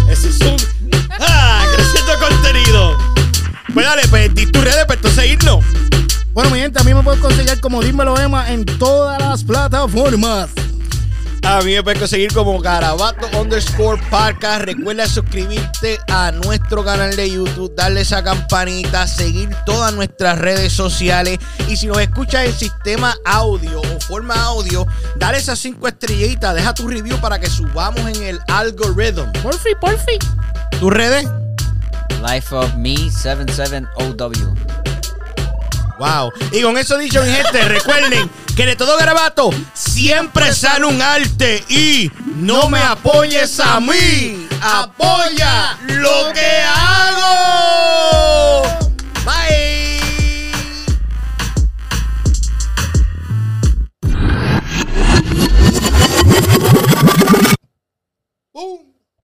Ese 0.10 0.30
es 0.30 0.40
un. 0.42 0.56
¡Ah! 1.20 1.66
Creciendo 1.76 2.14
contenido. 2.20 2.98
Pues 3.74 3.86
dale, 3.86 4.04
pues 4.10 4.34
di 4.36 4.46
tus 4.46 4.64
redes 4.64 4.86
para 4.86 4.96
entonces 4.96 5.26
irnos. 5.26 5.66
Bueno, 6.34 6.50
mi 6.50 6.60
gente, 6.60 6.80
a 6.80 6.84
mí 6.84 6.94
me 6.94 7.04
pueden 7.04 7.20
conseguir 7.22 7.60
como 7.60 7.82
Dímelo 7.82 8.20
Emma 8.20 8.52
en 8.52 8.66
todas 8.66 9.20
las 9.20 9.44
plataformas. 9.44 10.50
A 11.46 11.62
mí 11.62 11.74
me 11.74 11.84
puedes 11.84 12.00
conseguir 12.00 12.34
como 12.34 12.58
Garabato 12.60 13.28
underscore 13.38 14.02
podcast. 14.10 14.64
Recuerda 14.64 15.06
suscribirte 15.08 16.00
a 16.08 16.32
nuestro 16.32 16.86
canal 16.86 17.16
de 17.16 17.30
YouTube, 17.30 17.76
darle 17.76 18.02
esa 18.02 18.24
campanita, 18.24 19.06
seguir 19.08 19.50
todas 19.66 19.94
nuestras 19.94 20.40
redes 20.40 20.72
sociales. 20.72 21.40
Y 21.68 21.76
si 21.76 21.88
nos 21.88 22.00
escuchas 22.00 22.46
en 22.46 22.54
sistema 22.54 23.16
audio 23.26 23.82
o 23.82 24.00
forma 24.00 24.36
audio, 24.42 24.88
dale 25.18 25.38
esas 25.38 25.60
cinco 25.60 25.88
estrellitas, 25.88 26.56
deja 26.56 26.74
tu 26.74 26.88
review 26.88 27.18
para 27.20 27.40
que 27.40 27.48
subamos 27.48 28.00
en 28.18 28.24
el 28.24 28.40
algoritmo. 28.48 29.32
Porfi, 29.44 29.76
porfi. 29.82 30.18
¿Tus 30.80 30.94
redes? 30.94 31.28
Life 32.26 32.56
of 32.56 32.74
Me 32.76 32.96
77OW. 32.96 34.93
Y 36.52 36.62
con 36.62 36.78
eso 36.78 36.98
dicho, 36.98 37.24
mi 37.24 37.32
gente, 37.32 37.64
recuerden 37.64 38.30
que 38.56 38.66
de 38.66 38.76
todo 38.76 38.98
garabato 38.98 39.52
siempre 39.74 40.54
sale 40.54 40.86
un 40.86 41.02
arte 41.02 41.64
y 41.70 42.12
no 42.36 42.70
me 42.70 42.80
apoyes 42.80 43.60
a 43.60 43.80
mí. 43.80 44.48
Apoya 44.62 45.78
lo 45.88 46.34
que 46.34 46.62
hago. 46.66 47.44
Bye. 49.26 50.02
Boom. 58.54 58.93